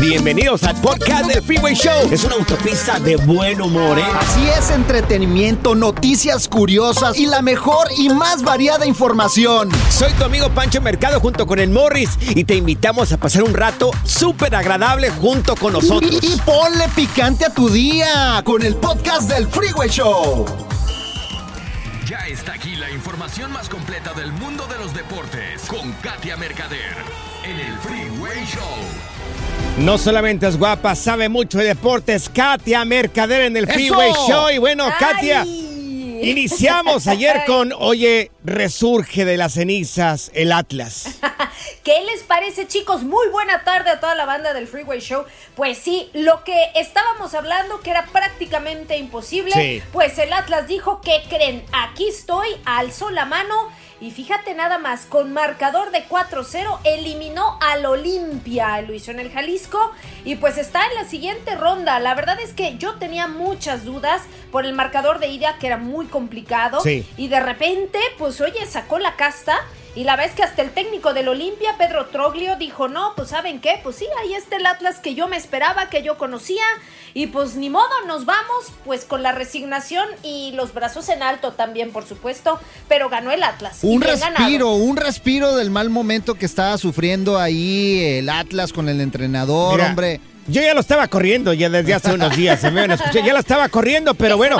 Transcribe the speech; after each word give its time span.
Bienvenidos 0.00 0.64
al 0.64 0.80
podcast 0.80 1.26
del 1.26 1.42
Freeway 1.42 1.74
Show. 1.74 2.08
Es 2.10 2.24
una 2.24 2.34
autopista 2.34 2.98
de 2.98 3.16
buen 3.16 3.60
humor, 3.60 3.98
¿eh? 3.98 4.04
Así 4.20 4.46
es, 4.48 4.70
entretenimiento, 4.70 5.74
noticias 5.74 6.48
curiosas 6.48 7.16
y 7.18 7.26
la 7.26 7.42
mejor 7.42 7.88
y 7.96 8.08
más 8.10 8.42
variada 8.42 8.86
información. 8.86 9.70
Soy 9.90 10.12
tu 10.14 10.24
amigo 10.24 10.50
Pancho 10.50 10.80
Mercado 10.80 11.20
junto 11.20 11.46
con 11.46 11.58
el 11.58 11.70
Morris 11.70 12.10
y 12.20 12.44
te 12.44 12.54
invitamos 12.54 13.12
a 13.12 13.16
pasar 13.18 13.44
un 13.44 13.54
rato 13.54 13.90
súper 14.04 14.54
agradable 14.54 15.10
junto 15.10 15.54
con 15.56 15.72
nosotros. 15.72 16.18
Y, 16.22 16.34
y 16.34 16.36
ponle 16.44 16.88
picante 16.94 17.44
a 17.44 17.50
tu 17.50 17.68
día 17.68 18.42
con 18.44 18.62
el 18.62 18.74
podcast 18.76 19.30
del 19.30 19.46
Freeway 19.48 19.88
Show. 19.88 20.44
Ya 22.06 22.26
está 22.26 22.52
aquí 22.52 22.76
la 22.76 22.90
información 22.90 23.50
más 23.52 23.68
completa 23.68 24.12
del 24.12 24.30
mundo 24.32 24.66
de 24.66 24.78
los 24.78 24.92
deportes 24.92 25.62
con 25.66 25.92
Katia 26.02 26.36
Mercader 26.36 26.96
en 27.44 27.60
el 27.60 27.78
Freeway 27.78 28.44
Show. 28.44 29.13
No 29.78 29.98
solamente 29.98 30.46
es 30.46 30.56
guapa, 30.56 30.94
sabe 30.94 31.28
mucho 31.28 31.58
de 31.58 31.64
deportes. 31.64 32.28
Katia 32.28 32.84
Mercader 32.84 33.42
en 33.42 33.56
el 33.56 33.66
Freeway. 33.66 34.12
Show. 34.28 34.50
Y 34.50 34.58
bueno, 34.58 34.86
Katia, 35.00 35.44
iniciamos 35.44 37.08
ayer 37.08 37.42
con, 37.46 37.72
oye, 37.76 38.30
resurge 38.44 39.24
de 39.24 39.36
las 39.36 39.54
cenizas 39.54 40.30
el 40.34 40.52
Atlas. 40.52 41.18
¿Qué 41.82 42.02
les 42.04 42.22
parece, 42.22 42.68
chicos? 42.68 43.02
Muy 43.02 43.28
buena 43.28 43.64
tarde 43.64 43.90
a 43.90 44.00
toda 44.00 44.14
la 44.14 44.24
banda 44.26 44.54
del 44.54 44.68
Freeway 44.68 45.00
Show. 45.00 45.24
Pues 45.56 45.76
sí, 45.76 46.08
lo 46.14 46.44
que 46.44 46.56
estábamos 46.76 47.34
hablando 47.34 47.80
que 47.80 47.90
era 47.90 48.06
prácticamente 48.06 48.96
imposible, 48.96 49.52
Sí. 49.54 49.82
pues 49.92 50.16
el 50.18 50.32
Atlas 50.32 50.68
dijo 50.68 51.00
que 51.00 51.22
creen, 51.28 51.64
aquí 51.72 52.06
estoy, 52.08 52.48
alzó 52.64 53.10
la 53.10 53.24
mano 53.26 53.54
y 54.00 54.10
fíjate 54.10 54.54
nada 54.54 54.78
más, 54.78 55.06
con 55.06 55.32
marcador 55.32 55.90
de 55.90 56.04
4-0 56.06 56.78
eliminó 56.84 57.58
al 57.60 57.86
Olimpia, 57.86 58.80
lo 58.82 58.92
hizo 58.92 59.10
en 59.10 59.20
el 59.20 59.30
Jalisco 59.30 59.92
y 60.24 60.36
pues 60.36 60.58
está 60.58 60.84
en 60.86 60.94
la 60.96 61.04
siguiente 61.04 61.54
ronda. 61.54 61.98
La 62.00 62.14
verdad 62.14 62.38
es 62.40 62.52
que 62.52 62.76
yo 62.78 62.94
tenía 62.96 63.26
muchas 63.28 63.84
dudas 63.84 64.22
por 64.50 64.66
el 64.66 64.72
marcador 64.74 65.18
de 65.20 65.28
ida 65.28 65.56
que 65.58 65.66
era 65.68 65.76
muy 65.78 66.06
complicado 66.06 66.80
Sí. 66.80 67.06
y 67.16 67.28
de 67.28 67.40
repente, 67.40 67.98
pues 68.18 68.40
oye, 68.40 68.64
sacó 68.66 68.98
la 68.98 69.16
casta. 69.16 69.56
Y 69.96 70.02
la 70.02 70.16
vez 70.16 70.32
que 70.32 70.42
hasta 70.42 70.62
el 70.62 70.70
técnico 70.70 71.14
del 71.14 71.28
Olimpia, 71.28 71.76
Pedro 71.78 72.06
Troglio, 72.06 72.56
dijo, 72.56 72.88
no, 72.88 73.12
pues 73.14 73.28
¿saben 73.28 73.60
qué? 73.60 73.78
Pues 73.82 73.94
sí, 73.96 74.06
ahí 74.20 74.34
está 74.34 74.56
el 74.56 74.66
Atlas 74.66 74.98
que 74.98 75.14
yo 75.14 75.28
me 75.28 75.36
esperaba, 75.36 75.88
que 75.88 76.02
yo 76.02 76.18
conocía. 76.18 76.64
Y 77.14 77.28
pues 77.28 77.54
ni 77.54 77.70
modo, 77.70 77.88
nos 78.08 78.24
vamos, 78.24 78.72
pues 78.84 79.04
con 79.04 79.22
la 79.22 79.30
resignación 79.30 80.08
y 80.24 80.50
los 80.56 80.74
brazos 80.74 81.08
en 81.10 81.22
alto 81.22 81.52
también, 81.52 81.92
por 81.92 82.04
supuesto. 82.04 82.58
Pero 82.88 83.08
ganó 83.08 83.30
el 83.30 83.44
Atlas. 83.44 83.78
Un 83.82 84.00
respiro, 84.02 84.72
un 84.72 84.96
respiro 84.96 85.54
del 85.54 85.70
mal 85.70 85.90
momento 85.90 86.34
que 86.34 86.46
estaba 86.46 86.76
sufriendo 86.76 87.38
ahí 87.38 88.18
el 88.18 88.28
Atlas 88.28 88.72
con 88.72 88.88
el 88.88 89.00
entrenador, 89.00 89.76
Mira, 89.76 89.88
hombre. 89.88 90.20
Yo 90.46 90.60
ya 90.60 90.74
lo 90.74 90.80
estaba 90.80 91.08
corriendo 91.08 91.52
ya 91.54 91.70
desde 91.70 91.94
hace 91.94 92.12
unos 92.12 92.36
días, 92.36 92.60
se 92.60 92.70
me 92.70 92.82
van 92.82 92.90
a 92.90 92.94
escuchar, 92.94 93.24
ya 93.24 93.32
la 93.32 93.40
estaba 93.40 93.68
corriendo, 93.70 94.14
pero 94.14 94.34
Que 94.34 94.36
bueno, 94.36 94.58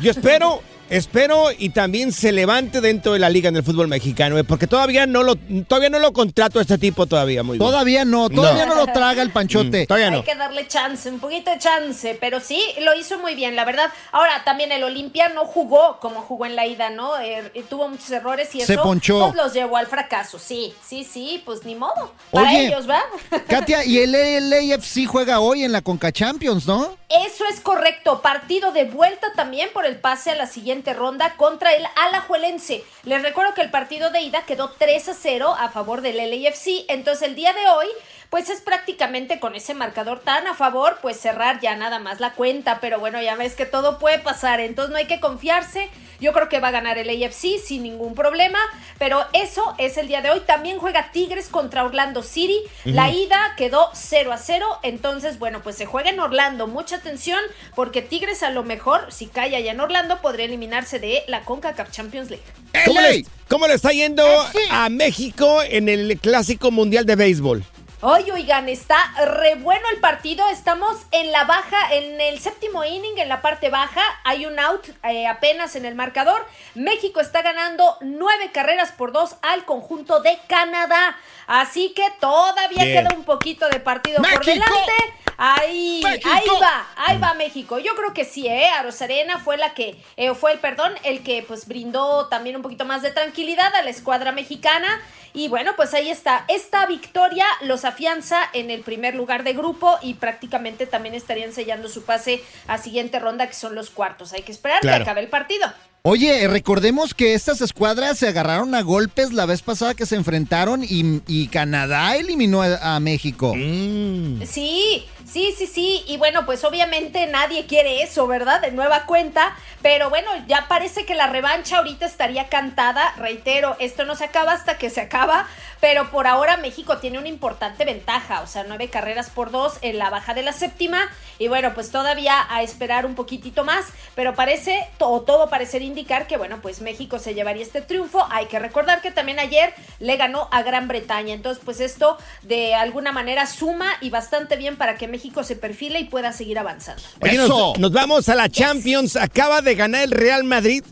yo 0.00 0.10
espero, 0.10 0.60
espero 0.90 1.46
y 1.56 1.70
también 1.70 2.12
se 2.12 2.32
levante 2.32 2.80
dentro 2.80 3.14
de 3.14 3.18
la 3.18 3.30
liga 3.30 3.48
en 3.48 3.56
el 3.56 3.62
fútbol 3.62 3.88
mexicano, 3.88 4.36
eh, 4.38 4.44
porque 4.44 4.66
todavía 4.66 5.06
no 5.06 5.22
lo, 5.22 5.36
todavía 5.66 5.88
no 5.88 5.98
lo 5.98 6.12
contrato 6.12 6.58
a 6.58 6.62
este 6.62 6.76
tipo 6.76 7.06
todavía 7.06 7.42
muy 7.42 7.56
bien. 7.56 7.66
Todavía 7.70 8.04
no, 8.04 8.28
todavía 8.28 8.66
no, 8.66 8.74
lo 8.74 8.86
traga 8.86 9.22
el 9.22 9.30
panchote. 9.30 9.84
Mm, 9.84 9.86
todavía 9.86 10.06
Hay 10.08 10.12
no. 10.12 10.24
que 10.24 10.34
darle 10.34 10.66
chance, 10.66 11.08
un 11.08 11.20
poquito 11.20 11.50
de 11.50 11.58
chance, 11.58 12.18
pero 12.20 12.40
sí, 12.40 12.60
lo 12.82 12.94
hizo 12.94 13.18
muy 13.18 13.34
bien, 13.34 13.56
la 13.56 13.64
verdad. 13.64 13.86
Ahora, 14.12 14.42
también 14.44 14.72
el 14.72 14.82
Olimpia 14.82 15.28
no 15.30 15.46
jugó 15.46 15.98
como 16.00 16.22
jugó 16.22 16.46
en 16.46 16.56
la 16.56 16.66
ida, 16.66 16.90
¿no? 16.90 17.18
Eh, 17.20 17.50
tuvo 17.68 17.88
muchos 17.88 18.10
errores 18.10 18.54
y 18.54 18.60
Se 18.60 18.74
eso 18.74 18.82
ponchó. 18.82 19.20
pues, 19.20 19.34
los 19.36 19.54
llevó 19.54 19.76
al 19.76 19.86
fracaso. 19.86 20.38
Sí, 20.38 20.74
sí, 20.86 21.04
sí, 21.04 21.42
pues 21.44 21.64
ni 21.64 21.74
modo. 21.74 22.12
Para 22.30 22.48
Oye, 22.48 22.66
ellos, 22.66 22.88
¿va? 22.88 23.00
Katia, 23.48 23.84
y 23.84 23.98
el 23.98 24.12
LAFC 24.50 25.06
juega 25.06 25.40
hoy 25.40 25.64
en 25.64 25.72
la 25.72 25.82
Conca 25.82 26.10
Champions, 26.12 26.66
¿no? 26.66 26.99
Eso 27.10 27.44
es 27.52 27.58
correcto. 27.58 28.22
Partido 28.22 28.70
de 28.70 28.84
vuelta 28.84 29.32
también 29.34 29.68
por 29.72 29.84
el 29.84 29.98
pase 29.98 30.30
a 30.30 30.36
la 30.36 30.46
siguiente 30.46 30.94
ronda 30.94 31.34
contra 31.36 31.72
el 31.72 31.84
Alajuelense. 31.96 32.84
Les 33.02 33.20
recuerdo 33.20 33.52
que 33.52 33.62
el 33.62 33.70
partido 33.72 34.10
de 34.10 34.20
ida 34.20 34.46
quedó 34.46 34.70
3 34.70 35.08
a 35.08 35.14
0 35.14 35.56
a 35.58 35.70
favor 35.70 36.02
del 36.02 36.18
LAFC. 36.18 36.84
Entonces 36.86 37.26
el 37.26 37.34
día 37.34 37.52
de 37.52 37.66
hoy, 37.68 37.88
pues 38.30 38.48
es 38.48 38.60
prácticamente 38.60 39.40
con 39.40 39.56
ese 39.56 39.74
marcador 39.74 40.20
tan 40.20 40.46
a 40.46 40.54
favor, 40.54 40.98
pues 41.02 41.18
cerrar 41.18 41.60
ya 41.60 41.74
nada 41.74 41.98
más 41.98 42.20
la 42.20 42.32
cuenta. 42.34 42.78
Pero 42.80 43.00
bueno, 43.00 43.20
ya 43.20 43.34
ves 43.34 43.56
que 43.56 43.66
todo 43.66 43.98
puede 43.98 44.20
pasar. 44.20 44.60
Entonces 44.60 44.92
no 44.92 44.98
hay 44.98 45.06
que 45.06 45.18
confiarse. 45.18 45.90
Yo 46.20 46.32
creo 46.32 46.48
que 46.48 46.60
va 46.60 46.68
a 46.68 46.70
ganar 46.70 46.96
el 46.96 47.08
AFC 47.10 47.58
sin 47.58 47.82
ningún 47.82 48.14
problema. 48.14 48.60
Pero 49.00 49.26
eso 49.32 49.74
es 49.78 49.96
el 49.96 50.06
día 50.06 50.22
de 50.22 50.30
hoy. 50.30 50.40
También 50.46 50.78
juega 50.78 51.10
Tigres 51.10 51.48
contra 51.48 51.84
Orlando 51.84 52.22
City. 52.22 52.60
La 52.84 53.10
ida 53.10 53.54
quedó 53.56 53.90
0 53.94 54.32
a 54.32 54.38
0. 54.38 54.78
Entonces, 54.84 55.40
bueno, 55.40 55.60
pues 55.64 55.74
se 55.74 55.86
juega 55.86 56.10
en 56.10 56.20
Orlando. 56.20 56.68
Mucha 56.68 56.96
atención 56.96 57.40
porque 57.74 58.00
Tigres 58.00 58.44
a 58.44 58.50
lo 58.50 58.62
mejor, 58.62 59.12
si 59.12 59.26
cae 59.26 59.56
allá 59.56 59.72
en 59.72 59.80
Orlando, 59.80 60.20
podría 60.20 60.44
eliminarse 60.44 61.00
de 61.00 61.24
la 61.26 61.40
CONCACAF 61.40 61.90
Champions 61.90 62.30
League. 62.30 62.44
¿Cómo 62.84 63.00
LA. 63.00 63.10
le, 63.10 63.24
cómo 63.48 63.66
le 63.66 63.74
está 63.74 63.90
yendo 63.90 64.24
a 64.70 64.88
México 64.88 65.62
en 65.64 65.88
el 65.88 66.16
Clásico 66.20 66.70
Mundial 66.70 67.06
de 67.06 67.16
Béisbol? 67.16 67.64
Oye, 68.02 68.32
oigan, 68.32 68.66
está 68.70 68.96
re 69.26 69.56
bueno 69.56 69.86
el 69.92 70.00
partido. 70.00 70.48
Estamos 70.48 70.96
en 71.10 71.32
la 71.32 71.44
baja, 71.44 71.92
en 71.92 72.18
el 72.18 72.40
séptimo 72.40 72.82
inning, 72.82 73.18
en 73.18 73.28
la 73.28 73.42
parte 73.42 73.68
baja. 73.68 74.00
Hay 74.24 74.46
un 74.46 74.58
out 74.58 74.88
eh, 75.04 75.26
apenas 75.26 75.76
en 75.76 75.84
el 75.84 75.94
marcador. 75.94 76.46
México 76.74 77.20
está 77.20 77.42
ganando 77.42 77.98
nueve 78.00 78.52
carreras 78.54 78.92
por 78.92 79.12
dos 79.12 79.36
al 79.42 79.66
conjunto 79.66 80.20
de 80.20 80.38
Canadá. 80.48 81.18
Así 81.46 81.92
que 81.94 82.10
todavía 82.20 82.84
Bien. 82.84 83.04
queda 83.04 83.14
un 83.14 83.24
poquito 83.24 83.68
de 83.68 83.80
partido 83.80 84.22
por 84.22 84.46
delante. 84.46 84.92
Ahí, 85.36 86.00
¡México! 86.04 86.28
ahí 86.30 86.48
va, 86.62 86.86
ahí 86.96 87.18
va 87.18 87.34
México. 87.34 87.78
Yo 87.78 87.94
creo 87.96 88.12
que 88.12 88.24
sí, 88.26 88.46
¿eh? 88.46 88.68
A 88.68 88.82
Rosarena 88.82 89.38
fue 89.38 89.56
la 89.56 89.72
que, 89.72 89.96
eh, 90.16 90.34
fue 90.34 90.52
el, 90.52 90.58
perdón, 90.58 90.94
el 91.02 91.22
que 91.22 91.42
pues 91.46 91.66
brindó 91.66 92.28
también 92.28 92.56
un 92.56 92.62
poquito 92.62 92.84
más 92.84 93.00
de 93.02 93.10
tranquilidad 93.10 93.74
a 93.74 93.82
la 93.82 93.90
escuadra 93.90 94.32
mexicana. 94.32 95.00
Y 95.32 95.48
bueno, 95.48 95.74
pues 95.76 95.94
ahí 95.94 96.10
está. 96.10 96.44
Esta 96.48 96.84
victoria 96.86 97.46
los 97.62 97.84
afianza 97.90 98.38
en 98.52 98.70
el 98.70 98.80
primer 98.80 99.14
lugar 99.14 99.44
de 99.44 99.52
grupo 99.52 99.96
y 100.02 100.14
prácticamente 100.14 100.86
también 100.86 101.14
estarían 101.14 101.52
sellando 101.52 101.88
su 101.88 102.04
pase 102.04 102.42
a 102.66 102.78
siguiente 102.78 103.18
ronda, 103.18 103.46
que 103.46 103.54
son 103.54 103.74
los 103.74 103.90
cuartos. 103.90 104.32
Hay 104.32 104.42
que 104.42 104.52
esperar 104.52 104.80
Claro. 104.80 104.96
que 104.98 105.02
acabe 105.10 105.20
el 105.20 105.28
partido. 105.28 105.70
Oye, 106.02 106.48
recordemos 106.48 107.12
que 107.12 107.34
estas 107.34 107.60
escuadras 107.60 108.16
se 108.16 108.26
agarraron 108.26 108.74
a 108.74 108.80
golpes 108.80 109.34
la 109.34 109.44
vez 109.44 109.60
pasada 109.60 109.92
que 109.94 110.06
se 110.06 110.16
enfrentaron 110.16 110.82
y, 110.82 111.20
y 111.26 111.48
Canadá 111.48 112.16
eliminó 112.16 112.62
a, 112.62 112.96
a 112.96 113.00
México. 113.00 113.52
Mm. 113.54 114.42
Sí, 114.46 115.04
sí, 115.30 115.54
sí, 115.58 115.66
sí. 115.66 116.02
Y 116.08 116.16
bueno, 116.16 116.46
pues 116.46 116.64
obviamente 116.64 117.26
nadie 117.26 117.66
quiere 117.66 118.02
eso, 118.02 118.26
¿verdad? 118.26 118.62
De 118.62 118.70
nueva 118.72 119.04
cuenta. 119.04 119.54
Pero 119.82 120.08
bueno, 120.08 120.30
ya 120.48 120.68
parece 120.68 121.04
que 121.04 121.14
la 121.14 121.26
revancha 121.26 121.76
ahorita 121.76 122.06
estaría 122.06 122.48
cantada. 122.48 123.12
Reitero, 123.18 123.76
esto 123.78 124.06
no 124.06 124.16
se 124.16 124.24
acaba 124.24 124.52
hasta 124.54 124.78
que 124.78 124.88
se 124.88 125.02
acaba. 125.02 125.48
Pero 125.80 126.10
por 126.10 126.26
ahora 126.26 126.56
México 126.58 126.98
tiene 126.98 127.18
una 127.18 127.28
importante 127.28 127.84
ventaja. 127.84 128.42
O 128.42 128.46
sea, 128.46 128.64
nueve 128.64 128.88
carreras 128.88 129.30
por 129.30 129.50
dos 129.50 129.78
en 129.82 129.98
la 129.98 130.10
baja 130.10 130.34
de 130.34 130.42
la 130.42 130.52
séptima. 130.52 131.10
Y 131.38 131.48
bueno, 131.48 131.72
pues 131.74 131.90
todavía 131.90 132.46
a 132.50 132.62
esperar 132.62 133.06
un 133.06 133.14
poquitito 133.14 133.64
más. 133.64 133.86
Pero 134.14 134.34
parece, 134.34 134.86
o 134.98 135.22
todo 135.22 135.48
parecería 135.48 135.88
indicar 135.88 136.26
que 136.26 136.36
bueno, 136.36 136.60
pues 136.60 136.80
México 136.80 137.18
se 137.18 137.34
llevaría 137.34 137.62
este 137.62 137.80
triunfo. 137.80 138.26
Hay 138.30 138.46
que 138.46 138.58
recordar 138.58 139.00
que 139.00 139.10
también 139.10 139.38
ayer 139.38 139.74
le 139.98 140.16
ganó 140.16 140.48
a 140.50 140.62
Gran 140.62 140.88
Bretaña. 140.88 141.34
Entonces, 141.34 141.62
pues 141.64 141.80
esto 141.80 142.18
de 142.42 142.74
alguna 142.74 143.12
manera 143.12 143.46
suma 143.46 143.92
y 144.00 144.10
bastante 144.10 144.56
bien 144.56 144.76
para 144.76 144.96
que 144.96 145.08
México 145.08 145.44
se 145.44 145.56
perfile 145.56 146.00
y 146.00 146.04
pueda 146.04 146.32
seguir 146.32 146.58
avanzando. 146.58 147.02
Oye, 147.22 147.36
nos, 147.36 147.78
nos 147.78 147.92
vamos 147.92 148.28
a 148.28 148.34
la 148.34 148.48
Champions. 148.48 149.16
Acaba 149.16 149.62
de 149.62 149.74
ganar 149.74 150.02
el 150.02 150.10
Real 150.10 150.44
Madrid. 150.44 150.84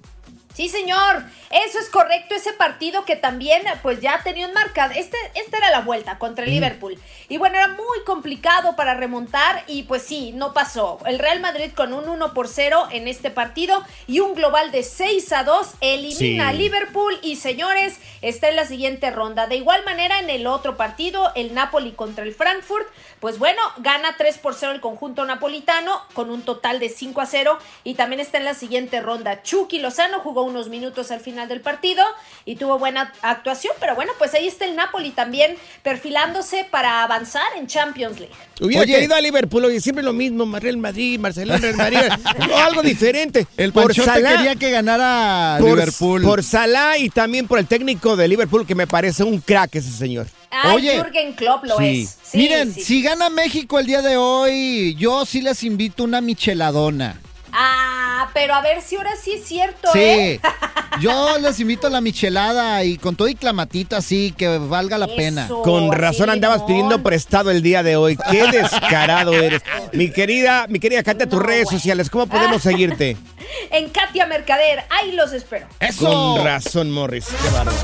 Sí, 0.58 0.68
señor. 0.68 1.22
Eso 1.50 1.78
es 1.78 1.88
correcto, 1.88 2.34
ese 2.34 2.52
partido 2.52 3.04
que 3.04 3.14
también 3.14 3.62
pues 3.80 4.00
ya 4.00 4.20
tenía 4.24 4.48
un 4.48 4.52
marcado. 4.52 4.92
Este, 4.96 5.16
esta 5.36 5.56
era 5.56 5.70
la 5.70 5.82
vuelta 5.82 6.18
contra 6.18 6.44
el 6.44 6.50
Liverpool. 6.50 6.98
Y 7.28 7.38
bueno, 7.38 7.54
era 7.56 7.68
muy 7.68 8.02
complicado 8.04 8.74
para 8.74 8.94
remontar 8.94 9.62
y 9.68 9.84
pues 9.84 10.02
sí, 10.02 10.32
no 10.32 10.52
pasó. 10.52 10.98
El 11.06 11.20
Real 11.20 11.38
Madrid 11.38 11.70
con 11.76 11.92
un 11.92 12.08
1 12.08 12.34
por 12.34 12.48
0 12.48 12.88
en 12.90 13.06
este 13.06 13.30
partido 13.30 13.84
y 14.08 14.18
un 14.18 14.34
global 14.34 14.72
de 14.72 14.82
6 14.82 15.32
a 15.32 15.44
2 15.44 15.74
elimina 15.80 16.18
Sí. 16.18 16.40
a 16.40 16.52
Liverpool 16.52 17.16
y 17.22 17.36
señores, 17.36 18.00
está 18.20 18.48
en 18.48 18.56
la 18.56 18.66
siguiente 18.66 19.12
ronda. 19.12 19.46
De 19.46 19.54
igual 19.56 19.84
manera 19.84 20.18
en 20.18 20.28
el 20.28 20.48
otro 20.48 20.76
partido, 20.76 21.30
el 21.36 21.54
Napoli 21.54 21.92
contra 21.92 22.24
el 22.24 22.34
Frankfurt, 22.34 22.88
pues 23.20 23.38
bueno, 23.38 23.62
gana 23.76 24.16
3 24.18 24.38
por 24.38 24.54
0 24.54 24.72
el 24.72 24.80
conjunto 24.80 25.24
napolitano 25.24 26.02
con 26.14 26.30
un 26.30 26.42
total 26.42 26.80
de 26.80 26.88
5 26.88 27.20
a 27.20 27.26
0 27.26 27.58
y 27.84 27.94
también 27.94 28.18
está 28.18 28.38
en 28.38 28.44
la 28.44 28.54
siguiente 28.54 29.00
ronda. 29.00 29.42
Chucky 29.44 29.78
Lozano 29.78 30.18
jugó 30.20 30.47
unos 30.48 30.68
minutos 30.68 31.10
al 31.10 31.20
final 31.20 31.48
del 31.48 31.60
partido 31.60 32.02
y 32.44 32.56
tuvo 32.56 32.78
buena 32.78 33.12
actuación, 33.22 33.74
pero 33.80 33.94
bueno, 33.94 34.12
pues 34.18 34.34
ahí 34.34 34.46
está 34.48 34.64
el 34.64 34.74
Napoli 34.76 35.10
también 35.10 35.56
perfilándose 35.82 36.64
para 36.70 37.02
avanzar 37.02 37.42
en 37.56 37.66
Champions 37.66 38.18
League. 38.18 38.34
Hubiera 38.60 38.82
Oye. 38.82 38.94
querido 38.94 39.14
a 39.14 39.20
Liverpool, 39.20 39.64
oye, 39.66 39.80
siempre 39.80 40.02
lo 40.02 40.12
mismo, 40.12 40.44
Real 40.58 40.76
Madrid, 40.78 41.18
Barcelona, 41.20 41.58
Real 41.58 41.76
Madrid, 41.76 41.98
no, 42.48 42.56
algo 42.56 42.82
diferente. 42.82 43.46
El 43.56 43.72
por 43.72 43.94
Salah, 43.94 44.36
quería 44.36 44.56
que 44.56 44.70
ganara 44.70 45.56
por, 45.60 45.68
Liverpool. 45.70 46.22
por 46.22 46.42
Salah 46.42 46.98
y 46.98 47.10
también 47.10 47.46
por 47.46 47.58
el 47.58 47.66
técnico 47.66 48.16
de 48.16 48.26
Liverpool, 48.28 48.66
que 48.66 48.74
me 48.74 48.86
parece 48.86 49.22
un 49.24 49.40
crack 49.40 49.76
ese 49.76 49.90
señor. 49.90 50.26
Ay, 50.50 50.76
Oye. 50.76 50.96
Jürgen 51.02 51.32
Klopp 51.34 51.64
lo 51.64 51.76
Sí. 51.78 52.02
es. 52.02 52.18
Sí, 52.22 52.38
Miren, 52.38 52.72
sí. 52.74 52.80
si 52.82 53.02
gana 53.02 53.28
México 53.30 53.78
el 53.78 53.86
día 53.86 54.02
de 54.02 54.16
hoy, 54.16 54.94
yo 54.98 55.24
sí 55.26 55.42
les 55.42 55.62
invito 55.62 56.04
una 56.04 56.20
micheladona. 56.20 57.20
Ah, 57.60 58.30
pero 58.34 58.54
a 58.54 58.60
ver 58.62 58.80
si 58.82 58.94
ahora 58.94 59.10
sí 59.20 59.32
es 59.32 59.44
cierto, 59.44 59.88
Sí, 59.92 59.98
¿eh? 59.98 60.40
yo 61.00 61.38
les 61.38 61.58
invito 61.58 61.88
a 61.88 61.90
la 61.90 62.00
michelada 62.00 62.84
y 62.84 62.98
con 62.98 63.16
todo 63.16 63.26
y 63.26 63.34
clamatito 63.34 63.96
así, 63.96 64.32
que 64.36 64.58
valga 64.58 64.96
la 64.96 65.08
pena. 65.08 65.48
Con 65.48 65.90
razón 65.90 66.30
andabas 66.30 66.62
pidiendo 66.62 67.02
prestado 67.02 67.50
el 67.50 67.60
día 67.60 67.82
de 67.82 67.96
hoy. 67.96 68.16
Qué 68.30 68.46
descarado 68.52 69.32
eres. 69.32 69.62
Mi 69.92 70.12
querida, 70.12 70.66
mi 70.68 70.78
querida 70.78 71.02
Katia, 71.02 71.28
tus 71.28 71.42
redes 71.42 71.68
sociales, 71.68 72.10
¿cómo 72.10 72.28
podemos 72.28 72.62
seguirte? 72.62 73.16
En 73.70 73.88
Katia 73.88 74.26
Mercader, 74.26 74.84
ahí 74.90 75.12
los 75.12 75.32
espero. 75.32 75.66
¡Eso! 75.80 76.04
Con 76.04 76.44
razón, 76.44 76.90
Morris. 76.90 77.26
Qué 77.42 77.48
bárbaro. 77.48 77.76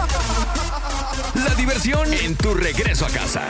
La 1.34 1.54
diversión 1.54 2.12
en 2.12 2.36
tu 2.36 2.52
regreso 2.54 3.06
a 3.06 3.08
casa. 3.08 3.42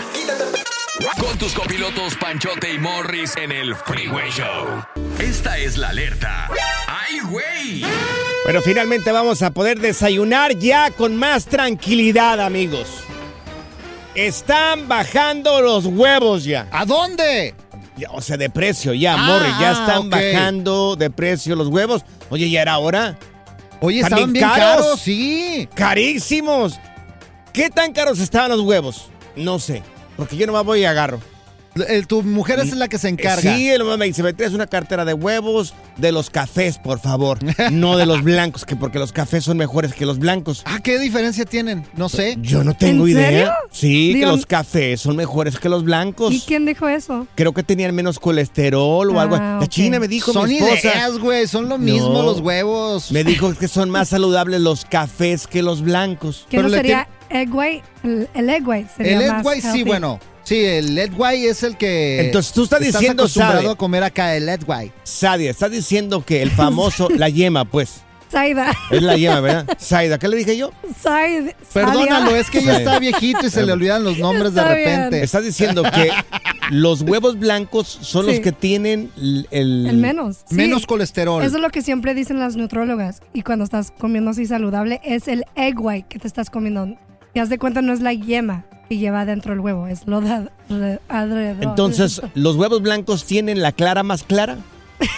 Con 1.20 1.36
tus 1.38 1.52
copilotos 1.54 2.14
Panchote 2.14 2.72
y 2.72 2.78
Morris 2.78 3.36
en 3.36 3.50
el 3.50 3.74
Freeway 3.74 4.30
Show. 4.30 4.84
Esta 5.24 5.56
es 5.58 5.78
la 5.78 5.88
alerta. 5.88 6.48
¡Ay, 6.86 7.18
güey! 7.30 7.82
Bueno, 8.44 8.60
finalmente 8.62 9.10
vamos 9.10 9.40
a 9.42 9.50
poder 9.50 9.80
desayunar 9.80 10.58
ya 10.58 10.90
con 10.90 11.16
más 11.16 11.46
tranquilidad, 11.46 12.40
amigos. 12.40 12.88
Están 14.14 14.86
bajando 14.86 15.62
los 15.62 15.86
huevos 15.86 16.44
ya. 16.44 16.68
¿A 16.70 16.84
dónde? 16.84 17.54
Ya, 17.96 18.10
o 18.10 18.20
sea, 18.20 18.36
de 18.36 18.50
precio 18.50 18.92
ya, 18.92 19.14
Ah. 19.18 19.56
Ya 19.60 19.72
están 19.72 20.10
bajando 20.10 20.94
de 20.96 21.10
precio 21.10 21.56
los 21.56 21.68
huevos. 21.68 22.02
Oye, 22.28 22.50
ya 22.50 22.60
era 22.62 22.76
hora. 22.78 23.16
Oye, 23.80 24.00
¿Están 24.00 24.12
estaban 24.18 24.32
bien 24.32 24.44
bien 24.44 24.54
caros? 24.60 24.84
caros, 24.84 25.00
sí. 25.00 25.68
Carísimos. 25.74 26.78
¿Qué 27.52 27.70
tan 27.70 27.92
caros 27.92 28.18
estaban 28.20 28.50
los 28.50 28.60
huevos? 28.60 29.08
No 29.36 29.58
sé. 29.58 29.82
Porque 30.16 30.36
yo 30.36 30.46
nomás 30.46 30.64
voy 30.64 30.80
y 30.80 30.84
agarro. 30.84 31.20
El- 31.88 32.06
tu 32.06 32.22
mujer 32.22 32.60
es 32.60 32.74
la 32.76 32.88
que 32.88 32.98
se 32.98 33.08
encarga. 33.08 33.56
Sí, 33.56 33.68
el 33.68 33.82
mamá 33.84 33.96
me 33.96 34.06
dice, 34.06 34.22
me 34.22 34.32
traes 34.32 34.52
una 34.52 34.66
cartera 34.66 35.04
de 35.04 35.14
huevos 35.14 35.74
de 35.96 36.12
los 36.12 36.30
cafés, 36.30 36.78
por 36.78 36.98
favor. 37.00 37.38
no 37.72 37.96
de 37.96 38.06
los 38.06 38.22
blancos, 38.22 38.64
que 38.64 38.76
porque 38.76 38.98
los 38.98 39.12
cafés 39.12 39.44
son 39.44 39.56
mejores 39.56 39.92
que 39.94 40.06
los 40.06 40.18
blancos. 40.18 40.62
Ah, 40.66 40.78
¿qué 40.82 40.98
diferencia 40.98 41.44
tienen? 41.44 41.84
No 41.96 42.08
sé. 42.08 42.36
Yo 42.40 42.62
no 42.64 42.74
tengo 42.76 43.04
¿En 43.06 43.12
idea. 43.12 43.28
serio? 43.28 43.52
Sí, 43.72 44.14
que 44.20 44.26
los 44.26 44.46
cafés 44.46 45.00
son 45.00 45.16
mejores 45.16 45.58
que 45.58 45.68
los 45.68 45.84
blancos. 45.84 46.32
¿Y 46.32 46.40
quién 46.40 46.64
dijo 46.66 46.88
eso? 46.88 47.26
Creo 47.34 47.52
que 47.52 47.62
tenían 47.62 47.94
menos 47.94 48.18
colesterol 48.20 49.10
o 49.10 49.20
algo. 49.20 49.36
Ah, 49.36 49.58
La. 49.60 49.66
China 49.66 49.98
me 49.98 50.08
dijo 50.08 50.32
Son 50.32 50.48
mi 50.48 50.58
esposa. 50.58 50.74
ideas, 50.88 51.18
güey. 51.18 51.46
Son 51.48 51.68
lo 51.68 51.78
mismo 51.78 52.10
No. 52.12 52.22
los 52.22 52.40
huevos. 52.40 53.10
Me 53.10 53.24
dijo 53.24 53.52
que 53.54 53.68
son 53.68 53.90
más 53.90 54.08
saludables 54.10 54.60
los 54.60 54.84
cafés 54.84 55.46
que 55.46 55.62
los 55.62 55.82
blancos. 55.82 56.46
¿Qué 56.48 56.58
no 56.58 56.68
le 56.68 56.76
sería 56.76 57.08
egg 57.30 57.52
white? 57.54 57.82
El, 58.04 58.28
el 58.34 58.48
egg 58.50 58.66
white 58.68 58.88
sería 58.96 59.20
El 59.20 59.32
más 59.32 59.44
White, 59.46 59.72
sí, 59.72 59.82
bueno. 59.82 60.20
Sí, 60.44 60.62
el 60.62 60.96
Ed 60.98 61.12
White 61.16 61.48
es 61.48 61.62
el 61.62 61.76
que. 61.76 62.20
Entonces, 62.26 62.52
tú 62.52 62.64
estás 62.64 62.80
diciendo, 62.80 63.22
acostumbrado 63.24 63.62
sabe. 63.62 63.72
a 63.72 63.76
comer 63.76 64.04
acá 64.04 64.36
el 64.36 64.48
Ed 64.48 64.60
White. 64.66 64.92
Sadia, 65.02 65.50
estás 65.50 65.70
diciendo 65.70 66.24
que 66.24 66.42
el 66.42 66.50
famoso, 66.50 67.08
la 67.16 67.28
yema, 67.30 67.64
pues. 67.64 68.02
Saida. 68.30 68.72
Es 68.90 69.00
la 69.00 69.16
yema, 69.16 69.40
¿verdad? 69.40 69.76
Saida, 69.78 70.18
¿qué 70.18 70.26
le 70.28 70.36
dije 70.36 70.56
yo? 70.56 70.72
Said- 71.00 71.54
Perdónalo, 71.72 72.34
es 72.34 72.50
que 72.50 72.62
ya 72.62 72.78
está 72.78 72.98
viejito 72.98 73.46
y 73.46 73.50
se 73.50 73.62
le 73.64 73.70
olvidan 73.72 74.02
los 74.02 74.18
nombres 74.18 74.54
de 74.54 74.60
Está 74.60 74.74
bien. 74.74 74.88
repente. 74.96 75.22
Estás 75.22 75.44
diciendo 75.44 75.84
que 75.84 76.10
los 76.70 77.02
huevos 77.02 77.38
blancos 77.38 77.86
son 77.86 78.26
los 78.26 78.40
que 78.40 78.50
tienen 78.50 79.10
el... 79.16 79.46
El 79.52 79.96
menos. 79.98 80.38
sí. 80.48 80.54
Menos 80.56 80.84
colesterol. 80.84 81.44
Eso 81.44 81.56
es 81.56 81.62
lo 81.62 81.70
que 81.70 81.80
siempre 81.80 82.12
dicen 82.12 82.40
las 82.40 82.56
nutrólogas. 82.56 83.22
Y 83.32 83.42
cuando 83.42 83.64
estás 83.64 83.92
comiendo 83.92 84.32
así 84.32 84.46
saludable, 84.46 85.00
es 85.04 85.28
el 85.28 85.44
egg 85.54 85.76
white 85.78 86.06
que 86.08 86.18
te 86.18 86.26
estás 86.26 86.50
comiendo. 86.50 86.88
Y 87.34 87.38
haz 87.38 87.48
de 87.50 87.58
cuenta, 87.58 87.82
no 87.82 87.92
es 87.92 88.00
la 88.00 88.14
yema 88.14 88.64
que 88.88 88.98
lleva 88.98 89.24
dentro 89.24 89.52
el 89.52 89.60
huevo, 89.60 89.86
es 89.86 90.06
lo 90.06 90.20
de 90.20 90.48
alre- 90.68 91.00
alrededor. 91.08 91.64
Entonces, 91.64 92.20
¿los 92.34 92.56
huevos 92.56 92.82
blancos 92.82 93.24
tienen 93.24 93.62
la 93.62 93.72
clara 93.72 94.02
más 94.02 94.22
clara? 94.22 94.58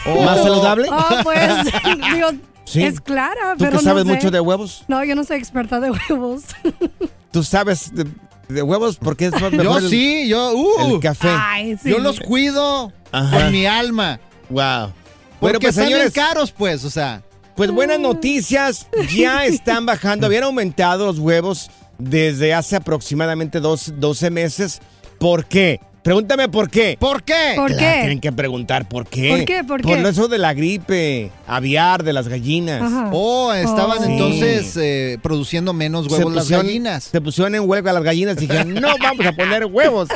Oh. 0.07 0.23
¿Más 0.25 0.39
saludable? 0.43 0.89
Oh, 0.91 1.05
pues, 1.23 1.51
digo, 2.15 2.29
Sí. 2.65 2.83
es 2.83 3.01
clara, 3.01 3.55
¿Tú 3.57 3.65
pero 3.65 3.79
que 3.79 3.85
sabes 3.85 4.05
no 4.05 4.11
sé. 4.11 4.17
mucho 4.17 4.31
de 4.31 4.41
huevos? 4.41 4.85
No, 4.89 5.05
yo 5.05 5.15
no 5.15 5.23
soy 5.25 5.37
experta 5.39 5.79
de 5.79 5.91
huevos. 5.93 6.43
¿Tú 7.31 7.45
sabes 7.45 7.95
de, 7.95 8.07
de 8.49 8.63
huevos? 8.63 8.97
Porque 8.97 9.27
es 9.27 9.33
más 9.41 9.53
Yo 9.53 9.79
el- 9.79 9.89
sí, 9.89 10.27
yo. 10.29 10.53
Uh, 10.55 10.95
el 10.95 11.01
café. 11.01 11.29
Ay, 11.31 11.77
sí. 11.81 11.91
Yo 11.91 11.99
los 11.99 12.19
cuido 12.19 12.93
Ajá. 13.13 13.39
con 13.43 13.53
mi 13.53 13.67
alma. 13.67 14.19
Wow. 14.49 14.93
Porque 15.39 15.59
Bueno, 15.59 15.59
pues 15.61 15.77
están 15.77 15.89
bien 15.89 16.11
caros, 16.11 16.51
pues, 16.51 16.85
o 16.85 16.91
sea. 16.91 17.23
pues 17.55 17.71
buenas 17.71 18.01
noticias. 18.01 18.89
Ya 19.15 19.45
están 19.45 19.87
bajando. 19.87 20.27
Habían 20.27 20.45
aumentado 20.45 21.07
los 21.07 21.19
huevos 21.21 21.71
desde 21.99 22.55
hace 22.55 22.77
aproximadamente 22.77 23.61
dos, 23.61 23.95
12 23.97 24.31
meses. 24.31 24.81
¿Por 25.19 25.47
qué? 25.47 25.81
Pregúntame 26.03 26.49
por 26.49 26.71
qué. 26.71 26.97
¿Por 27.01 27.25
qué? 27.25 27.55
¿Por 27.57 27.67
Claro, 27.75 27.81
qué? 27.95 27.99
Tienen 28.03 28.21
que 28.21 28.31
preguntar 28.31 28.89
por 28.89 29.09
qué. 29.09 29.29
¿Por 29.31 29.45
qué? 29.45 29.65
¿Por 29.65 29.83
Por 29.83 30.03
qué? 30.03 30.09
eso 30.09 30.29
de 30.29 30.39
la 30.39 30.55
gripe 30.55 31.33
aviar 31.49 32.05
de 32.05 32.13
las 32.13 32.29
gallinas. 32.29 32.81
Ajá. 32.81 33.11
Oh, 33.13 33.53
estaban 33.53 33.99
Oh. 33.99 34.05
entonces 34.05 34.77
eh, 34.77 35.19
produciendo 35.21 35.73
menos 35.73 36.07
huevos 36.07 36.33
las 36.33 36.49
gallinas. 36.49 37.05
se 37.05 37.21
pusieron 37.21 37.57
en 37.57 37.69
huelga 37.69 37.93
las 37.93 38.05
gallinas 38.05 38.37
y 38.37 38.47
dijeron, 38.47 38.75
no 38.75 38.89
vamos 39.01 39.27
a 39.27 39.33
poner 39.33 39.65
huevos 39.65 40.09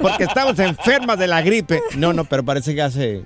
porque 0.00 0.24
estamos 0.24 0.56
enfermas 0.60 1.18
de 1.18 1.26
la 1.26 1.42
gripe. 1.42 1.82
No, 1.96 2.12
no, 2.12 2.24
pero 2.24 2.44
parece 2.44 2.70
que 2.70 2.76
ya 2.76 2.90
se, 2.92 3.24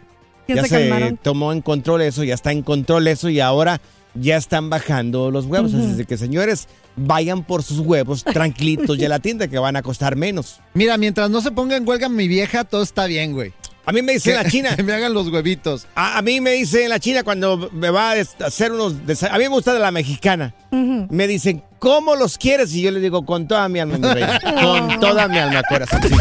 Ya 0.48 0.54
ya 0.56 0.62
se 0.62 0.68
se 0.68 1.18
tomó 1.22 1.52
en 1.52 1.60
control 1.60 2.00
eso, 2.00 2.24
ya 2.24 2.32
está 2.32 2.50
en 2.50 2.62
control 2.62 3.08
eso 3.08 3.28
y 3.28 3.40
ahora 3.40 3.78
ya 4.14 4.36
están 4.36 4.70
bajando 4.70 5.30
los 5.30 5.46
huevos. 5.46 5.74
Así 5.74 5.92
de 5.94 6.04
que, 6.04 6.16
señores, 6.16 6.68
vayan 6.96 7.42
por 7.44 7.62
sus 7.62 7.80
huevos 7.80 8.24
tranquilitos 8.32 8.98
y 8.98 9.04
a 9.04 9.08
la 9.08 9.18
tienda 9.18 9.48
que 9.48 9.58
van 9.58 9.76
a 9.76 9.82
costar 9.82 10.16
menos. 10.16 10.60
Mira, 10.74 10.96
mientras 10.96 11.30
no 11.30 11.40
se 11.40 11.50
ponga 11.50 11.76
en 11.76 11.86
huelga 11.88 12.08
mi 12.08 12.28
vieja, 12.28 12.64
todo 12.64 12.82
está 12.82 13.06
bien, 13.06 13.32
güey. 13.32 13.52
A 13.86 13.92
mí 13.92 14.00
me 14.00 14.12
dice 14.14 14.30
Que- 14.30 14.36
la 14.36 14.48
China. 14.50 14.70
Que 14.76 14.82
me 14.82 14.92
hagan 14.94 15.12
los 15.12 15.28
huevitos. 15.28 15.86
A, 15.94 16.16
a 16.18 16.22
mí 16.22 16.40
me 16.40 16.52
dice 16.52 16.88
la 16.88 16.98
China 16.98 17.22
cuando 17.22 17.68
me 17.72 17.90
va 17.90 18.12
a 18.12 18.14
hacer 18.46 18.72
unos... 18.72 18.94
A 19.30 19.32
mí 19.36 19.44
me 19.44 19.48
gusta 19.48 19.74
de 19.74 19.80
la 19.80 19.90
mexicana. 19.90 20.54
Me 20.70 21.26
dicen, 21.26 21.62
¿cómo 21.78 22.16
los 22.16 22.38
quieres? 22.38 22.72
Y 22.74 22.80
yo 22.82 22.90
le 22.90 23.00
digo, 23.00 23.26
con 23.26 23.46
toda 23.46 23.68
mi 23.68 23.80
alma, 23.80 23.98
mi 23.98 24.08
reina. 24.08 24.40
Con 24.62 25.00
toda 25.00 25.28
mi 25.28 25.36
alma, 25.38 25.62
corazoncito. 25.68 26.16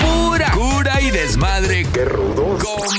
Pura 0.00 0.50
cura 0.52 1.00
y 1.00 1.10
desmadre. 1.10 1.86
¡Qué 1.92 2.04
rudos! 2.04 2.62
Con 2.64 2.98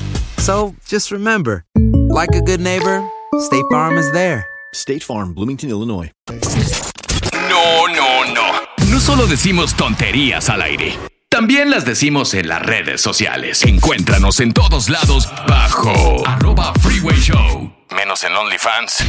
So 0.41 0.73
just 0.87 1.11
remember, 1.11 1.65
like 2.09 2.33
a 2.33 2.41
good 2.41 2.59
neighbor, 2.59 3.07
State 3.41 3.65
Farm 3.69 3.99
is 3.99 4.11
there. 4.11 4.43
State 4.73 5.03
Farm, 5.03 5.35
Bloomington, 5.35 5.69
Illinois. 5.69 6.11
No, 6.27 7.85
no, 7.85 8.33
no. 8.33 8.51
No 8.89 8.99
solo 8.99 9.27
decimos 9.27 9.75
tonterías 9.75 10.49
al 10.49 10.63
aire. 10.63 10.97
También 11.29 11.69
las 11.69 11.85
decimos 11.85 12.33
en 12.33 12.47
las 12.47 12.65
redes 12.65 13.01
sociales. 13.01 13.63
Encuéntranos 13.63 14.39
en 14.39 14.51
todos 14.51 14.89
lados 14.89 15.29
bajo 15.47 16.25
arroba 16.25 16.73
Freeway 16.81 17.19
Show. 17.19 17.71
Menos 17.95 18.23
en 18.23 18.33
OnlyFans. 18.33 19.05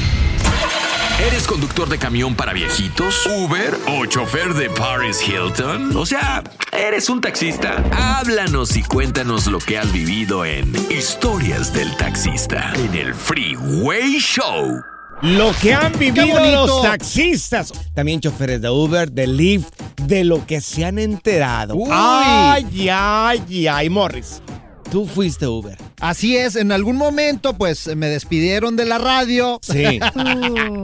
¿Eres 1.26 1.46
conductor 1.46 1.88
de 1.88 1.98
camión 1.98 2.34
para 2.34 2.52
viejitos? 2.52 3.26
¿Uber? 3.26 3.78
¿O 3.86 4.06
chofer 4.06 4.54
de 4.54 4.68
Paris 4.70 5.18
Hilton? 5.26 5.96
O 5.96 6.04
sea, 6.04 6.42
¿eres 6.72 7.08
un 7.08 7.20
taxista? 7.20 7.84
Háblanos 7.92 8.76
y 8.76 8.82
cuéntanos 8.82 9.46
lo 9.46 9.58
que 9.58 9.78
has 9.78 9.92
vivido 9.92 10.44
en 10.44 10.74
Historias 10.90 11.72
del 11.72 11.96
Taxista 11.96 12.72
en 12.74 12.94
el 12.94 13.14
Freeway 13.14 14.18
Show. 14.18 14.82
Lo 15.22 15.52
que 15.62 15.72
han 15.72 15.96
vivido 15.96 16.26
los 16.50 16.82
taxistas, 16.82 17.72
también 17.94 18.20
choferes 18.20 18.60
de 18.60 18.70
Uber, 18.70 19.12
de 19.12 19.28
Lyft, 19.28 19.72
de 20.02 20.24
lo 20.24 20.44
que 20.44 20.60
se 20.60 20.84
han 20.84 20.98
enterado. 20.98 21.76
Uy. 21.76 21.88
Ay, 21.92 22.88
ay, 22.90 23.68
ay, 23.68 23.88
Morris. 23.88 24.42
Tú 24.90 25.06
fuiste 25.06 25.46
Uber. 25.46 25.78
Así 26.02 26.36
es, 26.36 26.56
en 26.56 26.72
algún 26.72 26.96
momento 26.96 27.54
pues 27.54 27.94
me 27.94 28.08
despidieron 28.08 28.74
de 28.74 28.86
la 28.86 28.98
radio. 28.98 29.60
Sí. 29.62 30.00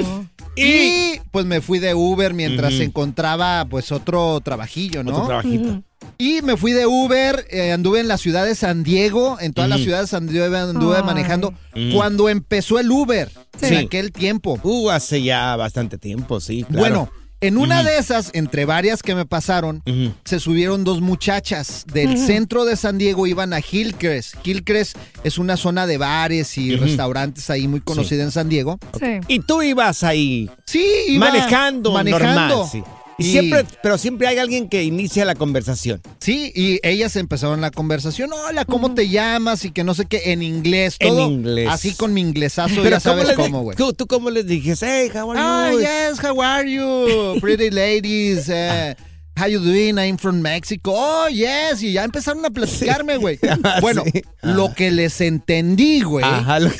y 0.56 1.18
pues 1.32 1.44
me 1.44 1.60
fui 1.60 1.80
de 1.80 1.92
Uber 1.94 2.34
mientras 2.34 2.74
encontraba 2.74 3.64
pues 3.64 3.90
otro 3.90 4.40
trabajillo, 4.40 5.02
¿no? 5.02 5.14
Otro 5.14 5.26
trabajito. 5.26 5.82
Y 6.18 6.40
me 6.42 6.56
fui 6.56 6.70
de 6.70 6.86
Uber, 6.86 7.46
eh, 7.50 7.72
anduve 7.72 7.98
en 7.98 8.06
la 8.06 8.16
ciudad 8.16 8.44
de 8.44 8.54
San 8.54 8.84
Diego, 8.84 9.38
en 9.40 9.52
todas 9.52 9.68
las 9.68 9.78
Ujú. 9.78 9.86
ciudades 9.86 10.14
anduve, 10.14 10.56
anduve 10.56 10.96
Ay. 10.98 11.02
manejando 11.02 11.52
cuando 11.92 12.28
empezó 12.28 12.78
el 12.78 12.88
Uber, 12.88 13.28
en 13.60 13.76
aquel 13.76 14.12
tiempo. 14.12 14.58
Uh, 14.62 14.90
hace 14.90 15.22
ya 15.22 15.56
bastante 15.56 15.98
tiempo, 15.98 16.40
sí. 16.40 16.62
claro. 16.62 16.78
Bueno, 16.78 17.10
en 17.40 17.56
una 17.56 17.82
de 17.82 17.98
esas, 17.98 18.30
entre 18.34 18.64
varias 18.64 19.02
que 19.02 19.14
me 19.14 19.24
pasaron, 19.24 19.82
se 20.24 20.40
subieron 20.40 20.84
dos 20.84 21.00
muchachas 21.00 21.84
del 21.92 22.18
centro 22.18 22.64
de 22.64 22.76
San 22.76 22.98
Diego, 22.98 23.26
iban 23.26 23.52
a 23.52 23.60
Hillcrest. 23.60 24.34
Hillcrest 24.44 24.96
es 25.24 25.38
una 25.38 25.56
zona 25.56 25.86
de 25.86 25.98
bares 25.98 26.58
y 26.58 26.76
restaurantes 26.76 27.48
ahí 27.50 27.68
muy 27.68 27.80
conocida 27.80 28.22
en 28.24 28.30
San 28.30 28.48
Diego. 28.48 28.78
Sí. 28.98 29.20
Y 29.28 29.40
tú 29.40 29.62
ibas 29.62 30.02
ahí 30.02 30.50
Sí, 30.64 30.84
iba 31.08 31.30
manejando, 31.30 31.92
manejando. 31.92 32.40
normal, 32.40 32.68
sí. 32.70 32.82
Y 33.20 33.26
Y- 33.26 33.32
siempre, 33.32 33.64
pero 33.82 33.98
siempre 33.98 34.28
hay 34.28 34.38
alguien 34.38 34.68
que 34.68 34.84
inicia 34.84 35.24
la 35.24 35.34
conversación. 35.34 36.00
Sí, 36.20 36.52
y 36.54 36.78
ellas 36.82 37.16
empezaron 37.16 37.60
la 37.60 37.70
conversación. 37.72 38.30
Hola, 38.32 38.64
¿cómo 38.64 38.94
te 38.94 39.08
llamas? 39.08 39.64
Y 39.64 39.72
que 39.72 39.82
no 39.82 39.92
sé 39.94 40.06
qué, 40.06 40.32
en 40.32 40.42
inglés, 40.42 40.96
todo. 41.00 41.26
En 41.26 41.32
inglés. 41.32 41.68
Así 41.68 41.94
con 41.94 42.14
mi 42.14 42.20
inglesazo, 42.20 42.76
ya 42.76 43.00
¿cómo 43.00 43.00
sabes 43.00 43.32
cómo, 43.32 43.62
güey. 43.62 43.76
¿Tú, 43.76 43.92
tú 43.92 44.06
cómo 44.06 44.30
les 44.30 44.46
dijiste? 44.46 44.86
Hey, 44.86 45.10
how 45.12 45.32
are 45.32 45.40
Ah, 45.42 45.70
you? 45.72 45.80
yes, 45.80 46.24
how 46.24 46.40
are 46.40 46.70
you? 46.72 47.40
Pretty 47.40 47.70
ladies. 47.70 48.48
eh, 48.52 48.94
how 49.36 49.46
you 49.48 49.58
doing? 49.58 49.98
I'm 49.98 50.16
from 50.16 50.40
Mexico. 50.40 50.92
Oh, 50.94 51.28
yes. 51.28 51.82
Y 51.82 51.92
ya 51.94 52.04
empezaron 52.04 52.44
a 52.46 52.50
platicarme, 52.50 53.16
güey. 53.16 53.38
Ah, 53.64 53.78
Bueno, 53.80 54.04
sí. 54.12 54.22
lo 54.42 54.72
que 54.74 54.92
les 54.92 55.20
entendí, 55.20 56.02
güey, 56.02 56.24
Ajá, 56.24 56.60
lo- 56.60 56.70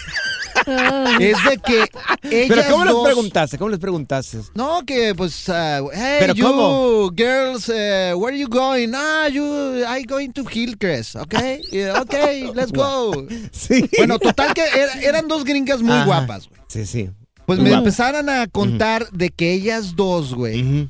es 1.21 1.37
de 1.45 1.59
que 1.65 1.83
ellas 2.31 2.49
Pero 2.49 2.63
¿cómo 2.71 2.85
les 2.85 2.95
preguntaste? 3.05 3.59
¿Cómo 3.59 3.71
les 3.71 3.79
preguntaste? 3.79 4.39
No, 4.55 4.85
que 4.85 5.15
pues, 5.15 5.49
ah, 5.49 5.81
hey, 5.93 6.17
¿Pero 6.21 6.35
you 6.35 6.45
cómo? 6.47 7.11
girls, 7.17 7.69
eh, 7.75 8.13
where 8.17 8.35
are 8.35 8.39
you 8.39 8.49
going? 8.49 8.93
Ah, 8.95 9.29
you, 9.29 9.45
I 9.87 10.05
going 10.05 10.31
to 10.33 10.45
Hillcrest, 10.49 11.17
okay? 11.17 11.61
Yeah, 11.71 12.01
okay, 12.03 12.51
let's 12.55 12.73
go. 12.73 13.27
Sí. 13.53 13.89
Bueno, 13.99 14.19
total 14.19 14.55
que 14.55 14.63
era- 14.63 15.01
eran 15.03 15.29
dos 15.29 15.45
gringas 15.45 15.83
muy 15.83 15.93
Ajá. 15.95 16.05
guapas, 16.05 16.49
güey. 16.49 16.61
Sí, 16.69 16.87
sí. 16.87 17.11
Pues 17.47 17.59
me 17.59 17.71
Guapas. 17.71 17.79
empezaron 17.87 18.29
a 18.29 18.47
contar 18.47 19.09
de 19.11 19.31
que 19.31 19.53
ellas 19.55 19.97
dos, 19.97 20.35
güey, 20.35 20.89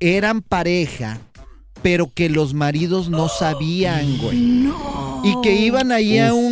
eran 0.00 0.40
pareja, 0.42 1.18
pero 1.82 2.10
que 2.12 2.28
los 2.30 2.54
maridos 2.54 3.08
no 3.10 3.28
sabían, 3.28 4.18
güey. 4.18 4.66
Y 5.24 5.40
que 5.42 5.54
iban 5.54 5.92
ahí 5.92 6.18
a 6.18 6.32
un 6.34 6.45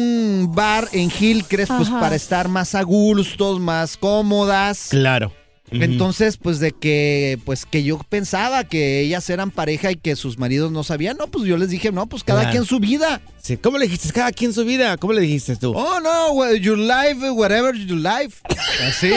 bar 0.53 0.89
en 0.93 1.11
Hillcrest, 1.11 1.73
pues 1.77 1.89
Ajá. 1.89 2.01
para 2.01 2.17
estar 2.17 2.49
más 2.49 2.75
a 2.75 2.83
gustos, 2.83 3.61
más 3.61 3.97
cómodas. 3.97 4.89
Claro. 4.91 5.33
Entonces, 5.71 6.37
pues 6.37 6.61
de 6.61 6.71
que, 6.73 7.39
pues 7.45 7.65
que 7.67 7.83
yo 7.83 7.99
pensaba 8.09 8.63
que 8.65 9.01
ellas 9.01 9.29
eran 9.31 9.51
pareja 9.51 9.91
y 9.91 9.97
que 9.97 10.15
sus 10.15 10.39
maridos 10.39 10.71
no 10.71 10.85
sabían, 10.85 11.17
no, 11.17 11.27
pues 11.27 11.47
yo 11.47 11.57
les 11.57 11.69
dije, 11.71 11.91
no, 11.91 12.07
pues 12.07 12.23
cada 12.23 12.41
Claro. 12.43 12.53
quien 12.53 12.65
su 12.65 12.79
vida. 12.79 13.21
Sí, 13.43 13.57
¿Cómo 13.57 13.79
le 13.79 13.87
dijiste? 13.87 14.13
Cada 14.13 14.31
quien 14.31 14.53
su 14.53 14.65
vida. 14.65 14.97
¿Cómo 14.99 15.15
le 15.15 15.23
dijiste 15.23 15.57
tú? 15.57 15.73
Oh, 15.75 15.99
no, 16.01 16.33
wha- 16.35 16.53
your 16.55 16.79
life, 16.79 17.29
whatever 17.31 17.75
you 17.75 17.97
life. 17.97 18.41
Así. 18.87 19.11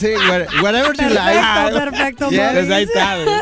Sí, 0.00 0.08
wha- 0.28 0.62
whatever 0.62 0.94
you 0.96 1.08
life. 1.08 1.40
Perfecto, 1.74 1.80
perfecto, 1.80 2.30
Yeah. 2.30 2.52
Pues 2.52 2.70
ahí 2.70 2.84
está. 2.84 3.16
güey. 3.16 3.36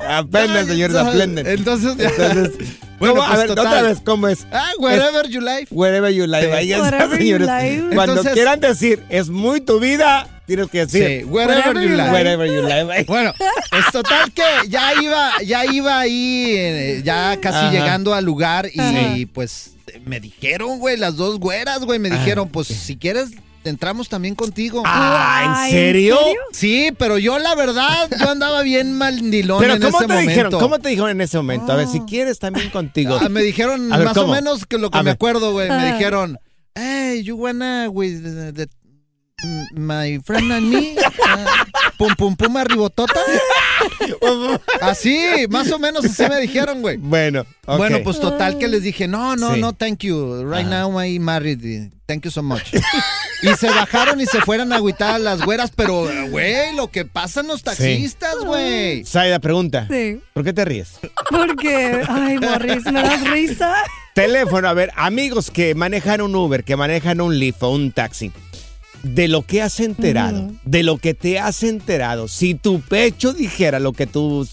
Aprenden, 0.08 0.66
señores, 0.66 0.96
aprenden. 0.96 1.46
Entonces, 1.46 1.92
Entonces, 1.98 2.78
Bueno, 3.00 3.14
¿cómo? 3.16 3.26
pues, 3.26 3.34
a 3.34 3.38
ver, 3.38 3.46
total. 3.48 3.66
otra 3.66 3.82
vez, 3.82 3.98
¿cómo 4.04 4.28
es? 4.28 4.46
ah, 4.52 4.70
wherever 4.78 5.26
you 5.28 5.40
life. 5.40 5.66
Wherever 5.70 6.12
you 6.12 6.26
live. 6.26 6.46
Sí. 6.46 6.52
Ahí 6.52 6.72
está, 6.72 7.10
señores. 7.10 7.48
live. 7.48 7.94
Cuando 7.94 8.12
Entonces- 8.12 8.32
quieran 8.34 8.60
decir, 8.60 9.02
es 9.08 9.28
muy 9.30 9.60
tu 9.62 9.80
vida, 9.80 10.28
tienes 10.46 10.68
que 10.70 10.86
decir. 10.86 11.06
Sí, 11.20 11.24
wherever, 11.24 11.56
Wherever 11.74 11.82
you 11.82 11.96
life. 11.96 12.10
Wherever 12.12 12.46
you 12.46 12.62
live. 12.62 13.04
Bueno, 13.08 13.32
pues 13.70 13.84
total 13.90 14.30
que 14.32 14.42
ya 14.68 14.92
iba, 15.02 15.30
ya 15.44 15.64
iba 15.64 15.98
ahí, 15.98 16.54
eh, 16.56 17.02
ya 17.04 17.38
casi 17.40 17.56
Ajá. 17.58 17.70
llegando 17.72 18.12
al 18.14 18.24
lugar 18.24 18.68
y, 18.72 19.24
pues 19.26 19.72
me 20.04 20.20
dijeron, 20.20 20.78
güey, 20.78 20.96
las 20.96 21.16
dos 21.16 21.38
güeras, 21.40 21.80
güey, 21.80 21.98
me 21.98 22.08
Ajá. 22.10 22.18
dijeron, 22.18 22.48
pues 22.48 22.68
si 22.68 22.96
quieres 22.96 23.30
entramos 23.64 24.08
también 24.08 24.34
contigo. 24.34 24.82
Ah, 24.86 25.42
¿en 25.44 25.50
Ay, 25.54 25.70
serio? 25.72 26.18
Sí, 26.52 26.90
pero 26.98 27.18
yo 27.18 27.38
la 27.38 27.54
verdad, 27.54 28.08
yo 28.18 28.30
andaba 28.30 28.62
bien 28.62 28.92
mandilón 28.96 29.60
Pero 29.60 29.74
en 29.74 29.82
¿cómo 29.82 29.98
ese 29.98 30.06
te 30.06 30.12
momento. 30.12 30.30
dijeron? 30.30 30.52
¿Cómo 30.60 30.78
te 30.78 30.88
dijeron 30.90 31.10
en 31.10 31.20
ese 31.20 31.36
momento? 31.36 31.72
A 31.72 31.76
ver, 31.76 31.86
si 31.88 32.00
quieres 32.00 32.38
también 32.38 32.70
contigo. 32.70 33.18
Ah, 33.20 33.28
me 33.28 33.42
dijeron 33.42 33.88
ver, 33.90 34.04
más 34.04 34.14
¿cómo? 34.14 34.32
o 34.32 34.34
menos 34.34 34.66
que 34.66 34.78
lo 34.78 34.90
que 34.90 34.98
A 34.98 35.02
me 35.02 35.06
ver. 35.10 35.14
acuerdo, 35.14 35.52
güey. 35.52 35.68
Me 35.68 35.74
Ah. 35.74 35.92
dijeron, 35.92 36.38
hey, 36.74 37.22
you 37.22 37.36
wanna 37.36 37.88
with 37.90 38.22
the, 38.22 38.52
the- 38.52 38.68
my 39.74 40.20
friend 40.24 40.52
and 40.52 40.66
me? 40.72 40.94
Ah, 41.26 41.64
pum, 41.96 42.14
pum, 42.16 42.36
pum, 42.36 42.56
arribotota. 42.56 43.20
Así, 44.80 45.18
más 45.48 45.70
o 45.72 45.78
menos 45.78 46.04
así 46.04 46.22
me 46.28 46.40
dijeron, 46.40 46.82
güey. 46.82 46.96
Bueno. 46.98 47.44
Bueno, 47.66 47.98
pues 48.04 48.20
total 48.20 48.58
que 48.58 48.68
les 48.68 48.82
dije, 48.82 49.06
no, 49.08 49.36
no, 49.36 49.54
Sí. 49.54 49.60
no, 49.60 49.72
thank 49.72 50.00
you. 50.00 50.44
Right 50.44 50.66
Ajá. 50.66 50.82
now 50.82 51.00
I'm 51.00 51.22
married. 51.22 51.90
Thank 52.10 52.24
you 52.24 52.30
so 52.30 52.42
much. 52.42 52.72
Y 53.42 53.54
se 53.54 53.68
bajaron 53.68 54.20
y 54.20 54.26
se 54.26 54.42
fueron 54.42 54.70
a 54.70 54.76
agüitar 54.76 55.14
a 55.14 55.18
las 55.18 55.40
güeras, 55.40 55.72
pero, 55.74 56.06
güey, 56.28 56.76
lo 56.76 56.88
que 56.88 57.06
pasan 57.06 57.46
los 57.46 57.62
taxistas, 57.62 58.34
güey. 58.44 59.02
Saida, 59.06 59.38
pregunta. 59.38 59.86
Sí. 59.90 60.20
¿Por 60.34 60.44
qué 60.44 60.52
te 60.52 60.62
ríes? 60.66 60.98
Porque, 61.30 62.02
ay, 62.06 62.38
Morris, 62.38 62.84
me 62.84 63.00
das 63.00 63.30
risa. 63.30 63.74
Teléfono, 64.14 64.68
a 64.68 64.74
ver, 64.74 64.90
amigos 64.94 65.50
que 65.50 65.74
manejan 65.74 66.20
un 66.20 66.34
Uber, 66.36 66.64
que 66.64 66.76
manejan 66.76 67.22
un 67.22 67.38
Lyft 67.38 67.62
o 67.62 67.70
un 67.70 67.92
taxi. 67.92 68.30
De 69.02 69.26
lo 69.26 69.40
que 69.40 69.62
has 69.62 69.80
enterado, 69.80 70.50
de 70.64 70.82
lo 70.82 70.98
que 70.98 71.14
te 71.14 71.38
has 71.38 71.62
enterado, 71.62 72.28
si 72.28 72.54
tu 72.54 72.82
pecho 72.82 73.32
dijera 73.32 73.78
lo 73.78 73.94
que 73.94 74.06
tú 74.06 74.46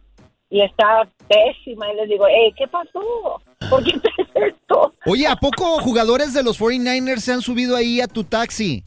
y 0.50 0.62
está 0.62 1.06
pésima. 1.28 1.92
Y 1.92 1.96
les 1.96 2.08
digo, 2.08 2.24
hey, 2.28 2.52
¿qué 2.56 2.66
pasó? 2.66 3.40
¿Por 3.68 3.84
qué 3.84 3.92
esto? 4.34 4.92
Oye, 5.06 5.26
¿a 5.26 5.36
poco 5.36 5.80
jugadores 5.80 6.32
de 6.32 6.42
los 6.42 6.60
49ers 6.60 7.18
se 7.18 7.32
han 7.32 7.42
subido 7.42 7.76
ahí 7.76 8.00
a 8.00 8.06
tu 8.06 8.24
taxi? 8.24 8.82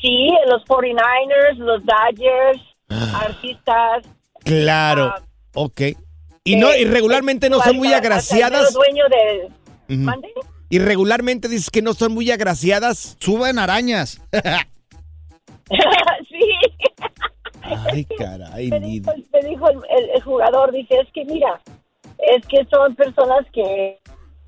Sí, 0.00 0.30
los 0.48 0.64
49ers, 0.64 1.56
los 1.58 1.82
Dodgers. 1.84 2.60
Artistas. 2.88 4.04
Claro, 4.44 5.12
Ah, 5.16 5.22
ok. 5.54 5.80
Y 6.44 6.56
no, 6.56 6.70
eh, 6.70 6.82
y 6.82 6.84
regularmente 6.84 7.50
no 7.50 7.60
son 7.60 7.76
muy 7.76 7.92
agraciadas. 7.92 8.72
dueño 8.72 9.04
de... 9.08 9.96
¿Mande? 9.96 10.28
Y 10.68 10.78
regularmente 10.78 11.48
dices 11.48 11.70
que 11.70 11.82
no 11.82 11.94
son 11.94 12.12
muy 12.12 12.30
agraciadas. 12.30 13.16
Suben 13.20 13.58
arañas. 13.58 14.20
sí. 16.28 16.40
Ay, 17.62 18.04
caray, 18.18 18.68
me 18.70 18.80
dijo, 18.80 19.12
me 19.32 19.48
dijo 19.48 19.68
el, 19.70 19.76
el- 19.98 20.10
el 20.14 20.22
jugador, 20.22 20.72
dice, 20.72 20.94
es 21.00 21.08
que 21.12 21.24
mira, 21.24 21.60
es 22.18 22.46
que 22.46 22.64
son 22.70 22.94
personas 22.94 23.44
que, 23.52 23.98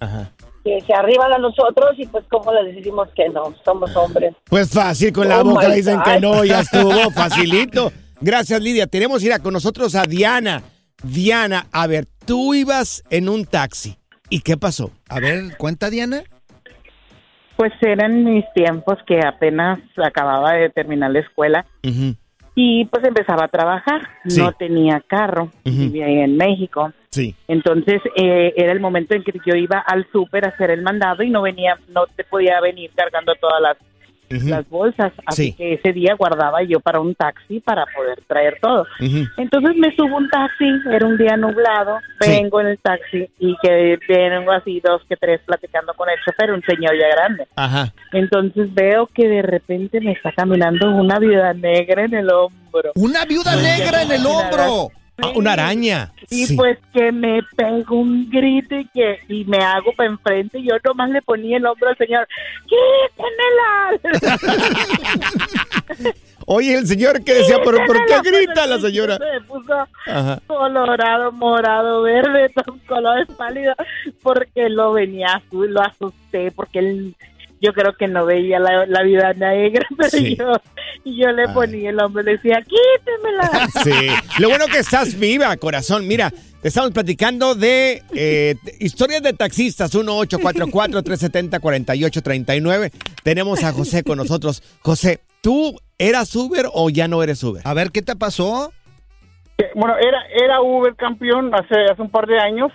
Ajá. 0.01 0.31
que 0.65 0.81
se 0.87 0.95
arriban 0.95 1.33
a 1.33 1.39
nosotros 1.39 1.91
y 1.99 2.07
pues 2.07 2.25
como 2.31 2.53
les 2.53 2.77
decimos 2.77 3.09
que 3.17 3.29
no, 3.31 3.55
somos 3.65 3.95
hombres. 3.97 4.35
Pues 4.49 4.71
fácil, 4.71 5.13
con 5.13 5.29
la 5.29 5.41
Oh 5.41 5.45
boca 5.45 5.69
dicen 5.71 5.97
God. 5.99 6.05
que 6.05 6.21
no, 6.21 6.45
ya 6.45 6.61
estuvo, 6.61 7.11
facilito. 7.15 7.93
Gracias, 8.21 8.61
Lidia. 8.61 8.87
Tenemos 8.87 9.23
ir 9.23 9.33
a 9.33 9.39
con 9.39 9.53
nosotros 9.53 9.95
a 9.95 10.03
Diana. 10.05 10.63
Diana, 11.03 11.67
a 11.71 11.87
ver, 11.87 12.07
tú 12.27 12.55
ibas 12.55 13.05
en 13.11 13.29
un 13.29 13.45
taxi. 13.45 13.97
¿Y 14.29 14.41
qué 14.41 14.57
pasó? 14.57 14.91
A 15.09 15.21
ver, 15.21 15.57
cuenta, 15.57 15.91
Diana. 15.91 16.23
Pues 17.57 17.73
eran 17.81 18.25
mis 18.25 18.45
tiempos 18.55 18.99
que 19.07 19.21
apenas 19.25 19.81
acababa 19.97 20.53
de 20.53 20.71
terminar 20.71 21.11
la 21.11 21.21
escuela 21.21 21.67
y 22.55 22.85
pues 22.87 23.05
empezaba 23.05 23.45
a 23.45 23.49
trabajar. 23.49 24.03
Sí. 24.27 24.41
No 24.41 24.53
tenía 24.53 25.03
carro, 25.07 25.51
vivía 25.65 26.07
ahí 26.07 26.19
en 26.19 26.37
México. 26.37 26.93
Sí. 27.11 27.35
Entonces 27.47 28.01
eh, 28.17 28.53
era 28.57 28.73
el 28.73 28.81
momento 28.81 29.15
en 29.15 29.25
que 29.25 29.33
yo 29.47 29.55
iba 29.55 29.79
al 29.79 30.07
súper 30.13 30.45
a 30.45 30.49
hacer 30.49 30.71
el 30.71 30.83
mandado 30.83 31.23
y 31.23 31.31
no 31.31 31.43
venía, 31.43 31.79
no 31.89 32.07
te 32.07 32.25
podía 32.25 32.61
venir 32.61 32.91
cargando 32.95 33.35
todas 33.41 33.61
las, 33.61 33.77
las 34.31 34.69
bolsas. 34.69 35.13
Así 35.27 35.45
Sí. 35.47 35.53
que 35.55 35.75
ese 35.75 35.93
día 35.93 36.15
guardaba 36.15 36.63
yo 36.63 36.81
para 36.81 37.01
un 37.01 37.15
taxi 37.15 37.61
para 37.61 37.85
poder 37.87 38.21
traer 38.27 38.59
todo. 38.61 38.87
Entonces 39.37 39.77
me 39.77 39.95
subo 39.97 40.17
un 40.17 40.29
taxi, 40.29 40.69
era 40.91 41.07
un 41.07 41.17
día 41.17 41.37
nublado, 41.37 41.99
Sí. 42.21 42.31
vengo 42.31 42.61
en 42.61 42.69
el 42.69 42.79
taxi 42.79 43.29
y 43.39 43.57
que 43.63 43.99
vengo 44.09 44.53
así 44.53 44.81
dos 44.85 45.03
que 45.09 45.17
tres 45.17 45.41
platicando 45.47 45.95
con 45.95 46.09
el 46.11 46.17
chofer, 46.25 46.53
un 46.53 46.63
señor 46.63 46.93
ya 47.01 47.09
grande. 47.09 47.47
Ajá. 47.57 47.93
Entonces 48.13 48.73
veo 48.75 49.07
que 49.07 49.29
de 49.29 49.43
repente 49.43 50.01
me 50.01 50.13
está 50.13 50.33
caminando 50.33 50.91
una 50.91 51.19
viuda 51.19 51.53
negra 51.55 52.05
en 52.05 52.15
el 52.15 52.31
hombro. 52.31 52.93
¡Una 52.95 53.25
viuda 53.25 53.57
negra 53.57 54.03
en 54.03 54.13
el 54.13 54.27
hombro! 54.27 54.91
Ah, 55.21 55.33
una 55.35 55.53
araña. 55.55 56.13
Y 56.31 56.47
Sí. 56.47 56.57
pues 56.57 56.79
que 56.93 57.11
me 57.11 57.41
pego 57.57 57.97
un 57.97 58.31
grito 58.31 58.77
y 58.77 58.87
que 58.89 59.19
y 59.29 59.45
me 59.47 59.59
hago 59.59 59.93
para 59.97 60.11
enfrente 60.11 60.59
y 60.61 60.69
yo 60.69 60.75
nomás 60.85 61.11
le 61.11 61.21
ponía 61.23 61.57
el 61.57 61.67
hombro 61.67 61.89
al 61.89 61.97
señor. 61.99 62.29
¡Quítenmela! 62.69 63.99
Oye, 66.51 66.77
el 66.77 66.87
señor 66.87 67.23
que 67.25 67.35
decía, 67.35 67.57
¿pero 67.63 67.79
por 67.87 68.07
qué 68.07 68.15
grita 68.31 68.67
la 68.67 68.79
señora? 68.79 69.19
señor 69.19 69.41
Se 69.41 69.41
puso 69.47 69.75
Ajá. 70.07 70.41
colorado, 70.47 71.31
morado, 71.33 72.03
verde, 72.03 72.51
con 72.65 72.79
colores 72.81 73.29
pálidos 73.37 73.75
porque 74.23 74.69
lo 74.71 74.93
venía 74.93 75.27
azul, 75.35 75.71
lo 75.73 75.83
asusté 75.83 76.51
porque 76.53 76.79
él 76.79 77.15
yo 77.61 77.73
creo 77.73 77.95
que 77.97 78.09
no 78.09 78.25
veía 78.27 78.59
la, 78.59 78.87
la 78.87 79.03
vida 79.03 79.33
negra, 79.35 79.87
pero 79.97 80.11
Sí. 80.11 80.37
yo, 80.37 80.53
yo 81.05 81.31
le 81.33 81.43
Ay. 81.49 81.55
ponía 81.55 81.91
el 81.91 82.01
hombro 82.01 82.23
y 82.23 82.27
le 82.27 82.33
decía, 82.33 82.61
quítemela. 82.63 83.69
Sí. 83.85 84.09
Lo 84.41 84.49
bueno 84.49 84.67
que 84.67 84.79
estás 84.79 85.19
viva, 85.19 85.57
corazón. 85.57 86.07
Mira, 86.07 86.33
estamos 86.63 86.91
platicando 86.93 87.55
de 87.55 88.03
eh, 88.15 88.55
historias 88.81 89.23
de 89.23 89.33
taxistas. 89.33 89.95
1-844-370-4839. 89.95 92.93
Tenemos 93.23 93.65
a 93.65 93.73
José 93.73 94.03
con 94.03 94.19
nosotros. 94.19 94.63
José, 94.81 95.21
¿tú 95.41 95.79
eras 95.99 96.35
Uber 96.37 96.67
o 96.73 96.91
ya 96.91 97.09
no 97.09 97.23
eres 97.23 97.43
Uber? 97.43 97.63
A 97.65 97.75
ver, 97.75 97.91
¿qué 97.91 98.03
te 98.03 98.17
pasó? 98.17 98.73
Bueno, 99.75 99.97
era, 99.99 100.19
era 100.45 100.61
Uber 100.63 100.95
campeón 100.95 101.53
hace, 101.55 101.75
hace 101.91 102.01
un 102.03 102.11
par 102.11 102.27
de 102.27 102.39
años 102.39 102.71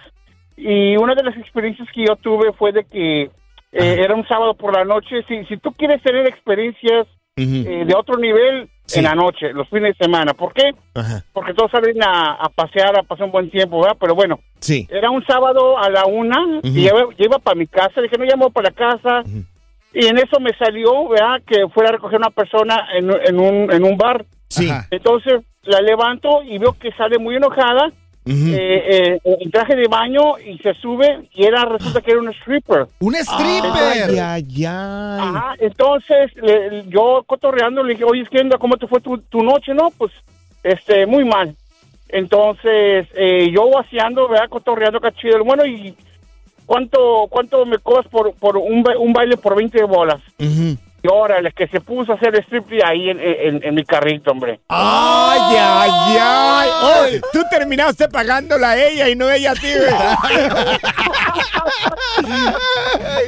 y 0.58 0.98
una 0.98 1.15
de 1.15 1.24
las 1.24 1.38
experiencias 1.38 1.88
que 1.96 2.06
yo 2.08 2.15
tuve 2.17 2.52
fue 2.54 2.72
de 2.74 2.84
que 2.84 3.32
eh, 3.73 3.97
era 4.03 4.15
un 4.15 4.25
sábado 4.27 4.53
por 4.53 4.73
la 4.73 4.86
noche. 4.86 5.23
Si, 5.27 5.43
si 5.45 5.57
tú 5.57 5.71
quieres 5.73 6.01
tener 6.01 6.25
experiencias 6.27 7.07
eh, 7.36 7.83
de 7.86 7.95
otro 7.95 8.17
nivel 8.17 8.69
Sí. 8.86 8.99
en 8.99 9.05
la 9.05 9.15
noche, 9.15 9.53
los 9.53 9.69
fines 9.69 9.97
de 9.97 10.05
semana, 10.05 10.33
¿por 10.33 10.53
qué? 10.53 10.71
Ajá. 10.93 11.23
Porque 11.31 11.53
todos 11.53 11.71
salen 11.71 12.03
a, 12.03 12.33
a 12.33 12.49
pasear, 12.49 12.99
a 12.99 13.03
pasar 13.03 13.25
un 13.27 13.31
buen 13.31 13.49
tiempo, 13.49 13.79
¿verdad? 13.81 13.95
Pero 13.97 14.13
bueno, 14.13 14.39
Sí. 14.59 14.86
era 14.91 15.09
un 15.09 15.25
sábado 15.25 15.77
a 15.77 15.89
la 15.89 16.05
una 16.05 16.59
y 16.62 16.83
yo, 16.83 17.12
yo 17.12 17.25
iba 17.25 17.39
para 17.39 17.55
mi 17.55 17.65
casa, 17.65 18.01
dije, 18.01 18.17
no 18.19 18.25
llamo 18.25 18.49
para 18.49 18.69
la 18.71 18.75
casa. 18.75 19.23
Y 19.93 20.05
en 20.07 20.17
eso 20.17 20.38
me 20.41 20.51
salió, 20.57 21.07
¿verdad? 21.07 21.41
Que 21.47 21.65
fuera 21.69 21.89
a 21.89 21.91
recoger 21.93 22.17
una 22.17 22.29
persona 22.31 22.88
en, 22.93 23.09
en 23.09 23.39
un, 23.39 23.71
en 23.71 23.83
un 23.86 23.97
bar. 23.97 24.25
Sí. 24.49 24.69
Entonces 24.91 25.41
la 25.62 25.79
levanto 25.79 26.43
y 26.43 26.57
veo 26.57 26.73
que 26.77 26.91
sale 26.91 27.17
muy 27.19 27.38
enojada, 27.38 27.89
Ujú. 28.25 28.47
eh, 28.53 29.19
eh, 29.25 29.38
en 29.41 29.51
traje 29.51 29.75
de 29.75 29.88
baño 29.89 30.38
y 30.39 30.57
se 30.59 30.73
sube 30.75 31.27
y 31.33 31.43
era 31.43 31.65
resulta 31.65 31.99
que 32.01 32.12
era 32.12 32.21
un 32.21 32.29
stripper. 32.29 32.88
¡Un 32.99 33.15
Ay, 33.15 33.21
stripper! 33.21 34.21
ay, 34.21 34.45
ay. 34.65 34.65
Ajá, 34.65 35.55
entonces 35.59 36.31
le- 36.36 36.86
yo 36.88 37.23
cotorreando 37.25 37.83
le 37.83 37.93
dije, 37.93 38.05
oye, 38.05 38.23
¿qué 38.31 38.39
onda? 38.39 38.57
¿Cómo 38.57 38.77
te 38.77 38.88
fue 38.88 39.01
tu, 39.01 39.17
tu 39.17 39.43
noche? 39.43 39.73
No, 39.73 39.91
pues, 39.97 40.12
este, 40.63 41.05
muy 41.05 41.25
mal. 41.25 41.53
Entonces, 42.09 43.07
eh, 43.15 43.49
yo 43.51 43.69
vaciando, 43.71 44.27
¿verdad? 44.29 44.47
Cotorreando 44.49 45.01
cachido. 45.01 45.43
Bueno, 45.43 45.65
¿y 45.65 45.95
cuánto 46.65 47.25
cuánto 47.29 47.65
me 47.65 47.77
cobras 47.79 48.07
por, 48.07 48.33
por 48.36 48.55
un, 48.57 48.83
ba- 48.83 48.97
un 48.99 49.12
baile 49.13 49.36
por 49.36 49.55
20 49.55 49.83
bolas? 49.83 50.21
Y 51.04 51.08
órale, 51.12 51.52
que 51.52 51.68
se 51.68 51.82
puso 51.82 52.13
a 52.13 52.16
hacer 52.16 52.34
striptease 52.46 52.82
ahí 52.86 53.10
en, 53.10 53.20
en, 53.20 53.62
en 53.62 53.76
mi 53.76 53.84
carrito, 53.84 54.32
hombre. 54.32 54.62
¡Ay, 54.70 55.58
ay, 55.60 56.18
ay! 56.22 56.70
Oh, 56.82 57.06
tú 57.34 57.42
terminaste 57.52 58.08
pagándola 58.08 58.70
a 58.72 58.82
ella 58.82 59.10
y 59.10 59.16
no 59.16 59.30
ella 59.30 59.52
a 59.52 59.56
ti, 59.56 59.68
güey. 59.68 59.94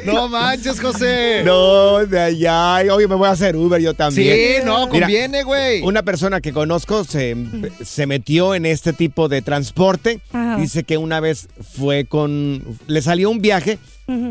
No 0.05 0.27
manches, 0.29 0.79
José. 0.79 1.41
No, 1.43 2.05
de 2.05 2.19
allá. 2.19 2.75
ay, 2.75 2.89
Oye, 2.89 3.07
me 3.07 3.15
voy 3.15 3.27
a 3.27 3.31
hacer 3.31 3.55
Uber 3.55 3.81
yo 3.81 3.93
también. 3.93 4.35
Sí, 4.35 4.65
no, 4.65 4.87
conviene, 4.87 5.43
güey. 5.43 5.81
Una 5.81 6.03
persona 6.03 6.41
que 6.41 6.53
conozco 6.53 7.03
se, 7.03 7.35
se 7.83 8.07
metió 8.07 8.55
en 8.55 8.65
este 8.65 8.93
tipo 8.93 9.27
de 9.27 9.41
transporte. 9.41 10.19
Ajá. 10.31 10.57
Dice 10.57 10.83
que 10.83 10.97
una 10.97 11.19
vez 11.19 11.47
fue 11.75 12.05
con. 12.05 12.63
Le 12.87 13.01
salió 13.01 13.29
un 13.29 13.41
viaje, 13.41 13.79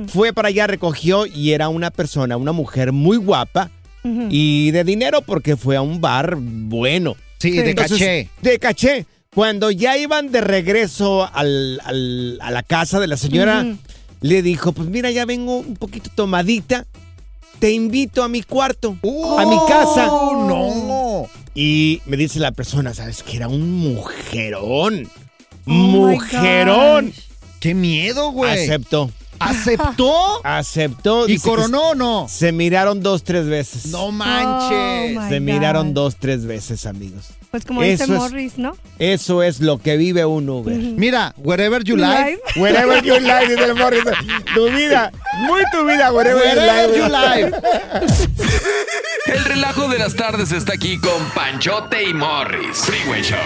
Fue 0.08 0.32
para 0.32 0.48
allá, 0.48 0.66
recogió 0.66 1.26
y 1.26 1.52
era 1.52 1.68
una 1.68 1.90
persona, 1.90 2.36
una 2.36 2.52
mujer 2.52 2.92
muy 2.92 3.16
guapa 3.16 3.70
y 4.30 4.70
de 4.70 4.84
dinero 4.84 5.22
porque 5.22 5.56
fue 5.56 5.76
a 5.76 5.82
un 5.82 6.00
bar 6.00 6.36
bueno. 6.38 7.16
Sí, 7.38 7.50
de 7.52 7.74
caché. 7.74 8.28
De 8.42 8.58
caché. 8.58 9.06
Cuando 9.34 9.70
ya 9.70 9.96
iban 9.98 10.30
de 10.30 10.40
regreso 10.42 11.28
al- 11.34 11.80
al- 11.84 12.38
a 12.40 12.50
la 12.52 12.62
casa 12.62 13.00
de 13.00 13.06
la 13.08 13.16
señora, 13.16 13.66
le 14.20 14.42
dijo, 14.42 14.72
pues 14.72 14.88
mira, 14.88 15.10
ya 15.10 15.24
vengo 15.24 15.56
un 15.58 15.74
poquito 15.76 16.08
tomadita, 16.14 16.86
te 17.58 17.72
invito 17.72 18.22
a 18.22 18.28
mi 18.28 18.42
cuarto, 18.42 18.96
a 19.38 19.46
mi 19.46 19.56
casa. 19.68 20.06
Oh, 20.12 20.46
no. 20.48 21.28
Y 21.54 22.00
me 22.06 22.16
dice 22.16 22.38
la 22.40 22.52
persona, 22.52 22.94
¿sabes 22.94 23.22
que 23.22 23.36
Era 23.36 23.48
un 23.48 23.72
mujerón. 23.72 25.08
Oh 25.66 25.70
mujerón. 25.72 27.12
Qué 27.60 27.74
miedo, 27.74 28.30
güey. 28.32 28.52
Aceptó. 28.64 29.10
¿Aceptó? 29.38 30.40
Aceptó. 30.44 31.28
¿Y 31.28 31.32
Dice 31.32 31.44
que 31.44 31.50
coronó 31.50 31.90
o 31.90 31.94
no? 31.94 32.26
Se 32.28 32.52
miraron 32.52 33.02
dos, 33.02 33.24
tres 33.24 33.46
veces. 33.46 33.86
No 33.86 34.10
manches. 34.12 35.16
Oh, 35.16 35.20
my 35.22 35.28
Se 35.28 35.40
miraron 35.40 35.94
dos, 35.94 36.16
tres 36.16 36.46
veces, 36.46 36.86
amigos. 36.86 37.30
Pues 37.50 37.64
como 37.64 37.82
dice 37.82 38.04
Eso 38.04 38.14
es- 38.14 38.18
Morris, 38.18 38.58
¿no? 38.58 38.76
Eso 38.98 39.42
es 39.44 39.60
lo 39.60 39.78
que 39.78 39.96
vive 39.96 40.24
un 40.24 40.48
Uber. 40.48 40.74
Mira, 40.76 41.34
wherever 41.38 41.84
you 41.84 41.96
Live. 41.96 42.24
live. 42.30 42.40
Wherever 42.56 43.02
you 43.04 43.18
like, 43.20 43.48
dice 43.48 43.64
el 43.64 43.74
Morris. 43.76 44.02
Tu 44.54 44.64
vida, 44.70 45.12
muy 45.46 45.62
tu 45.70 45.84
vida, 45.86 46.12
wherever, 46.12 46.42
Wherever 46.42 46.96
you 46.96 47.04
you 47.04 47.08
like. 47.08 47.44
live. 47.44 47.62
El 49.26 49.42
relajo 49.44 49.88
de 49.88 49.98
las 49.98 50.14
tardes 50.16 50.52
está 50.52 50.74
aquí 50.74 50.98
con 50.98 51.30
Panchote 51.34 52.02
y 52.08 52.12
Morris. 52.12 52.76
Freeway 52.78 53.22
Show. 53.22 53.38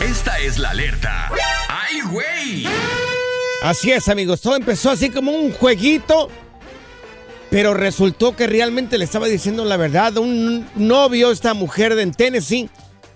Esta 0.00 0.38
es 0.38 0.58
la 0.58 0.70
alerta. 0.70 1.30
¡Ay, 1.68 2.00
güey! 2.10 2.66
Así 3.62 3.90
es, 3.90 4.08
amigos. 4.08 4.40
Todo 4.40 4.56
empezó 4.56 4.90
así 4.90 5.10
como 5.10 5.32
un 5.32 5.52
jueguito. 5.52 6.28
Pero 7.50 7.74
resultó 7.74 8.34
que 8.34 8.46
realmente 8.46 8.98
le 8.98 9.04
estaba 9.04 9.26
diciendo 9.28 9.64
la 9.64 9.76
verdad. 9.76 10.16
Un 10.16 10.66
novio, 10.74 11.30
esta 11.30 11.54
mujer 11.54 11.94
de 11.94 12.02
en 12.02 12.12
Tennessee, 12.12 12.68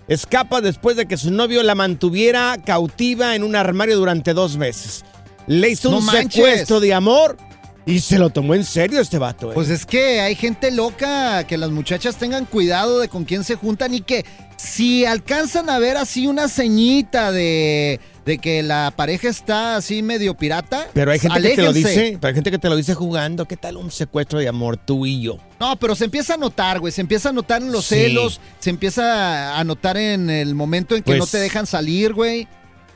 escapa 0.07 0.61
después 0.61 0.95
de 0.95 1.05
que 1.05 1.17
su 1.17 1.31
novio 1.31 1.61
la 1.63 1.75
mantuviera 1.75 2.57
cautiva 2.65 3.35
en 3.35 3.43
un 3.43 3.55
armario 3.55 3.97
durante 3.97 4.33
dos 4.33 4.57
meses. 4.57 5.03
Le 5.47 5.69
hizo 5.69 5.91
No 5.91 5.97
un 5.97 6.05
manches. 6.05 6.33
secuestro 6.33 6.79
de 6.79 6.93
amor 6.93 7.37
y 7.85 7.99
se 7.99 8.19
lo 8.19 8.29
tomó 8.29 8.55
en 8.55 8.63
serio 8.63 8.99
este 9.01 9.17
vato. 9.17 9.51
¿eh? 9.51 9.53
Pues 9.53 9.69
es 9.69 9.85
que 9.85 10.21
hay 10.21 10.35
gente 10.35 10.71
loca, 10.71 11.45
que 11.45 11.57
las 11.57 11.71
muchachas 11.71 12.15
tengan 12.15 12.45
cuidado 12.45 12.99
de 12.99 13.09
con 13.09 13.25
quién 13.25 13.43
se 13.43 13.55
juntan 13.55 13.93
y 13.93 14.01
que 14.01 14.25
si 14.55 15.05
alcanzan 15.05 15.69
a 15.69 15.79
ver 15.79 15.97
así 15.97 16.27
una 16.27 16.47
ceñita 16.47 17.31
de, 17.31 17.99
de 18.25 18.37
que 18.37 18.61
la 18.61 18.93
pareja 18.95 19.29
está 19.29 19.75
así 19.77 20.03
medio 20.03 20.35
pirata, 20.35 20.87
pero 20.93 21.11
hay 21.11 21.19
gente 21.19 21.41
que 21.41 21.55
te 21.55 21.61
lo 21.63 21.73
dice, 21.73 22.17
pero 22.21 22.29
hay 22.29 22.35
gente 22.35 22.51
que 22.51 22.59
te 22.59 22.69
lo 22.69 22.75
dice 22.75 22.93
jugando. 22.93 23.45
¿Qué 23.47 23.57
tal 23.57 23.77
un 23.77 23.89
secuestro 23.91 24.39
de 24.39 24.47
amor 24.47 24.77
tú 24.77 25.05
y 25.05 25.21
yo? 25.21 25.37
No, 25.59 25.75
pero 25.77 25.95
se 25.95 26.05
empieza 26.05 26.35
a 26.35 26.37
notar, 26.37 26.79
güey. 26.79 26.91
Se 26.93 27.01
empieza 27.01 27.29
a 27.29 27.33
notar 27.33 27.61
en 27.61 27.71
los 27.71 27.85
Sí. 27.85 27.95
celos, 27.95 28.39
se 28.59 28.69
empieza 28.69 29.57
a 29.59 29.63
notar 29.63 29.97
en 29.97 30.29
el 30.29 30.53
momento 30.53 30.95
en 30.95 31.01
que 31.01 31.11
Pues- 31.11 31.19
no 31.19 31.25
te 31.25 31.39
dejan 31.39 31.65
salir, 31.65 32.13
güey. 32.13 32.47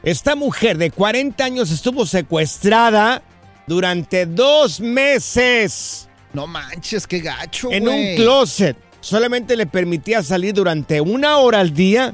Esta 0.04 0.36
mujer 0.36 0.78
de 0.78 0.92
40 0.92 1.44
años 1.46 1.72
estuvo 1.72 2.06
secuestrada 2.06 3.24
durante 3.66 4.28
dos 4.28 4.80
meses 4.80 6.08
No 6.34 6.46
manches, 6.48 7.08
qué 7.08 7.20
gacho, 7.20 7.72
en 7.72 7.88
un 7.88 8.16
closet. 8.16 8.78
Solamente 9.02 9.56
le 9.56 9.66
permitía 9.66 10.22
salir 10.22 10.54
durante 10.54 11.00
una 11.02 11.38
hora 11.38 11.60
al 11.62 11.74
día 11.74 12.14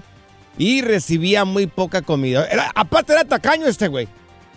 y 0.57 0.81
recibía 0.81 1.45
muy 1.45 1.67
poca 1.67 2.01
comida. 2.01 2.45
Era- 2.45 2.71
aparte 2.75 3.13
era 3.13 3.23
tacaño 3.25 3.67
este 3.67 3.87
güey. 3.87 4.07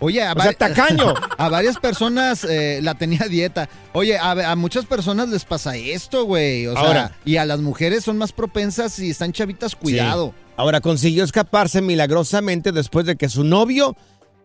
Oye, 0.01 0.23
a, 0.23 0.33
O 0.33 0.41
sea, 0.43 0.53
tacaño. 0.53 1.15
a 1.39 1.49
varias 1.49 1.79
personas 1.79 2.45
eh, 2.45 2.81
la 2.83 2.95
tenía 2.95 3.27
dieta. 3.29 3.69
Oye, 3.93 4.19
a, 4.19 4.33
a 4.51 4.57
muchas 4.57 4.85
personas 4.87 5.29
les 5.29 5.45
pasa 5.45 5.77
esto, 5.77 6.25
güey. 6.25 6.67
O 6.67 6.73
sea, 6.75 6.83
Ahora. 6.83 7.13
y 7.25 7.37
a 7.37 7.47
las 7.47 7.61
mujeres 7.61 8.05
son 8.05 8.19
más 8.19 8.33
propensas 8.33 8.99
y 8.99 9.11
están 9.11 9.33
chavitas, 9.33 9.77
cuidado. 9.77 10.35
Sí. 10.37 10.53
Ahora 10.57 10.81
consiguió 10.81 11.25
escaparse 11.25 11.81
milagrosamente 11.81 12.73
después 12.73 13.07
de 13.07 13.17
que 13.17 13.29
su 13.29 13.45
novio 13.45 13.97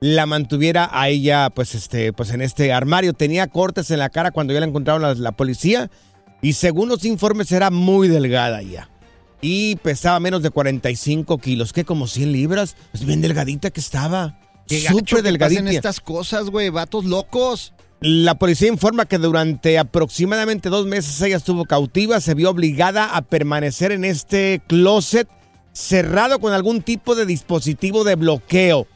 la 0.02 0.26
mantuviera 0.26 0.90
a 0.94 1.10
ella, 1.10 1.50
pues, 1.50 1.76
este, 1.76 2.14
pues 2.14 2.30
en 2.32 2.42
este 2.42 2.72
armario. 2.72 3.14
Tenía 3.14 3.48
cortes 3.48 3.92
en 3.92 4.00
la 4.00 4.10
cara 4.10 4.32
cuando 4.32 4.54
ya 4.54 4.60
la 4.62 4.66
encontraron 4.68 5.02
la, 5.02 5.14
la 5.16 5.32
policía. 5.34 5.90
Y 6.42 6.54
según 6.54 6.88
los 6.90 7.04
informes 7.04 7.52
era 7.52 7.70
muy 7.70 8.08
delgada 8.08 8.62
ya. 8.62 8.88
Y 9.42 9.78
pesaba 9.78 10.20
menos 10.20 10.44
de 10.44 10.50
45 10.50 11.38
kilos, 11.38 11.74
que 11.74 11.86
como 11.86 12.08
100 12.08 12.32
libras. 12.32 12.76
Pues 12.92 13.06
bien 13.06 13.22
delgadita 13.22 13.72
que 13.72 13.80
estaba. 13.80 14.40
Súper 14.68 15.24
delgadita. 15.24 15.70
estas 15.72 16.00
cosas, 16.00 16.50
güey. 16.50 16.70
Vatos 16.70 17.06
locos. 17.06 17.74
La 18.02 18.36
policía 18.36 18.70
informa 18.70 19.06
que 19.06 19.18
durante 19.18 19.78
aproximadamente 19.78 20.70
dos 20.70 20.86
meses 20.86 21.20
ella 21.22 21.36
estuvo 21.36 21.66
cautiva, 21.66 22.22
se 22.22 22.34
vio 22.34 22.50
obligada 22.50 23.16
a 23.16 23.22
permanecer 23.24 23.92
en 23.92 24.06
este 24.06 24.62
closet 24.68 25.28
cerrado 25.74 26.40
con 26.40 26.54
algún 26.54 26.82
tipo 26.82 27.14
de 27.16 27.26
dispositivo 27.26 28.06
de 28.06 28.16
bloqueo. 28.16 28.88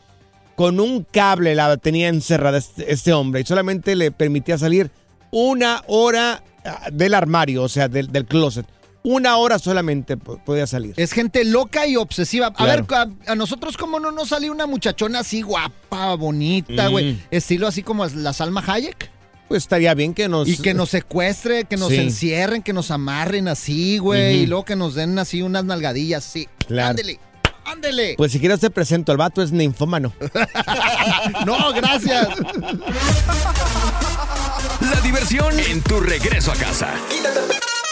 Con 0.55 0.79
un 0.79 1.03
cable 1.03 1.53
la 1.53 1.75
tenía 1.77 2.07
encerrada 2.07 2.59
este, 2.59 2.93
este 2.93 3.11
hombre 3.11 3.41
y 3.41 3.45
solamente 3.45 3.95
le 3.95 4.11
permitía 4.11 4.57
salir 4.57 4.89
una 5.31 5.83
hora 5.87 6.41
ah, 6.63 6.89
del 6.91 7.13
armario, 7.13 7.63
o 7.63 7.69
sea, 7.69 7.89
del, 7.89 8.07
del 8.07 8.25
closet. 8.25 8.65
Una 9.05 9.35
hora 9.35 9.59
solamente 9.59 10.15
po- 10.15 10.37
podía 10.45 10.65
salir. 10.65 10.93
Es 10.95 11.11
gente 11.11 11.43
loca 11.43 11.85
y 11.87 11.97
obsesiva. 11.97 12.47
A 12.47 12.53
Claro. 12.53 12.85
ver, 12.87 12.97
a, 13.27 13.31
a 13.31 13.35
nosotros, 13.35 13.75
¿cómo 13.75 13.99
no 13.99 14.11
nos 14.11 14.29
salió 14.29 14.51
una 14.51 14.65
muchachona 14.65 15.19
así 15.19 15.41
guapa, 15.41 16.15
bonita, 16.15 16.87
Mm. 16.87 16.91
güey? 16.91 17.21
Estilo 17.29 17.67
así 17.67 17.83
como 17.83 18.05
la 18.05 18.31
Salma 18.31 18.63
Hayek. 18.65 19.11
Pues 19.49 19.63
estaría 19.63 19.93
bien 19.93 20.13
que 20.13 20.29
nos... 20.29 20.47
Y 20.47 20.57
que 20.57 20.73
nos 20.73 20.89
secuestre, 20.89 21.65
que 21.65 21.75
nos 21.75 21.89
Sí. 21.89 21.97
encierren, 21.97 22.63
que 22.63 22.71
nos 22.71 22.91
amarren 22.91 23.49
así, 23.49 23.97
güey. 23.97 24.37
Y 24.43 24.45
luego 24.47 24.63
que 24.63 24.77
nos 24.77 24.95
den 24.95 25.19
así 25.19 25.41
unas 25.41 25.65
nalgadillas, 25.65 26.23
sí. 26.23 26.47
Claro. 26.65 26.91
Ándele, 26.91 27.19
ándele. 27.65 28.15
Pues 28.17 28.31
si 28.31 28.39
quieres 28.39 28.61
te 28.61 28.69
presento, 28.69 29.11
el 29.11 29.17
vato 29.17 29.43
es 29.43 29.51
ninfómano. 29.51 30.13
no, 31.45 31.73
gracias. 31.73 32.29
La 34.79 35.01
diversión 35.01 35.59
en 35.59 35.81
tu 35.81 35.99
regreso 35.99 36.53
a 36.53 36.55
casa. 36.55 36.93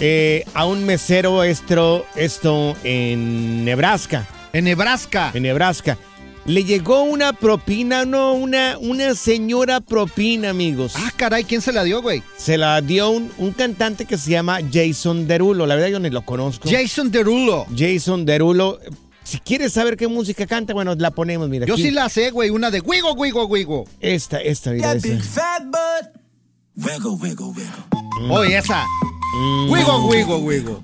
Eh, 0.00 0.44
a 0.54 0.66
un 0.66 0.84
mesero 0.84 1.44
esto, 1.44 2.06
esto 2.16 2.76
en 2.84 3.64
Nebraska. 3.64 4.26
En 4.52 4.64
Nebraska. 4.64 5.30
En 5.34 5.44
Nebraska. 5.44 5.98
Le 6.46 6.64
llegó 6.64 7.02
una 7.04 7.32
propina, 7.32 8.04
no, 8.04 8.34
una, 8.34 8.76
una 8.78 9.14
señora 9.14 9.80
propina, 9.80 10.50
amigos. 10.50 10.92
Ah, 10.96 11.10
caray, 11.16 11.44
¿quién 11.44 11.62
se 11.62 11.72
la 11.72 11.82
dio, 11.84 12.02
güey? 12.02 12.22
Se 12.36 12.58
la 12.58 12.82
dio 12.82 13.08
un, 13.08 13.32
un 13.38 13.52
cantante 13.52 14.04
que 14.04 14.18
se 14.18 14.30
llama 14.30 14.58
Jason 14.70 15.26
Derulo. 15.26 15.66
La 15.66 15.74
verdad 15.74 15.88
yo 15.88 16.00
ni 16.00 16.10
lo 16.10 16.22
conozco. 16.22 16.68
Jason 16.70 17.10
Derulo. 17.10 17.66
Jason 17.74 18.26
Derulo. 18.26 18.78
Si 19.22 19.38
quieres 19.38 19.72
saber 19.72 19.96
qué 19.96 20.06
música 20.06 20.46
canta, 20.46 20.74
bueno, 20.74 20.94
la 20.96 21.12
ponemos, 21.12 21.48
mira. 21.48 21.64
Yo 21.64 21.74
aquí. 21.74 21.84
sí 21.84 21.90
la 21.90 22.10
sé, 22.10 22.30
güey. 22.30 22.50
Una 22.50 22.70
de 22.70 22.80
Wigo, 22.80 23.14
Wigo, 23.14 23.46
Wigo. 23.46 23.86
Esta, 24.00 24.38
esta, 24.38 24.72
mira. 24.72 24.92
esa. 24.92 25.08
Oye, 28.30 28.58
esa. 28.58 28.84
Mm. 29.34 29.70
Wigo, 29.70 30.06
Wigo, 30.06 30.38
Wigo. 30.38 30.80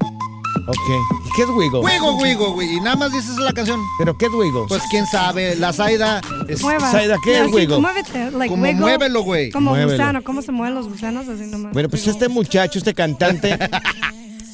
Ok. 0.67 0.91
¿Y 1.27 1.31
qué 1.37 1.43
es 1.43 1.49
Wigo? 1.49 1.81
Wigo, 1.81 2.17
Wigo, 2.17 2.53
güey. 2.53 2.77
Y 2.77 2.81
nada 2.81 2.97
más 2.97 3.13
dices 3.13 3.37
la 3.37 3.53
canción. 3.53 3.81
¿Pero 3.99 4.17
qué 4.19 4.27
es 4.27 4.33
Wigo? 4.33 4.67
Pues 4.67 4.83
quién 4.91 5.07
sabe. 5.07 5.57
La 5.57 5.73
Zaida. 5.73 6.21
Es... 6.49 6.63
Mueva. 6.63 6.93
¿qué 7.25 7.41
es 7.41 7.53
Wigo? 7.53 7.81
Muévete, 7.81 8.31
like 8.33 8.49
Como 8.49 8.63
wiggle, 8.63 8.81
muévelo, 8.81 9.23
güey. 9.23 9.51
Como 9.51 9.71
Muévelo. 9.71 9.93
gusano, 9.93 10.23
¿cómo 10.23 10.43
se 10.43 10.53
mueven 10.53 10.75
los 10.75 10.89
gusanos? 10.89 11.29
Así 11.29 11.47
nomás. 11.47 11.73
Bueno, 11.73 11.89
pues 11.89 12.07
este 12.07 12.29
muchacho, 12.29 12.79
este 12.79 12.95
cantante, 12.95 13.59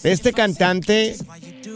este 0.02 0.32
cantante, 0.32 1.16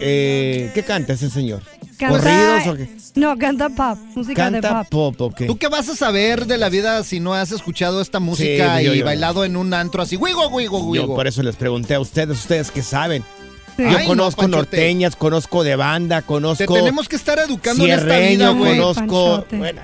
eh, 0.01 0.71
¿qué 0.75 0.83
canta 0.83 1.15
ese 1.15 1.31
señor? 1.31 1.63
Canta- 2.01 2.19
¿Corridos 2.19 2.67
o 2.67 2.77
qué? 2.77 2.91
No, 3.15 3.37
canta 3.39 3.69
pop, 3.69 3.99
música 4.15 4.51
de 4.51 4.61
Canta 4.61 4.85
pop. 4.85 5.17
pop, 5.17 5.33
ok. 5.33 5.47
¿Tú 5.47 5.59
qué 5.59 5.69
vas 5.69 5.89
a 5.89 5.95
saber 5.97 6.47
de 6.47 6.57
la 6.59 6.69
vida 6.71 7.05
si 7.05 7.21
no 7.21 7.35
has 7.35 7.53
escuchado 7.53 8.01
esta 8.01 8.19
música 8.21 8.79
Sí, 8.79 8.85
yo- 8.87 8.95
y 8.95 8.99
yo- 9.01 9.05
bailado 9.05 9.45
en 9.45 9.57
un 9.57 9.75
antro 9.75 10.03
así? 10.03 10.17
Wigo, 10.17 10.49
Wigo, 10.49 10.79
Yo 10.81 10.85
Wigo. 11.03 11.15
por 11.15 11.27
eso 11.27 11.43
les 11.43 11.57
pregunté 11.57 11.95
a 11.95 12.01
ustedes, 12.01 12.39
ustedes 12.39 12.71
que 12.71 12.83
saben. 12.83 13.23
Sí. 13.77 13.83
Yo 13.85 13.99
Ay, 13.99 14.07
conozco 14.07 14.49
norteñas, 14.49 15.15
conozco 15.17 15.63
de 15.63 15.77
banda, 15.77 16.21
Te 16.23 16.27
conozco 16.27 16.75
tenemos 16.75 17.09
que 17.09 17.17
estar 17.17 17.39
educando 17.39 17.85
en 17.85 17.91
esta 17.93 18.19
vida, 18.19 18.51
güey. 18.51 18.77
conozco... 18.79 19.37
Panchote. 19.37 19.57
Bueno, 19.59 19.81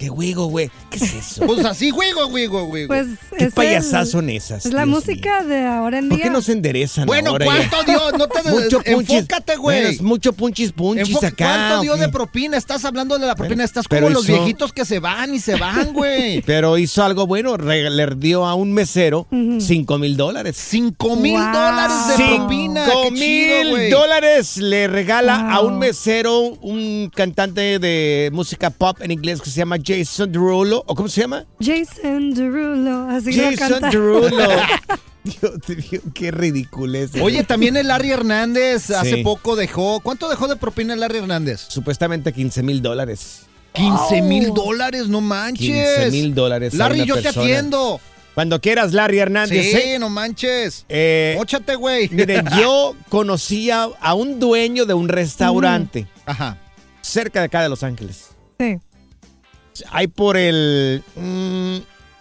qué 0.00 0.08
Wigo, 0.08 0.46
güey. 0.46 0.70
¿Qué 0.88 0.96
es 0.96 1.12
eso? 1.14 1.44
Pues 1.46 1.62
así, 1.66 1.92
Wigo, 1.92 2.26
Wigo, 2.28 2.64
Wigo. 2.64 2.88
Pues 2.88 3.06
¿Qué 3.36 3.44
es 3.44 3.52
payasas 3.52 4.06
el- 4.06 4.12
son 4.12 4.30
esas? 4.30 4.64
Es 4.64 4.72
la 4.72 4.86
Dios 4.86 4.96
música 4.96 5.44
de 5.44 5.66
ahora 5.66 5.98
en 5.98 6.08
¿Por 6.08 6.16
día. 6.16 6.24
qué 6.24 6.30
no 6.30 6.40
se 6.40 6.52
enderezan 6.52 7.04
Bueno, 7.06 7.32
ahora 7.32 7.44
¿cuánto 7.44 7.76
ya? 7.86 7.92
dio? 7.92 8.12
No 8.18 8.26
te 8.26 8.50
Mucho 8.50 8.80
punchis. 8.80 9.14
enfócate, 9.16 9.56
güey. 9.56 9.76
Bueno, 9.76 9.90
es 9.90 10.00
mucho 10.00 10.32
punchis 10.32 10.72
punchis 10.72 11.14
Enfo- 11.16 11.26
acá. 11.26 11.44
¿Cuánto 11.68 11.82
dio 11.82 11.92
¿o 11.92 11.96
qué? 11.96 12.00
de 12.00 12.08
propina? 12.08 12.56
Estás 12.56 12.84
hablando 12.86 13.18
de 13.18 13.26
la 13.26 13.34
propina. 13.34 13.56
Bueno, 13.56 13.64
Estás 13.64 13.86
pero 13.88 14.06
como 14.06 14.14
los 14.14 14.24
hizo- 14.26 14.32
viejitos 14.38 14.72
que 14.72 14.86
se 14.86 15.00
van 15.00 15.34
y 15.34 15.38
se 15.38 15.56
van, 15.56 15.92
güey. 15.92 16.40
Pero 16.42 16.78
hizo 16.78 17.04
algo 17.04 17.26
bueno, 17.26 17.58
le 17.58 18.06
dio 18.16 18.46
a 18.46 18.54
un 18.54 18.72
mesero 18.72 19.26
cinco 19.60 19.98
mil 19.98 20.16
dólares. 20.16 20.56
Cinco 20.58 21.14
mil 21.16 21.34
Wow. 21.34 21.52
dólares 21.52 21.96
de 22.08 22.16
Cinco 22.16 22.36
propina. 22.46 22.86
Qué 22.86 23.14
chido, 23.14 23.76
mil 23.76 23.90
dólares 23.90 24.56
le 24.56 24.88
regala 24.88 25.50
a 25.52 25.60
un 25.60 25.78
mesero, 25.78 26.40
un 26.62 27.10
cantante 27.14 27.78
de 27.78 28.30
música 28.32 28.70
pop 28.70 28.98
en 29.02 29.10
inglés 29.10 29.42
que 29.42 29.50
se 29.50 29.58
llama 29.58 29.76
Jason 29.98 30.30
Derulo. 30.32 30.84
¿O 30.86 30.94
cómo 30.94 31.08
se 31.08 31.22
llama? 31.22 31.46
Jason 31.60 32.32
Derulo, 32.34 33.08
así 33.10 33.32
Jason 33.32 33.56
canta. 33.80 33.90
Derulo. 33.90 34.30
Dios 35.24 35.52
mío, 35.92 36.00
qué 36.14 36.30
ridículo 36.30 36.96
es. 36.98 37.10
Oye, 37.20 37.44
también 37.44 37.76
el 37.76 37.88
Larry 37.88 38.10
Hernández 38.10 38.90
hace 38.90 39.16
Sí. 39.16 39.22
poco 39.22 39.54
dejó. 39.54 40.00
¿Cuánto 40.00 40.28
dejó 40.28 40.48
de 40.48 40.56
propina 40.56 40.94
el 40.94 41.00
Larry 41.00 41.18
Hernández? 41.18 41.60
Supuestamente 41.68 42.32
15 42.32 42.62
mil 42.62 42.80
dólares. 42.80 43.42
15 43.74 44.22
mil 44.22 44.52
dólares, 44.54 45.08
no 45.08 45.20
manches. 45.20 45.98
15 45.98 46.10
mil 46.10 46.34
dólares. 46.34 46.74
a 46.74 46.78
Larry, 46.78 47.00
una 47.02 47.04
yo 47.06 47.20
te 47.22 47.28
atiendo. 47.28 48.00
Cuando 48.34 48.60
quieras, 48.60 48.92
Larry 48.92 49.18
Hernández. 49.18 49.70
Sí, 49.70 49.76
¿eh? 49.90 49.98
no 49.98 50.08
manches. 50.08 50.86
Eh, 50.88 51.34
Móchate, 51.36 51.74
güey. 51.74 52.08
Miren, 52.08 52.46
yo 52.58 52.96
conocía 53.10 53.88
a 54.00 54.14
un 54.14 54.40
dueño 54.40 54.86
de 54.86 54.94
un 54.94 55.08
restaurante 55.08 56.06
Ajá. 56.24 56.56
cerca 57.02 57.40
de 57.40 57.46
acá 57.46 57.62
de 57.62 57.68
Los 57.68 57.82
Ángeles. 57.82 58.28
Sí. 58.58 58.78
Hay 59.90 60.06
por 60.08 60.36
el. 60.36 61.02
mm, 61.16 61.76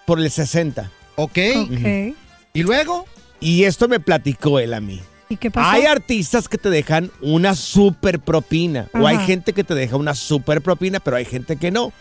por 0.06 0.20
el 0.20 0.30
60. 0.32 0.90
Ok. 1.16 1.38
Ok. 1.56 2.16
¿Y 2.54 2.64
luego? 2.64 3.06
Y 3.40 3.64
esto 3.66 3.88
me 3.88 4.00
platicó 4.00 4.60
él 4.60 4.74
a 4.74 4.80
mí. 4.82 5.02
¿Y 5.30 5.38
qué 5.38 5.52
pasó? 5.52 5.70
Hay 5.70 5.84
artistas 5.86 6.48
que 6.50 6.58
te 6.58 6.70
dejan 6.70 7.12
una 7.22 7.54
super 7.56 8.20
propina. 8.20 8.88
O 8.94 9.06
hay 9.06 9.18
gente 9.20 9.54
que 9.54 9.64
te 9.64 9.76
deja 9.76 9.96
una 9.96 10.16
super 10.16 10.62
propina, 10.62 11.00
pero 11.00 11.18
hay 11.18 11.26
gente 11.26 11.58
que 11.58 11.70
no. 11.72 11.94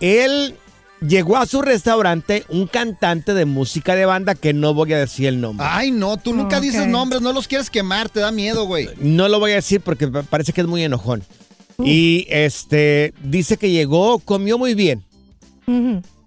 Él 0.00 0.54
llegó 1.00 1.36
a 1.36 1.46
su 1.46 1.62
restaurante 1.62 2.44
un 2.48 2.66
cantante 2.66 3.34
de 3.34 3.44
música 3.44 3.94
de 3.96 4.06
banda 4.06 4.34
que 4.36 4.52
no 4.52 4.74
voy 4.74 4.92
a 4.92 4.98
decir 4.98 5.26
el 5.26 5.40
nombre. 5.40 5.66
Ay, 5.68 5.90
no, 5.90 6.16
tú 6.16 6.32
nunca 6.34 6.60
dices 6.60 6.86
nombres, 6.86 7.22
no 7.22 7.32
los 7.32 7.48
quieres 7.48 7.70
quemar, 7.70 8.08
te 8.08 8.20
da 8.20 8.30
miedo, 8.30 8.64
güey. 8.66 8.88
No 8.98 9.28
lo 9.28 9.40
voy 9.40 9.52
a 9.52 9.56
decir 9.56 9.80
porque 9.80 10.06
pa- 10.08 10.22
parece 10.22 10.52
que 10.52 10.60
es 10.60 10.66
muy 10.66 10.82
enojón. 10.84 11.24
Uh. 11.78 11.84
Y 11.86 12.26
este 12.28 13.14
dice 13.22 13.56
que 13.56 13.70
llegó, 13.70 14.18
comió 14.18 14.58
muy 14.58 14.74
bien. 14.74 15.04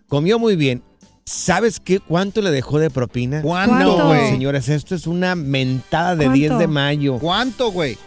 Comió 0.07 0.39
muy 0.39 0.55
bien. 0.55 0.81
¿Sabes 1.25 1.79
qué? 1.79 1.99
¿Cuánto 1.99 2.41
le 2.41 2.51
dejó 2.51 2.79
de 2.79 2.89
propina? 2.89 3.41
¿Cuánto, 3.41 3.75
¿Cuánto? 3.75 4.07
güey? 4.07 4.29
Señores, 4.29 4.69
esto 4.69 4.95
es 4.95 5.07
una 5.07 5.35
mentada 5.35 6.15
de 6.15 6.25
¿Cuánto? 6.25 6.37
10 6.37 6.57
de 6.57 6.67
mayo. 6.67 7.19
¿Cuánto, 7.19 7.71
güey? 7.71 7.97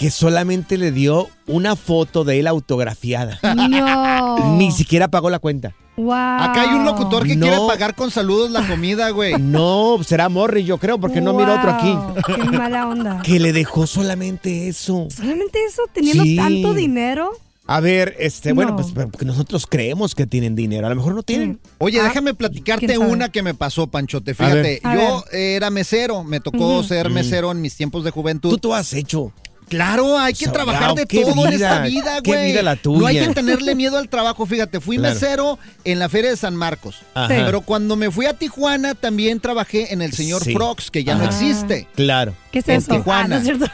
Que 0.00 0.10
solamente 0.10 0.78
le 0.78 0.92
dio 0.92 1.28
una 1.46 1.76
foto 1.76 2.24
de 2.24 2.40
él 2.40 2.46
autografiada. 2.46 3.38
No. 3.54 4.56
Ni 4.56 4.72
siquiera 4.72 5.08
pagó 5.08 5.28
la 5.28 5.38
cuenta. 5.38 5.74
Wow. 5.98 6.10
Acá 6.14 6.62
hay 6.62 6.74
un 6.74 6.86
locutor 6.86 7.26
que 7.26 7.36
No. 7.36 7.44
quiere 7.46 7.58
pagar 7.68 7.94
con 7.94 8.10
saludos 8.10 8.50
la 8.50 8.66
comida, 8.66 9.10
güey. 9.10 9.34
No, 9.38 9.98
será 10.02 10.30
Morri, 10.30 10.64
yo 10.64 10.78
creo, 10.78 10.98
porque 10.98 11.20
no 11.20 11.34
miro 11.34 11.54
otro 11.54 11.70
aquí. 11.72 11.92
Wow, 11.92 12.14
Qué 12.24 12.56
mala 12.56 12.88
onda. 12.88 13.20
Que 13.22 13.38
le 13.38 13.52
dejó 13.52 13.86
solamente 13.86 14.68
eso. 14.68 15.06
Solamente 15.14 15.58
eso, 15.68 15.82
teniendo 15.92 16.22
Sí. 16.24 16.36
tanto 16.36 16.72
dinero. 16.72 17.32
A 17.66 17.80
ver, 17.80 18.16
este, 18.18 18.52
bueno, 18.54 18.70
No. 18.70 18.76
pues 18.78 18.88
porque 19.10 19.26
nosotros 19.26 19.66
creemos 19.68 20.14
que 20.14 20.26
tienen 20.26 20.56
dinero. 20.56 20.86
A 20.86 20.90
lo 20.90 20.96
mejor 20.96 21.14
no 21.14 21.22
tienen. 21.22 21.60
Oye, 21.76 22.00
Ah, 22.00 22.04
déjame 22.04 22.32
platicarte 22.32 22.96
una 22.96 23.28
que 23.28 23.42
me 23.42 23.52
pasó, 23.52 23.86
Panchote. 23.86 24.32
Fíjate, 24.32 24.80
yo 24.82 25.24
era 25.30 25.68
mesero, 25.68 26.24
me 26.24 26.40
tocó 26.40 26.82
ser 26.84 27.10
mesero 27.10 27.52
en 27.52 27.60
mis 27.60 27.76
tiempos 27.76 28.02
de 28.02 28.10
juventud. 28.10 28.48
Tú 28.48 28.56
tú 28.58 28.74
has 28.74 28.94
hecho. 28.94 29.32
Claro, 29.70 30.18
hay 30.18 30.34
que 30.34 30.46
trabajar 30.48 30.94
de 30.94 31.06
todo 31.06 31.46
en 31.46 31.52
esta 31.54 31.80
vida, 31.80 32.02
vida, 32.10 32.20
qué 32.22 32.30
güey. 32.32 32.52
vida 32.52 32.62
la 32.62 32.74
No 32.84 33.06
hay 33.06 33.14
tuya. 33.16 33.28
que 33.28 33.34
tenerle 33.34 33.74
miedo 33.74 33.96
al 33.96 34.08
trabajo. 34.08 34.44
Fíjate, 34.44 34.80
fui 34.80 34.96
Claro. 34.98 35.14
mesero 35.14 35.58
en 35.84 35.98
la 35.98 36.08
Feria 36.10 36.28
de 36.30 36.36
San 36.36 36.54
Marcos. 36.56 36.96
Ajá. 37.14 37.28
Pero 37.28 37.62
cuando 37.62 37.96
me 37.96 38.10
fui 38.10 38.26
a 38.26 38.34
Tijuana, 38.34 38.94
también 38.94 39.40
trabajé 39.40 39.92
en 39.94 40.02
el 40.02 40.12
señor 40.12 40.44
Sí. 40.44 40.52
Frogs, 40.52 40.90
que 40.90 41.04
ya 41.04 41.14
no 41.14 41.24
existe. 41.24 41.86
Claro. 41.94 42.34
¿Qué 42.52 42.58
es 42.58 42.68
En 42.68 42.76
eso? 42.76 42.92
Tijuana. 42.92 43.22
Ah, 43.24 43.28
no 43.28 43.36
es 43.36 43.44
cierto. 43.44 43.66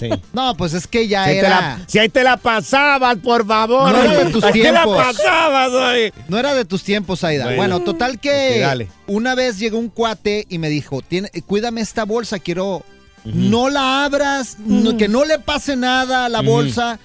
Sí. 0.00 0.08
No, 0.32 0.54
pues 0.56 0.72
es 0.74 0.86
que 0.86 1.06
ya 1.06 1.26
Si 1.26 1.30
era. 1.32 1.48
la, 1.48 1.80
si 1.86 1.98
ahí 1.98 2.08
te 2.08 2.24
la 2.24 2.36
pasabas, 2.38 3.16
por 3.18 3.46
favor. 3.46 3.90
No 3.92 4.02
era 4.02 4.24
de 4.24 4.30
tus 4.30 4.42
Ahí 4.44 4.52
te 4.52 4.72
la 4.72 4.82
tiempos. 4.84 4.96
pasabas, 5.04 5.70
oye. 5.72 6.12
No 6.28 6.38
era 6.38 6.54
de 6.54 6.64
tus 6.64 6.82
tiempos, 6.82 7.22
Aida. 7.24 7.44
Bueno. 7.44 7.56
Bueno, 7.58 7.80
total 7.80 8.18
que 8.18 8.54
Ok, 8.56 8.60
dale. 8.62 8.88
una 9.06 9.34
vez 9.34 9.58
llegó 9.58 9.78
un 9.78 9.88
cuate 9.90 10.46
y 10.48 10.58
me 10.58 10.68
dijo, 10.70 11.02
"Tiene- 11.02 11.30
cuídame 11.46 11.80
esta 11.82 12.04
bolsa, 12.04 12.38
quiero... 12.38 12.84
No 13.24 13.70
la 13.70 14.04
abras, 14.04 14.56
no- 14.58 14.96
que 14.96 15.08
no 15.08 15.24
le 15.24 15.38
pase 15.38 15.76
nada 15.76 16.24
a 16.24 16.28
la 16.28 16.40
bolsa. 16.40 16.98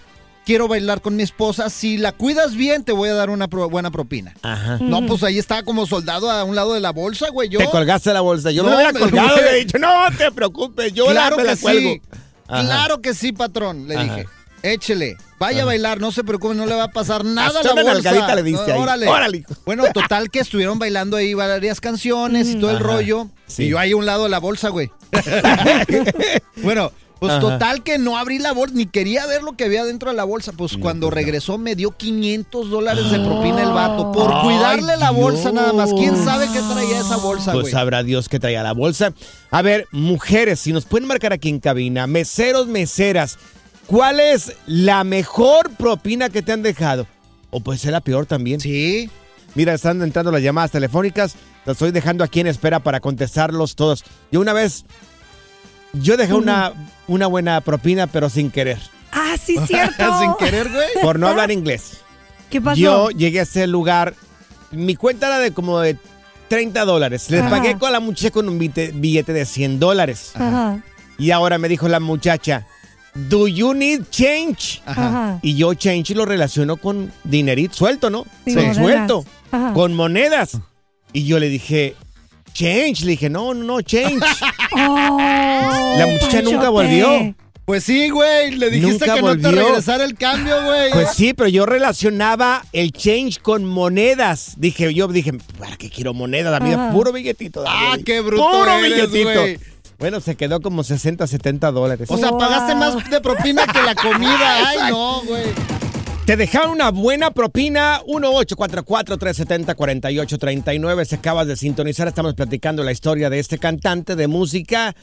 Quiero 0.45 0.69
bailar 0.69 1.01
con 1.01 1.15
mi 1.17 1.23
esposa. 1.23 1.69
Si 1.69 1.97
la 1.97 2.13
cuidas 2.13 2.55
bien, 2.55 2.83
te 2.85 2.93
voy 2.93 3.09
a 3.09 3.13
dar 3.13 3.29
una 3.29 3.49
pro- 3.49 3.69
buena 3.69 3.91
propina. 3.91 4.33
Ajá. 4.41 4.77
No, 4.79 5.05
pues 5.05 5.21
ahí 5.23 5.37
estaba 5.37 5.63
como 5.63 5.85
soldado 5.85 6.31
a 6.31 6.45
un 6.45 6.55
lado 6.55 6.73
de 6.73 6.79
la 6.79 6.91
bolsa, 6.91 7.29
güey. 7.31 7.49
Yo, 7.49 7.59
Te 7.59 7.65
colgaste 7.69 8.13
la 8.13 8.21
bolsa. 8.21 8.49
Yo 8.51 8.63
No, 8.63 8.69
me 8.69 8.75
hubiera 8.77 8.93
me- 8.93 8.99
colgado 9.01 9.35
le 9.35 9.49
he 9.51 9.55
dicho, 9.65 9.77
no 9.77 9.91
te 10.17 10.31
preocupes, 10.31 10.93
yo 10.93 11.05
claro 11.07 11.35
la, 11.35 11.43
me 11.43 11.49
la 11.49 11.57
cuelgo. 11.57 11.89
sí. 11.93 12.01
Ajá. 12.47 12.63
Claro 12.63 13.01
que 13.01 13.13
sí, 13.13 13.33
patrón, 13.33 13.89
le 13.89 13.95
Ajá. 13.97 14.03
dije. 14.05 14.27
Échele, 14.63 15.17
vaya 15.39 15.61
a 15.61 15.65
bailar, 15.65 15.99
no 15.99 16.11
se 16.11 16.23
preocupe, 16.23 16.55
no 16.55 16.65
le 16.65 16.75
va 16.75 16.85
a 16.85 16.91
pasar 16.91 17.23
nada 17.23 17.59
a 17.59 17.63
la 17.63 17.73
una 17.73 17.83
bolsa. 17.83 18.35
le 18.35 18.43
diste 18.43 18.71
ahí. 18.71 18.79
Órale. 18.79 19.07
Órale. 19.07 19.45
Bueno, 19.65 19.83
total 19.93 20.29
que 20.31 20.39
estuvieron 20.39 20.79
bailando 20.79 21.15
ahí 21.17 21.33
varias 21.33 21.79
canciones 21.79 22.47
y 22.49 22.55
todo 22.55 22.71
el 22.71 22.79
rollo. 22.79 23.27
Sí. 23.45 23.63
Y 23.63 23.69
yo 23.69 23.79
ahí 23.79 23.91
a 23.91 23.95
un 23.95 24.05
lado 24.05 24.23
de 24.23 24.29
la 24.29 24.39
bolsa, 24.39 24.69
güey. 24.69 24.91
bueno, 26.63 26.91
pues 27.19 27.31
Ajá. 27.31 27.39
total 27.41 27.81
que 27.83 27.97
no 27.97 28.17
abrí 28.17 28.37
la 28.39 28.51
bolsa, 28.51 28.75
ni 28.75 28.85
quería 28.85 29.25
ver 29.25 29.41
lo 29.41 29.53
que 29.53 29.63
había 29.65 29.83
dentro 29.83 30.11
de 30.11 30.15
la 30.17 30.23
bolsa. 30.23 30.51
Pues 30.51 30.77
cuando 30.77 31.09
regresó 31.09 31.57
me 31.57 31.75
dio 31.75 31.91
500 31.91 32.69
dólares 32.69 33.09
de 33.11 33.19
propina 33.19 33.63
el 33.63 33.69
vato 33.71 34.11
por 34.11 34.31
Ay, 34.33 34.41
cuidarle 34.43 34.97
la 34.97 35.11
bolsa 35.11 35.51
nada 35.51 35.73
más. 35.73 35.91
¿Quién 35.93 36.13
Dios. 36.13 36.25
sabe 36.25 36.45
qué 36.53 36.59
traía 36.71 36.99
esa 36.99 37.17
bolsa, 37.17 37.51
Pues 37.53 37.63
güey? 37.63 37.73
sabrá 37.73 38.03
Dios 38.03 38.29
que 38.29 38.39
traía 38.39 38.61
la 38.63 38.73
bolsa. 38.73 39.13
A 39.49 39.61
ver, 39.61 39.87
mujeres, 39.91 40.59
si 40.59 40.73
nos 40.73 40.85
pueden 40.85 41.07
marcar 41.07 41.33
aquí 41.33 41.49
en 41.49 41.59
cabina, 41.59 42.05
meseros, 42.05 42.67
meseras, 42.67 43.37
¿cuál 43.87 44.19
es 44.19 44.53
la 44.65 45.03
mejor 45.03 45.71
propina 45.71 46.29
que 46.29 46.41
te 46.41 46.51
han 46.51 46.61
dejado? 46.61 47.07
O 47.49 47.61
puede 47.61 47.79
ser 47.79 47.93
la 47.93 48.01
peor 48.01 48.25
también. 48.25 48.59
Sí. 48.59 49.09
Mira, 49.55 49.73
están 49.73 50.01
entrando 50.01 50.31
las 50.31 50.41
llamadas 50.43 50.71
telefónicas. 50.71 51.35
Las 51.65 51.75
estoy 51.75 51.91
dejando 51.91 52.23
aquí 52.23 52.39
en 52.39 52.47
espera 52.47 52.79
para 52.79 52.99
contestarlos 52.99 53.75
todos. 53.75 54.03
Yo 54.31 54.39
una 54.39 54.53
vez, 54.53 54.85
yo 55.93 56.15
dejé 56.17 56.33
una, 56.33 56.73
una 57.07 57.27
buena 57.27 57.61
propina, 57.61 58.07
pero 58.07 58.29
sin 58.29 58.51
querer. 58.51 58.77
Ah, 59.11 59.35
sí, 59.41 59.57
cierto. 59.65 60.19
Sin 60.19 60.33
querer, 60.39 60.69
güey. 60.71 60.87
Por 61.01 61.17
no 61.17 61.27
hablar 61.27 61.49
inglés. 61.51 62.01
¿Qué 62.49 62.61
pasó? 62.61 62.79
Yo 62.79 63.09
llegué 63.09 63.39
a 63.39 63.43
ese 63.43 63.67
lugar, 63.67 64.13
mi 64.71 64.95
cuenta 64.95 65.27
era 65.27 65.39
de 65.39 65.51
como 65.51 65.79
de 65.79 65.97
30 66.49 66.85
dólares. 66.85 67.29
Le 67.29 67.39
Ajá. 67.39 67.49
pagué 67.49 67.77
con 67.77 67.91
la 67.91 67.99
muchacha 67.99 68.31
con 68.31 68.47
un 68.47 68.57
billete, 68.59 68.91
billete 68.93 69.33
de 69.33 69.45
100 69.45 69.79
dólares. 69.79 70.31
Ajá. 70.35 70.81
Y 71.17 71.31
ahora 71.31 71.57
me 71.57 71.67
dijo 71.67 71.87
la 71.87 71.99
muchacha, 71.99 72.67
¿Do 73.29 73.47
you 73.47 73.73
need 73.73 74.03
change? 74.11 74.81
Ajá. 74.85 75.39
Y 75.41 75.55
yo 75.55 75.73
change 75.73 76.11
lo 76.15 76.25
relaciono 76.25 76.77
con 76.77 77.11
dinerito 77.23 77.73
suelto, 77.75 78.09
¿no? 78.09 78.25
Sí, 78.45 78.55
suelto. 78.73 79.25
Ajá. 79.51 79.73
Con 79.73 79.95
monedas. 79.95 80.57
Y 81.13 81.25
yo 81.25 81.39
le 81.39 81.49
dije, 81.49 81.95
change. 82.53 83.01
Le 83.05 83.11
dije, 83.11 83.29
no, 83.29 83.53
no, 83.53 83.63
no, 83.63 83.81
change. 83.81 84.19
la 84.75 86.07
muchacha 86.11 86.41
nunca 86.41 86.69
volvió. 86.69 87.35
Pues 87.65 87.83
sí, 87.83 88.09
güey. 88.09 88.51
Le 88.55 88.69
dijiste 88.69 89.07
Nunca 89.07 89.15
que 89.15 89.21
no 89.21 89.37
te 89.37 89.51
regresara 89.51 90.05
el 90.05 90.15
cambio, 90.15 90.55
güey. 90.63 90.89
Pues 90.93 91.09
sí, 91.13 91.33
pero 91.33 91.49
yo 91.49 91.65
relacionaba 91.65 92.63
el 92.71 92.93
change 92.93 93.39
con 93.41 93.65
monedas. 93.65 94.53
Dije, 94.55 94.93
yo 94.93 95.07
dije, 95.09 95.33
¿para 95.59 95.75
qué 95.75 95.89
quiero 95.89 96.13
monedas? 96.13 96.53
A 96.61 96.63
mí 96.63 96.71
Ajá. 96.71 96.91
puro 96.93 97.11
billetito. 97.11 97.63
dame, 97.63 97.77
Ah, 97.77 97.97
qué 98.05 98.21
bruto 98.21 98.41
Puro 98.49 98.71
eres, 98.71 99.11
billetito. 99.11 99.41
güey. 99.41 99.59
Bueno, 99.97 100.21
se 100.21 100.35
quedó 100.35 100.61
como 100.61 100.83
60, 100.83 101.25
70 101.25 101.71
dólares. 101.71 102.07
O 102.11 102.17
sea, 102.17 102.29
pagaste 102.31 102.75
más 102.75 103.09
de 103.09 103.19
propina 103.19 103.65
que 103.65 103.81
la 103.81 103.95
comida. 103.95 104.69
Ay, 104.69 104.91
no, 104.91 105.23
güey. 105.23 105.45
Te 106.25 106.37
dejaron 106.37 106.69
una 106.71 106.91
buena 106.91 107.31
propina. 107.31 108.01
1-844-370-4839. 108.05 111.05
Se 111.05 111.15
acabas 111.15 111.47
de 111.47 111.55
sintonizar. 111.55 112.07
Estamos 112.07 112.35
platicando 112.35 112.83
la 112.83 112.91
historia 112.91 113.31
de 113.31 113.39
este 113.39 113.57
cantante 113.57 114.15
de 114.15 114.27
música. 114.27 114.95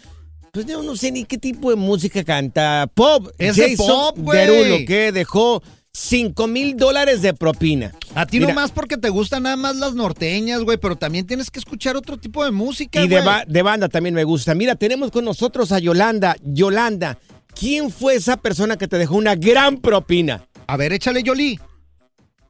Pues 0.53 0.67
yo 0.67 0.81
no 0.83 0.95
sé 0.95 1.11
ni 1.11 1.25
qué 1.25 1.39
tipo 1.39 1.71
de 1.71 1.77
música 1.77 2.23
canta. 2.23 2.89
Pop. 2.95 3.31
Es 3.39 3.57
Jason 3.57 3.87
pop, 3.87 4.17
güey. 4.19 4.39
Derulo, 4.39 4.77
que 4.87 5.11
dejó 5.11 5.61
5 6.05 6.49
mil 6.49 6.77
dólares 6.77 7.23
de 7.23 7.35
propina. 7.35 7.93
A 8.17 8.27
ti 8.27 8.41
Mira, 8.41 8.49
nomás 8.53 8.73
porque 8.73 8.97
te 8.97 9.11
gustan 9.11 9.45
nada 9.45 9.55
más 9.57 9.77
las 9.77 9.95
norteñas, 9.95 10.63
güey, 10.65 10.77
pero 10.77 10.97
también 10.97 11.25
tienes 11.25 11.53
que 11.53 11.61
escuchar 11.61 11.97
otro 11.97 12.17
tipo 12.17 12.45
de 12.45 12.51
música, 12.51 13.01
Y 13.01 13.07
de, 13.07 13.17
güey. 13.17 13.25
ba- 13.27 13.45
de 13.47 13.63
banda 13.63 13.89
también 13.89 14.13
me 14.15 14.25
gusta. 14.25 14.57
Mira, 14.57 14.75
tenemos 14.75 15.13
con 15.13 15.25
nosotros 15.25 15.71
a 15.71 15.79
Yolanda. 15.79 16.35
Yolanda, 16.43 17.17
¿quién 17.59 17.91
fue 17.93 18.17
esa 18.17 18.37
persona 18.39 18.77
que 18.77 18.89
te 18.89 18.99
dejó 18.99 19.15
una 19.15 19.37
gran 19.37 19.77
propina? 19.77 20.43
A 20.67 20.77
ver, 20.77 20.93
échale, 20.93 21.23
Yoli. 21.23 21.61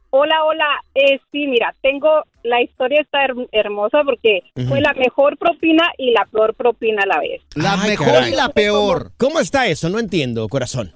Hola, 0.09 0.43
hola. 0.45 0.65
Eh, 0.95 1.19
sí, 1.31 1.45
mira, 1.45 1.75
tengo 1.83 2.09
la 2.43 2.63
historia 2.63 3.01
está 3.01 3.19
her- 3.25 3.47
hermosa 3.51 3.99
porque 4.05 4.39
fue 4.67 4.81
la 4.81 4.93
mejor 4.93 5.37
propina 5.37 5.83
y 5.99 6.11
la 6.11 6.25
peor 6.31 6.55
propina 6.55 7.03
a 7.03 7.05
la 7.05 7.19
vez. 7.19 7.41
La 7.55 7.73
Ay, 7.73 7.89
mejor 7.91 8.07
caray. 8.07 8.31
y 8.31 8.35
la 8.35 8.49
peor. 8.49 9.11
¿Cómo 9.17 9.39
está 9.39 9.67
eso? 9.67 9.89
No 9.89 9.99
entiendo, 9.99 10.47
corazón. 10.47 10.93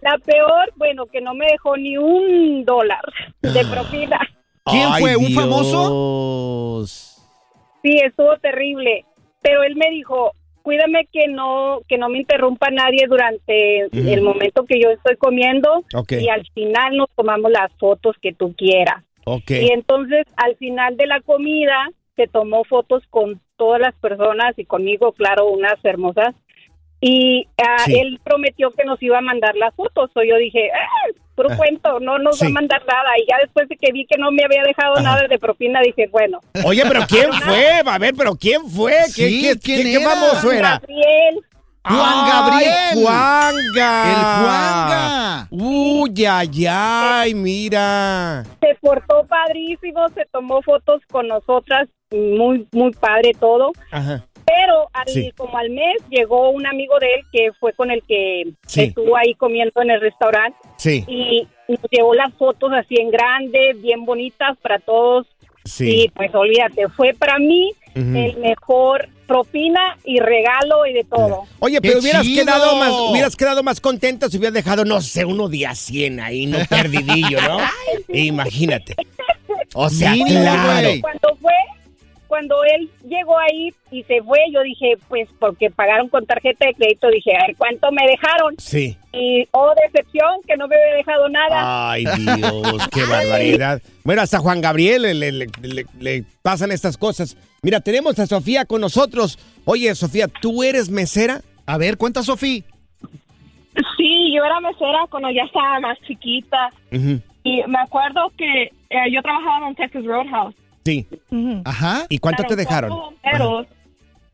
La 0.00 0.18
peor, 0.18 0.72
bueno, 0.76 1.06
que 1.06 1.20
no 1.20 1.34
me 1.34 1.46
dejó 1.46 1.76
ni 1.76 1.96
un 1.96 2.64
dólar 2.64 3.02
de 3.42 3.64
propina. 3.66 4.18
¿Quién 4.64 4.92
fue? 4.98 5.16
¿Un 5.16 5.26
Dios. 5.26 7.14
Sí, 7.82 7.98
estuvo 8.04 8.36
terrible. 8.38 9.04
Pero 9.40 9.62
él 9.62 9.76
me 9.76 9.90
dijo, 9.90 10.32
cuídame 10.62 11.06
que 11.12 11.28
no 11.28 11.80
que 11.88 11.96
no 11.96 12.08
me 12.08 12.18
interrumpa 12.18 12.70
nadie 12.70 13.06
durante 13.08 13.88
el 13.92 14.20
momento 14.22 14.64
que 14.64 14.80
yo 14.80 14.90
estoy 14.90 15.16
comiendo 15.16 15.84
Ok. 15.94 16.12
y 16.12 16.28
al 16.28 16.46
final 16.52 16.96
nos 16.96 17.08
tomamos 17.14 17.50
las 17.50 17.72
fotos 17.78 18.16
que 18.20 18.32
tú 18.32 18.54
quieras. 18.56 19.04
Ok. 19.24 19.50
Y 19.50 19.72
entonces 19.72 20.26
al 20.36 20.56
final 20.56 20.96
de 20.96 21.06
la 21.06 21.20
comida 21.20 21.88
se 22.16 22.26
tomó 22.26 22.64
fotos 22.64 23.02
con 23.10 23.40
todas 23.56 23.80
las 23.80 23.94
personas 23.94 24.58
y 24.58 24.64
conmigo, 24.64 25.12
claro, 25.12 25.48
unas 25.48 25.82
hermosas. 25.84 26.34
Y 27.00 27.46
ah, 27.58 27.84
Sí. 27.84 27.94
él 27.98 28.18
prometió 28.24 28.70
que 28.72 28.84
nos 28.84 29.00
iba 29.02 29.18
a 29.18 29.22
mandar 29.22 29.54
las 29.56 29.74
fotos. 29.74 30.10
O 30.14 30.22
yo 30.22 30.36
dije, 30.36 30.70
ah, 30.74 31.12
puro 31.36 31.48
Ah, 31.52 31.56
cuento, 31.56 32.00
no 32.00 32.18
nos 32.18 32.42
va 32.42 32.46
a 32.46 32.50
mandar 32.50 32.82
nada. 32.86 33.10
Y 33.18 33.30
ya 33.30 33.36
después 33.40 33.68
de 33.68 33.76
que 33.76 33.92
vi 33.92 34.04
que 34.06 34.18
no 34.18 34.32
me 34.32 34.44
había 34.44 34.62
dejado 34.64 34.94
Ajá. 34.94 35.02
nada 35.02 35.28
de 35.28 35.38
propina, 35.38 35.80
dije, 35.80 36.08
bueno. 36.10 36.40
Oye, 36.64 36.82
pero 36.88 37.02
¿quién 37.08 37.30
fue? 37.44 37.66
A 37.86 37.98
ver, 37.98 38.14
pero 38.16 38.34
¿quién 38.34 38.68
fue? 38.68 38.94
¿Qué, 39.14 39.28
Sí, 39.28 39.42
qué- 39.42 39.58
¿quién 39.60 39.76
qué- 39.78 39.82
qué 39.84 40.02
era? 40.02 40.10
famoso 40.10 40.50
era? 40.52 40.70
Gabriel. 40.80 41.40
Juan 41.84 42.00
¡Ay, 42.04 42.30
Gabriel. 42.30 43.02
Juanga. 43.04 44.10
El 44.10 44.42
Juanga. 44.44 45.48
Uy, 45.50 46.26
ay, 46.26 46.66
ay, 46.68 47.34
mira. 47.34 48.42
Se 48.60 48.74
portó 48.80 49.24
padrísimo, 49.26 50.06
se 50.14 50.26
tomó 50.26 50.60
fotos 50.62 51.00
con 51.10 51.28
nosotras, 51.28 51.88
muy, 52.10 52.66
muy 52.72 52.90
padre 52.92 53.32
todo. 53.38 53.70
Ajá. 53.90 54.22
Pero 54.48 54.88
al, 54.92 55.08
Sí. 55.08 55.30
como 55.36 55.56
al 55.58 55.70
mes 55.70 55.96
llegó 56.10 56.50
un 56.50 56.66
amigo 56.66 56.98
de 56.98 57.14
él 57.14 57.20
que 57.32 57.50
fue 57.60 57.72
con 57.74 57.90
el 57.90 58.02
que 58.02 58.44
Sí. 58.66 58.84
estuvo 58.84 59.16
ahí 59.16 59.34
comiendo 59.34 59.82
en 59.82 59.90
el 59.90 60.00
restaurante 60.00 60.58
Sí, 60.76 61.04
y 61.06 61.46
nos 61.68 61.80
llevó 61.90 62.14
las 62.14 62.32
fotos 62.34 62.70
así 62.72 62.96
en 62.98 63.10
grande, 63.10 63.74
bien 63.76 64.04
bonitas 64.04 64.56
para 64.62 64.78
todos. 64.78 65.26
sí. 65.64 66.04
Y 66.04 66.08
pues 66.10 66.34
olvídate, 66.34 66.88
fue 66.96 67.12
para 67.14 67.38
mí 67.38 67.72
el 67.94 68.36
mejor 68.38 69.08
propina 69.26 69.98
y 70.04 70.20
regalo 70.20 70.86
y 70.86 70.92
de 70.92 71.02
todo. 71.04 71.42
Oye, 71.58 71.80
¡Qué 71.80 71.88
pero 71.88 71.98
hubieras 72.00 72.22
chido! 72.22 72.44
quedado 72.44 72.76
más, 72.76 72.92
hubieras 73.10 73.34
quedado 73.36 73.62
más 73.64 73.80
contenta 73.80 74.28
si 74.30 74.38
hubieras 74.38 74.54
dejado, 74.54 74.84
no 74.84 75.00
sé, 75.00 75.24
uno 75.24 75.48
día 75.48 75.74
100 75.74 76.20
ahí, 76.20 76.46
no 76.46 76.58
perdidillo, 76.70 77.40
¿no? 77.42 77.58
Imagínate. 78.08 78.94
O 79.74 79.90
sea, 79.90 80.14
claro. 80.26 80.88
Cuando 81.02 81.36
fue, 81.40 81.52
cuando 82.28 82.54
él 82.64 82.88
llegó 83.08 83.36
ahí 83.38 83.74
y 83.90 84.02
se 84.04 84.22
fue, 84.22 84.38
yo 84.52 84.62
dije, 84.62 84.94
pues 85.08 85.28
porque 85.40 85.70
pagaron 85.70 86.08
con 86.08 86.24
tarjeta 86.26 86.66
de 86.66 86.74
crédito, 86.74 87.08
dije, 87.08 87.32
a 87.34 87.46
ver 87.46 87.56
cuánto 87.56 87.90
me 87.90 88.06
dejaron. 88.06 88.54
Sí. 88.58 88.96
Y, 89.12 89.44
oh, 89.52 89.72
decepción, 89.86 90.40
que 90.46 90.56
no 90.56 90.68
me 90.68 90.76
había 90.76 90.96
dejado 90.96 91.28
nada. 91.28 91.90
Ay, 91.90 92.04
Dios, 92.36 92.88
qué 92.92 93.04
barbaridad. 93.04 93.82
Bueno, 94.04 94.22
hasta 94.22 94.38
Juan 94.38 94.60
Gabriel 94.60 95.02
le, 95.02 95.14
le- 95.14 95.32
le- 95.32 95.46
le- 95.62 95.86
le 95.98 96.24
pasan 96.42 96.70
estas 96.70 96.96
cosas. 96.96 97.36
Mira, 97.62 97.80
tenemos 97.80 98.18
a 98.18 98.26
Sofía 98.26 98.64
con 98.66 98.80
nosotros. 98.80 99.38
Oye, 99.64 99.94
Sofía, 99.94 100.28
¿tú 100.28 100.62
eres 100.62 100.90
mesera? 100.90 101.40
A 101.66 101.76
ver, 101.78 101.96
cuenta, 101.96 102.22
Sofía. 102.22 102.62
Sí, 103.96 104.32
yo 104.36 104.44
era 104.44 104.60
mesera 104.60 105.06
cuando 105.10 105.30
ya 105.30 105.42
estaba 105.44 105.78
más 105.80 105.98
chiquita. 106.06 106.70
Y 107.44 107.62
me 107.66 107.78
acuerdo 107.78 108.30
que 108.36 108.64
eh, 108.90 108.96
yo 109.12 109.22
trabajaba 109.22 109.58
en 109.58 109.62
un 109.64 109.74
Texas 109.74 110.04
Roadhouse. 110.04 110.54
Sí. 110.88 111.06
Ajá. 111.66 112.06
¿Y 112.08 112.18
cuánto 112.18 112.44
te 112.44 112.56
dejaron? 112.56 112.90
Cuatro 113.22 113.50
bomberos, 113.50 113.66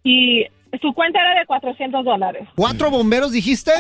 y 0.04 0.44
su 0.80 0.92
cuenta 0.92 1.20
era 1.20 1.40
de 1.40 1.46
400 1.46 2.04
dólares. 2.04 2.48
¿Cuatro 2.54 2.92
bomberos 2.92 3.32
dijiste? 3.32 3.72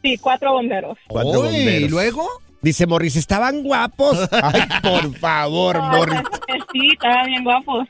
Sí, 0.00 0.16
cuatro 0.18 0.52
bomberos. 0.52 0.96
Cuatro 1.08 1.40
Uy, 1.40 1.46
bomberos. 1.46 1.80
¿Y 1.80 1.88
luego? 1.88 2.28
Dice 2.62 2.86
Morris, 2.86 3.16
estaban 3.16 3.64
guapos. 3.64 4.28
Ay, 4.32 4.62
por 4.80 5.16
favor, 5.18 5.82
Morris. 5.82 6.20
Sí, 6.72 6.88
estaban 6.92 7.26
bien 7.26 7.42
guapos. 7.42 7.88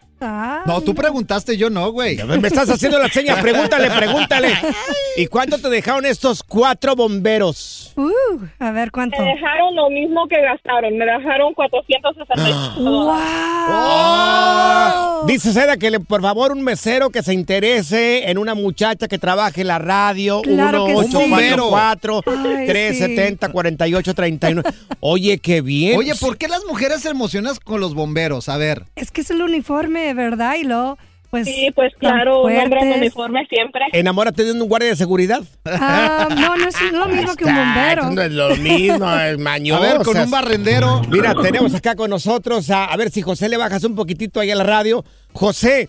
No, 0.67 0.81
tú 0.83 0.95
preguntaste, 0.95 1.57
yo 1.57 1.71
no, 1.71 1.91
güey. 1.93 2.17
Me 2.25 2.49
estás 2.49 2.69
haciendo 2.69 2.99
la 2.99 3.09
seña, 3.09 3.41
pregúntale, 3.41 3.91
pregúntale. 3.91 4.53
¿Y 5.17 5.27
cuánto 5.27 5.59
te 5.59 5.69
dejaron 5.69 6.07
estos 6.07 6.43
cuatro 6.43 6.95
bomberos? 6.95 7.93
Uh, 7.97 8.11
a 8.59 8.71
ver 8.71 8.91
cuánto. 8.91 9.21
Me 9.21 9.29
dejaron 9.35 9.75
lo 9.75 9.91
mismo 9.91 10.27
que 10.29 10.41
gastaron. 10.41 10.97
Me 10.97 11.05
dejaron 11.05 11.55
465 11.55 12.81
dólares. 12.81 13.23
Ah. 13.69 15.23
Dice 15.27 15.53
Seda 15.53 15.77
que 15.77 15.91
le, 15.91 16.01
por 16.01 16.23
favor 16.23 16.53
un 16.53 16.63
mesero 16.63 17.11
que 17.11 17.23
se 17.23 17.35
interese 17.35 18.31
en 18.31 18.39
una 18.39 18.55
muchacha 18.55 19.09
que 19.09 19.19
trabaje 19.19 19.61
en 19.63 19.69
la 19.69 19.79
radio. 19.79 20.41
Claro 20.43 20.87
que 20.87 20.93
sí. 20.93 21.17
1844 21.17 22.23
Ay, 22.27 22.67
370 22.67 23.49
4839. 23.49 24.71
Oye, 25.01 25.39
qué 25.39 25.61
bien. 25.61 25.99
Oye, 25.99 26.15
¿por 26.15 26.39
qué 26.39 26.49
las 26.49 26.65
mujeres 26.65 27.03
se 27.03 27.11
emocionan 27.11 27.55
con 27.65 27.81
los 27.81 27.95
bomberos? 27.95 28.49
A 28.49 28.57
ver. 28.57 28.85
Es 28.97 29.11
que 29.11 29.21
es 29.21 29.31
el 29.31 29.43
uniforme, 29.43 30.10
¿verdad? 30.15 30.55
Y 30.61 30.65
luego 30.65 30.99
pues. 31.31 31.47
Sí, 31.47 31.71
pues 31.77 31.93
claro, 31.97 32.43
un 32.43 32.57
hombre 32.57 32.81
en 32.81 32.93
uniforme 32.99 33.47
siempre. 33.47 33.83
Enamórate 33.93 34.43
de 34.43 34.51
un 34.53 34.69
guardia 34.69 34.89
de 34.89 34.97
seguridad. 34.97 35.41
Ah, 35.65 36.27
no, 36.29 36.57
no 36.57 36.67
es 36.69 36.93
lo 36.93 37.07
mismo 37.07 37.37
que 37.37 37.45
un 37.45 37.55
bombero. 37.55 38.03
Ah, 38.05 38.11
No 38.11 38.23
es 38.23 38.33
lo 38.33 38.57
mismo, 38.57 39.11
es 39.17 39.39
mañoso. 39.39 39.81
A 39.81 39.87
ver, 39.87 40.03
con 40.05 40.19
un 40.19 40.29
barrendero. 40.31 41.03
Mira, 41.09 41.35
tenemos 41.41 41.73
acá 41.75 41.95
con 41.95 42.11
nosotros 42.11 42.69
a, 42.71 42.87
a 42.87 42.97
ver 42.97 43.11
si 43.11 43.23
José 43.23 43.49
le 43.49 43.57
bajas 43.57 43.85
un 43.85 43.95
poquitito 43.95 44.41
ahí 44.41 44.51
a 44.51 44.57
la 44.57 44.65
radio. 44.65 45.05
José, 45.33 45.89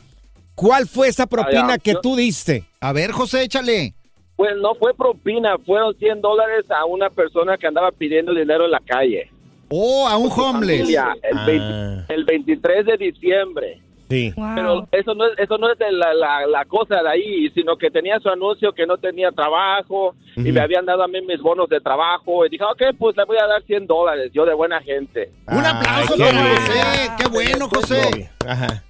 ¿cuál 0.54 0.88
fue 0.88 1.08
esa 1.08 1.26
propina 1.26 1.66
Allá, 1.66 1.78
que 1.80 1.94
yo- 1.94 2.02
tú 2.02 2.16
diste? 2.16 2.66
A 2.80 2.94
ver, 2.94 3.12
José, 3.12 3.42
échale. 3.42 3.96
Pues 4.36 4.52
no 4.62 4.76
fue 4.76 4.94
propina, 4.96 5.56
fueron 5.66 5.96
100 5.98 6.22
dólares 6.22 6.66
a 6.70 6.86
una 6.86 7.10
persona 7.10 7.58
que 7.58 7.66
andaba 7.68 7.92
pidiendo 7.92 8.32
dinero 8.34 8.66
en 8.66 8.72
la 8.72 8.82
calle. 8.86 9.30
Oh, 9.70 10.08
a 10.08 10.18
un 10.18 10.30
homeless. 10.32 10.82
Familia, 10.82 11.16
el, 11.24 11.38
Ah. 11.38 11.46
20 11.46 12.14
el 12.14 12.26
23 12.26 12.86
de 12.86 12.98
diciembre. 12.98 13.82
Sí. 14.12 14.34
Pero 14.56 14.90
eso 14.92 15.16
no 15.16 15.26
es, 15.26 15.40
eso 15.40 15.58
no 15.58 15.72
es 15.72 15.80
de 15.80 15.90
la, 15.90 16.14
la, 16.14 16.46
la 16.46 16.66
cosa 16.66 17.02
de 17.02 17.10
ahí, 17.10 17.50
sino 17.52 17.78
que 17.78 17.90
tenía 17.90 18.20
su 18.20 18.28
anuncio 18.28 18.74
que 18.74 18.86
no 18.86 18.98
tenía 18.98 19.32
trabajo 19.32 20.16
y 20.36 20.52
me 20.52 20.60
habían 20.60 20.86
dado 20.86 21.04
a 21.04 21.08
mí 21.08 21.22
mis 21.22 21.40
bonos 21.40 21.70
de 21.70 21.80
trabajo. 21.80 22.46
Y 22.46 22.50
dije, 22.50 22.64
ok, 22.66 22.98
pues 23.00 23.16
le 23.16 23.24
voy 23.24 23.38
a 23.38 23.48
dar 23.48 23.64
100 23.64 23.88
dólares, 23.88 24.30
yo 24.34 24.46
de 24.46 24.54
buena 24.54 24.82
gente. 24.82 25.32
Un 25.48 25.66
aplauso 25.66 26.18
para 26.18 26.32
bien. 26.32 26.56
José. 26.58 27.12
Qué 27.18 27.30
bueno, 27.30 27.70
José. 27.70 28.30
Ajá. 28.46 28.84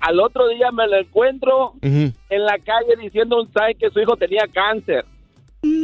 Al 0.00 0.18
otro 0.18 0.48
día 0.48 0.72
me 0.72 0.88
lo 0.88 0.96
encuentro 0.96 1.74
en 1.80 2.12
la 2.44 2.58
calle 2.58 2.96
diciendo 3.00 3.40
un 3.40 3.46
sign 3.46 3.78
que 3.78 3.90
su 3.90 4.00
hijo 4.00 4.16
tenía 4.16 4.44
cáncer. 4.52 5.04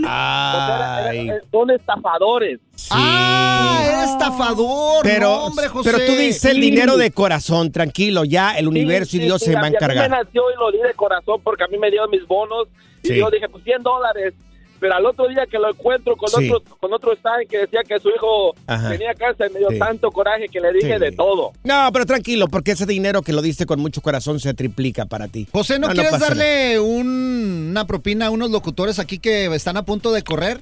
Ay. 0.06 1.30
Son 1.50 1.70
estafadores. 1.70 2.58
Ah, 2.90 3.82
era 3.86 4.04
estafador. 4.04 5.02
Pero, 5.02 5.20
no, 5.28 5.44
hombre, 5.46 5.68
José. 5.68 5.90
pero 5.92 6.04
tú 6.04 6.12
dices 6.12 6.44
el 6.46 6.56
Sí. 6.56 6.60
dinero 6.60 6.96
de 6.96 7.10
corazón, 7.10 7.70
tranquilo, 7.72 8.24
ya 8.24 8.56
el 8.58 8.68
universo 8.68 9.12
Sí, 9.12 9.18
y 9.18 9.20
Dios 9.20 9.38
sí, 9.40 9.46
se 9.46 9.50
sí, 9.52 9.54
va 9.54 9.66
a 9.66 9.70
mí 9.70 9.76
encargar. 9.76 10.10
me 10.10 10.16
nació 10.16 10.42
y 10.50 10.54
lo 10.58 10.70
di 10.72 10.78
de 10.78 10.94
corazón 10.94 11.40
porque 11.42 11.64
a 11.64 11.68
mí 11.68 11.78
me 11.78 11.90
dieron 11.90 12.10
mis 12.10 12.26
bonos 12.26 12.68
y 13.02 13.08
Sí. 13.08 13.16
yo 13.18 13.30
dije, 13.30 13.48
pues 13.48 13.64
100 13.64 13.82
dólares. 13.82 14.34
Pero 14.82 14.94
al 14.96 15.06
otro 15.06 15.28
día 15.28 15.46
que 15.48 15.58
lo 15.60 15.70
encuentro 15.70 16.16
con 16.16 16.28
Sí. 16.28 16.50
otro 16.50 16.76
con 16.80 16.92
otro 16.92 17.12
sign 17.12 17.46
que 17.48 17.58
decía 17.58 17.82
que 17.86 18.00
su 18.00 18.08
hijo 18.08 18.52
Ajá. 18.66 18.88
tenía 18.90 19.14
cáncer, 19.14 19.48
me 19.52 19.60
dio 19.60 19.70
Sí. 19.70 19.78
tanto 19.78 20.10
coraje 20.10 20.48
que 20.48 20.58
le 20.58 20.72
dije 20.72 20.94
Sí. 20.94 20.98
de 21.00 21.12
todo. 21.12 21.52
No, 21.62 21.88
pero 21.92 22.04
tranquilo, 22.04 22.48
porque 22.48 22.72
ese 22.72 22.84
dinero 22.84 23.22
que 23.22 23.32
lo 23.32 23.42
diste 23.42 23.64
con 23.64 23.78
mucho 23.78 24.00
corazón 24.02 24.40
se 24.40 24.52
triplica 24.54 25.04
para 25.06 25.28
ti. 25.28 25.46
José, 25.52 25.78
¿no, 25.78 25.88
quieres 25.90 26.18
darle 26.18 26.80
un- 26.80 27.68
una 27.70 27.86
propina 27.86 28.26
a 28.26 28.30
unos 28.30 28.50
locutores 28.50 28.98
aquí 28.98 29.20
que 29.20 29.46
están 29.54 29.76
a 29.76 29.84
punto 29.84 30.10
de 30.12 30.22
correr? 30.24 30.60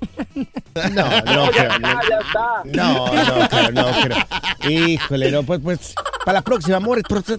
No, 0.94 1.02
no 1.22 1.50
ya 1.50 1.50
creo. 1.50 1.72
está, 1.72 2.00
ya 2.08 2.18
está. 2.20 2.62
No, 2.64 3.06
no 3.12 3.48
creo, 3.48 3.72
no 3.72 3.86
creo. 4.04 4.70
Híjole, 4.70 5.30
no, 5.32 5.42
pues, 5.42 5.60
pues, 5.60 5.94
para 6.24 6.38
la 6.38 6.42
próxima, 6.42 6.76
amor, 6.76 7.02
pero- 7.08 7.20
de 7.22 7.38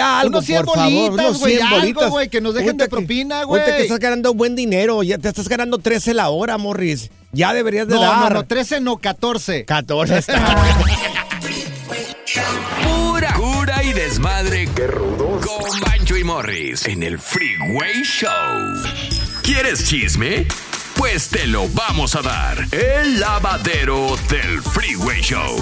algo, 0.00 0.28
Unos 0.38 0.44
100 0.44 0.64
por 0.64 0.74
favor, 0.76 0.92
bolitas, 1.10 1.26
unos 1.26 1.38
güey, 1.38 1.52
100 1.56 1.66
algo, 1.66 1.80
bolitas. 1.80 2.10
güey, 2.10 2.28
que 2.28 2.40
nos 2.40 2.54
dejen 2.54 2.76
de 2.76 2.88
propina, 2.88 3.42
güey. 3.44 3.60
Ahorita 3.62 3.76
que 3.78 3.82
estás 3.84 3.98
ganando 3.98 4.34
buen 4.34 4.54
dinero, 4.54 5.02
ya 5.02 5.18
te 5.18 5.28
estás 5.28 5.48
ganando 5.48 5.78
13 5.78 6.14
la 6.14 6.28
hora, 6.28 6.56
Morris. 6.58 7.10
Ya 7.32 7.52
deberías 7.52 7.88
de 7.88 7.94
No, 7.94 8.00
dar. 8.00 8.32
no, 8.32 8.38
no, 8.40 8.44
13 8.46 8.80
no, 8.80 8.96
14. 8.98 9.64
14 9.64 10.18
está. 10.18 10.56
Pura 12.82 13.32
cura 13.34 13.82
y 13.82 13.92
desmadre. 13.92 14.68
Qué 14.74 14.86
rudos. 14.86 15.44
Con 15.46 15.80
Bancho 15.80 16.16
y 16.16 16.24
Morris 16.24 16.86
en 16.86 17.02
el 17.02 17.18
Freeway 17.18 18.02
Show. 18.02 18.30
¿Quieres 19.42 19.86
chisme? 19.88 20.46
Pues 20.96 21.28
te 21.28 21.46
lo 21.46 21.68
vamos 21.68 22.16
a 22.16 22.22
dar. 22.22 22.66
El 22.72 23.20
lavadero 23.20 24.16
del 24.28 24.62
Freeway 24.62 25.20
Show. 25.20 25.56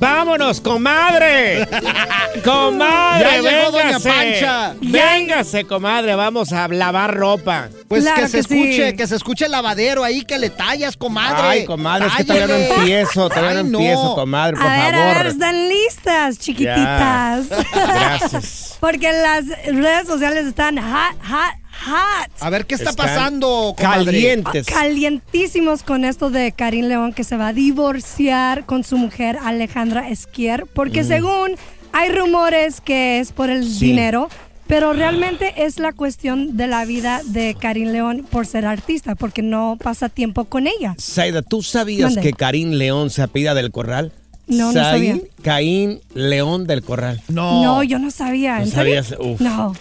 ¡Vámonos, 0.00 0.60
comadre! 0.62 1.68
¡Comadre! 2.44 3.42
Ya 3.42 3.50
llegó 3.50 3.70
Doña. 3.70 3.98
Pancha. 4.00 4.74
Véngase, 4.80 5.64
comadre, 5.66 6.14
vamos 6.14 6.52
a 6.52 6.66
lavar 6.68 7.14
ropa. 7.14 7.68
Pues 7.86 8.04
Claro 8.04 8.22
que 8.22 8.28
se 8.28 8.36
que 8.38 8.42
sí. 8.44 8.62
escuche, 8.62 8.96
que 8.96 9.06
se 9.06 9.16
escuche 9.16 9.44
el 9.44 9.50
lavadero 9.52 10.02
ahí, 10.02 10.22
que 10.22 10.38
le 10.38 10.48
tallas, 10.50 10.96
comadre. 10.96 11.42
Ay, 11.42 11.64
comadre, 11.66 12.06
es 12.08 12.14
que 12.14 12.24
todavía 12.24 12.46
no 12.46 12.54
empiezo, 12.54 13.28
todavía 13.28 13.50
Ay, 13.50 13.64
no 13.64 13.78
empiezo, 13.78 14.14
comadre, 14.14 14.56
por 14.56 14.66
a 14.66 14.70
ver, 14.70 14.94
favor. 14.94 15.08
a 15.10 15.18
ver, 15.18 15.26
están 15.26 15.68
listas, 15.68 16.38
chiquititas. 16.38 17.46
Gracias. 17.74 18.76
Porque 18.80 19.12
las 19.12 19.44
redes 19.66 20.06
sociales 20.06 20.46
están 20.46 20.78
hot, 20.78 21.16
hot, 21.28 21.59
hot. 21.80 22.30
A 22.40 22.50
ver, 22.50 22.66
¿qué 22.66 22.74
está 22.74 22.90
Están 22.90 23.06
pasando, 23.06 23.74
comadre? 23.76 24.04
Calientes. 24.06 24.66
Calientísimos 24.66 25.82
con 25.82 26.04
esto 26.04 26.30
de 26.30 26.52
Karim 26.52 26.86
León 26.86 27.12
que 27.12 27.24
se 27.24 27.36
va 27.36 27.48
a 27.48 27.52
divorciar 27.52 28.64
con 28.66 28.84
su 28.84 28.96
mujer 28.98 29.38
Alejandra 29.42 30.08
Esquier, 30.08 30.66
porque 30.66 31.04
según 31.04 31.52
hay 31.92 32.10
rumores 32.10 32.80
que 32.80 33.18
es 33.20 33.32
por 33.32 33.50
el 33.50 33.64
Sí. 33.68 33.86
dinero, 33.86 34.28
pero 34.66 34.92
realmente 34.92 35.52
es 35.64 35.78
la 35.80 35.92
cuestión 35.92 36.56
de 36.56 36.66
la 36.68 36.84
vida 36.84 37.22
de 37.24 37.56
Karim 37.58 37.88
León 37.88 38.24
por 38.30 38.46
ser 38.46 38.66
artista, 38.66 39.16
porque 39.16 39.42
no 39.42 39.76
pasa 39.82 40.08
tiempo 40.08 40.44
con 40.44 40.66
ella. 40.68 40.94
Saida, 40.98 41.42
¿tú 41.42 41.62
sabías 41.62 42.14
Mande. 42.14 42.20
que 42.22 42.32
Karim 42.32 42.70
León 42.70 43.10
se 43.10 43.22
apellida 43.22 43.54
del 43.54 43.72
Corral? 43.72 44.12
No, 44.46 44.72
no 44.72 44.72
sabía. 44.72 45.16
Caín 45.42 46.00
León 46.14 46.66
del 46.66 46.82
Corral. 46.82 47.22
No. 47.28 47.62
No, 47.62 47.82
yo 47.84 47.98
no 48.00 48.10
sabía. 48.10 48.56
¿No 48.58 48.64
¿En 48.64 48.70
serio? 48.70 49.02
sabías? 49.04 49.20
Uf. 49.20 49.40
No. 49.40 49.72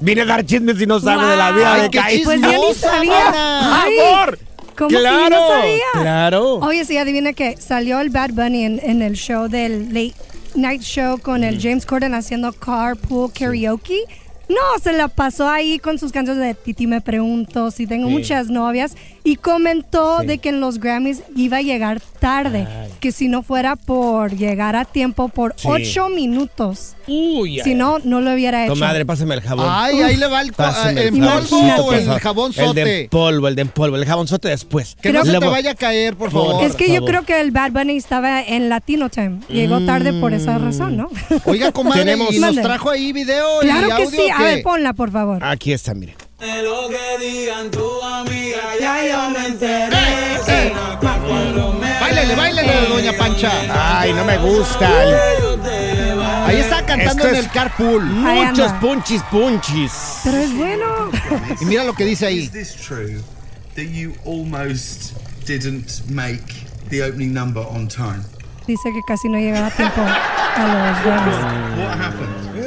Vine 0.00 0.22
a 0.22 0.24
dar 0.24 0.44
chismes 0.44 0.80
y 0.80 0.86
no 0.86 1.00
sabe 1.00 1.26
de 1.26 1.36
la 1.36 1.52
vida 1.52 1.74
de 1.82 1.90
qué 1.90 1.98
Caín. 1.98 2.24
Pues 2.24 2.40
yo 2.40 2.48
ni 2.68 2.74
sabía. 2.74 3.82
Ay, 3.82 3.98
¡Amor! 3.98 4.38
¿Cómo 4.76 4.88
que 4.88 4.94
yo 4.94 5.00
¡Claro! 5.00 5.36
no 5.36 5.48
sabía? 5.48 5.84
¡Claro! 5.92 6.54
Oye, 6.56 6.84
sí, 6.84 6.98
adivina 6.98 7.32
que 7.32 7.56
salió 7.56 8.00
el 8.00 8.10
Bad 8.10 8.30
Bunny 8.32 8.64
en, 8.64 8.80
en 8.82 9.02
el 9.02 9.14
show 9.14 9.48
del 9.48 9.88
Late 9.94 10.14
Night 10.54 10.82
Show 10.82 11.18
con 11.18 11.42
el 11.44 11.60
James 11.60 11.86
Corden 11.86 12.14
haciendo 12.14 12.52
carpool 12.52 13.32
karaoke. 13.32 14.00
No, 14.48 14.56
se 14.82 14.92
la 14.92 15.08
pasó 15.08 15.48
ahí 15.48 15.78
con 15.78 15.98
sus 15.98 16.12
canciones 16.12 16.42
de 16.44 16.54
Titi 16.54 16.86
me 16.86 17.00
pregunto 17.00 17.70
si 17.70 17.86
tengo 17.86 18.08
Sí. 18.08 18.12
muchas 18.14 18.48
novias 18.48 18.94
y 19.24 19.36
comentó 19.36 20.20
Sí. 20.20 20.26
de 20.26 20.38
que 20.38 20.50
en 20.50 20.60
los 20.60 20.78
Grammys 20.78 21.22
iba 21.34 21.58
a 21.58 21.62
llegar 21.62 22.00
tarde, 22.20 22.66
Ay. 22.68 22.90
que 23.00 23.10
si 23.12 23.28
no 23.28 23.42
fuera 23.42 23.76
por 23.76 24.36
llegar 24.36 24.76
a 24.76 24.84
tiempo 24.84 25.28
por 25.28 25.54
Sí. 25.56 25.68
ocho 25.70 26.08
minutos, 26.08 26.94
Uy, 27.06 27.60
si 27.62 27.74
no, 27.74 27.98
no 28.04 28.20
lo 28.20 28.32
hubiera 28.32 28.64
hecho. 28.64 28.72
Comadre, 28.74 29.04
pásame 29.06 29.34
el 29.34 29.40
jabón. 29.42 29.66
Ay, 29.68 30.00
ahí 30.02 30.16
le 30.16 30.26
va 30.26 30.40
el, 30.42 30.52
Pásame 30.52 31.02
el 31.04 31.10
polvo 31.10 31.26
jaboncito, 31.26 31.82
o 31.82 31.84
por 31.86 31.94
el 31.94 32.20
jabón 32.20 32.52
de 32.52 32.64
sote. 32.64 33.08
polvo, 33.10 33.48
el 33.48 33.54
de 33.56 33.64
polvo, 33.66 33.96
el 33.96 34.04
jabonzote 34.06 34.48
después. 34.48 34.96
Que 35.00 35.12
no 35.12 35.24
se 35.24 35.32
Le 35.32 35.38
te 35.40 35.46
vaya 35.46 35.70
a 35.72 35.74
caer, 35.74 36.16
por 36.16 36.30
Por 36.30 36.42
favor. 36.46 36.64
Es 36.64 36.74
que 36.76 36.88
yo 36.88 36.94
favor. 36.96 37.08
creo 37.10 37.22
que 37.24 37.40
el 37.40 37.50
Bad 37.50 37.72
Bunny 37.72 37.96
estaba 37.96 38.42
en 38.42 38.68
Latino 38.68 39.08
Time. 39.10 39.40
Llegó 39.48 39.80
tarde 39.80 40.12
por 40.20 40.32
esa 40.32 40.56
razón, 40.58 40.96
¿no? 40.96 41.10
Oiga, 41.44 41.72
comadre, 41.72 42.00
Tenemos- 42.04 42.32
¿y 42.34 42.38
nos 42.38 42.54
trajo 42.56 42.90
ahí 42.90 43.12
video 43.12 43.62
y 43.62 43.66
que 43.66 43.72
audio 43.72 44.10
sí. 44.10 44.16
A 44.34 44.42
ver, 44.42 44.62
ponla, 44.62 44.92
por 44.92 45.10
favor. 45.10 45.42
Aquí 45.44 45.72
está, 45.72 45.94
mire. 45.94 46.16
Báilele, 52.00 52.34
báilele, 52.34 52.86
doña 52.88 53.12
Pancha. 53.18 54.00
Ay, 54.00 54.12
no 54.12 54.24
me 54.24 54.36
gusta. 54.38 54.88
Ahí 56.46 56.56
está 56.56 56.84
cantando 56.84 57.22
Esto 57.22 57.28
en 57.28 57.34
es- 57.34 57.44
el 57.44 57.50
carpool. 57.50 58.02
Ahí 58.26 58.46
Muchos 58.46 58.68
anda. 58.70 58.80
punchis 58.80 59.22
punchis. 59.30 59.92
Pero 60.24 60.36
es 60.38 60.54
bueno. 60.56 61.10
Y 61.60 61.64
mira 61.64 61.84
lo 61.84 61.94
que 61.94 62.04
dice 62.04 62.26
ahí. 62.26 62.40
Is 62.40 62.52
this 62.52 62.74
true 62.74 63.22
that 63.76 63.84
you 63.86 64.12
almost 64.26 65.12
didn't 65.46 66.02
make 66.10 66.42
the 66.90 67.02
opening 67.02 67.32
number 67.32 67.62
on 67.66 67.88
time? 67.88 68.22
Dice 68.66 68.90
que 68.92 69.00
casi 69.06 69.28
no 69.28 69.38
llegaba 69.38 69.66
a 69.66 69.70
tiempo 69.70 70.00
a 70.00 70.64
los. 70.66 71.04
What 71.78 71.98
happened? 71.98 72.63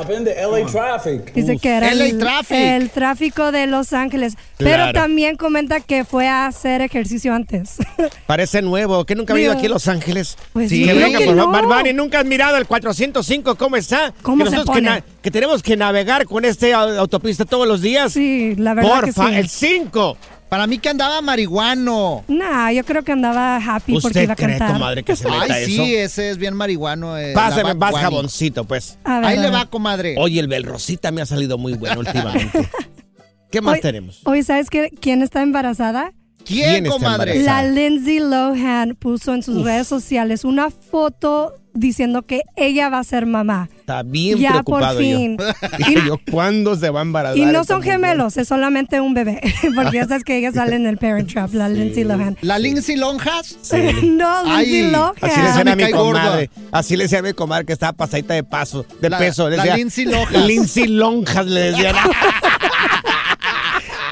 Happened? 0.00 0.26
The 0.26 0.46
LA 0.46 0.66
traffic. 0.70 1.32
Dice 1.34 1.58
que 1.58 1.68
era 1.68 1.94
LA 1.94 2.04
el, 2.06 2.18
traffic. 2.18 2.56
el 2.56 2.90
tráfico 2.90 3.52
de 3.52 3.66
Los 3.66 3.92
Ángeles. 3.92 4.34
Pero 4.56 4.92
también 4.92 5.36
comenta 5.36 5.80
que 5.80 6.04
fue 6.04 6.28
a 6.28 6.46
hacer 6.46 6.80
ejercicio 6.82 7.32
antes. 7.34 7.76
Parece 8.26 8.62
nuevo. 8.62 9.04
¿Que 9.04 9.14
nunca 9.14 9.32
ha 9.32 9.34
venido 9.34 9.52
Digo, 9.52 9.58
aquí 9.60 9.66
a 9.66 9.70
Los 9.70 9.88
Ángeles? 9.88 10.36
pues 10.52 10.68
sí, 10.70 10.84
que 10.84 10.92
venga, 10.94 11.18
que 11.18 11.26
por 11.26 11.36
favor. 11.36 11.62
no. 11.62 11.68
Bad 11.68 11.78
Bunny, 11.78 11.92
nunca 11.92 12.20
has 12.20 12.24
mirado 12.26 12.56
el 12.56 12.66
405, 12.66 13.54
¿cómo 13.56 13.76
está? 13.76 14.12
¿Cómo 14.22 14.44
que 14.44 14.50
se 14.50 14.56
nosotros 14.56 14.76
que, 14.78 15.02
que 15.22 15.30
tenemos 15.30 15.62
que 15.62 15.76
navegar 15.76 16.26
con 16.26 16.44
este 16.44 16.72
au- 16.74 16.96
autopista 16.98 17.44
todos 17.44 17.66
los 17.66 17.80
días. 17.80 18.12
Sí, 18.12 18.54
la 18.56 18.74
verdad 18.74 19.00
que 19.04 19.12
Porfa, 19.12 19.28
sí. 19.30 19.34
el 19.36 19.48
5. 19.48 20.16
Para 20.50 20.66
mí 20.66 20.78
que 20.78 20.88
andaba 20.88 21.22
marihuano. 21.22 22.24
Nah, 22.28 22.70
yo 22.72 22.84
creo 22.84 23.02
que 23.04 23.12
andaba 23.12 23.56
happy 23.56 23.92
porque 23.92 24.08
¿Usted 24.08 24.22
iba 24.24 24.32
a 24.32 24.36
cree, 24.36 24.58
cantar. 24.58 24.72
comadre, 24.72 25.02
que 25.04 25.14
se 25.16 25.30
meta 25.30 25.42
Ay, 25.54 25.62
eso? 25.62 25.66
sí, 25.84 25.94
ese 25.94 26.30
es 26.30 26.38
bien 26.38 26.54
marihuano. 26.54 27.16
eh, 27.16 27.32
Pásame 27.34 27.72
más 27.74 27.94
jaboncito, 27.94 28.64
pues. 28.64 28.98
A 29.04 29.20
ver, 29.20 29.24
Ahí 29.26 29.38
a 29.38 29.42
le 29.42 29.50
va, 29.50 29.66
comadre. 29.66 30.16
Oye, 30.18 30.40
el 30.40 30.48
Belrosita 30.48 31.12
me 31.12 31.22
ha 31.22 31.26
salido 31.26 31.56
muy 31.56 31.74
bueno 31.74 32.00
últimamente. 32.00 32.68
¿Qué 33.50 33.60
más 33.60 33.74
Hoy- 33.76 33.80
tenemos? 33.80 34.20
Hoy, 34.24 34.42
¿sabes 34.42 34.70
qué? 34.70 34.90
quién 35.00 35.22
está 35.22 35.42
embarazada? 35.42 36.12
¿Quién, 36.44 36.86
comadre? 36.86 37.42
La 37.42 37.62
Lindsay 37.62 38.18
Lohan 38.18 38.96
puso 38.96 39.34
en 39.34 39.42
sus 39.42 39.64
redes 39.64 39.86
sociales 39.86 40.44
una 40.44 40.70
foto 40.70 41.54
diciendo 41.72 42.22
que 42.22 42.42
ella 42.56 42.88
va 42.88 42.98
a 42.98 43.04
ser 43.04 43.26
mamá. 43.26 43.68
Está 43.78 44.02
bien 44.02 44.38
Ya, 44.38 44.50
preocupado 44.50 44.94
por 44.94 45.02
fin. 45.04 45.36
yo. 45.38 45.76
Dije 45.78 45.94
yo, 46.04 46.16
¿cuándo 46.30 46.74
se 46.74 46.90
va 46.90 46.98
a 46.98 47.02
embarazar? 47.02 47.38
Y 47.38 47.44
no 47.46 47.62
son 47.64 47.76
mujer? 47.78 47.92
gemelos, 47.92 48.36
es 48.36 48.48
solamente 48.48 49.00
un 49.00 49.14
bebé. 49.14 49.40
Porque 49.76 49.98
ya 49.98 50.06
sabes 50.08 50.24
que 50.24 50.36
ella 50.36 50.50
sale 50.50 50.74
en 50.74 50.86
el 50.86 50.98
Parent 50.98 51.32
Trap, 51.32 51.54
la 51.54 51.68
Lindsay 51.68 52.02
Lohan. 52.02 52.36
¿La 52.42 52.58
Lindsay 52.58 52.96
Lonjas? 52.96 53.56
no, 54.02 54.44
Lindsay 54.44 54.82
Ay, 54.82 54.90
Lohan. 54.90 55.12
Así 55.20 55.40
le 55.40 55.46
decían 55.46 55.68
a 55.68 55.76
mi 55.76 55.90
comadre. 55.92 56.50
Así 56.72 56.96
le 56.96 57.04
decía 57.04 57.18
a 57.20 57.22
mi 57.22 57.32
comadre 57.34 57.64
que 57.66 57.72
estaba 57.72 57.92
pasadita 57.92 58.34
de 58.34 58.42
paso, 58.42 58.84
de 59.00 59.08
La- 59.08 59.18
peso. 59.18 59.48
Le 59.48 59.56
la 59.56 59.62
decía, 59.62 59.76
Lindsay 59.76 60.04
Lojas. 60.06 60.44
Lindsay 60.46 60.86
Lonjas 60.88 61.46
le 61.46 61.60
decían. 61.70 61.94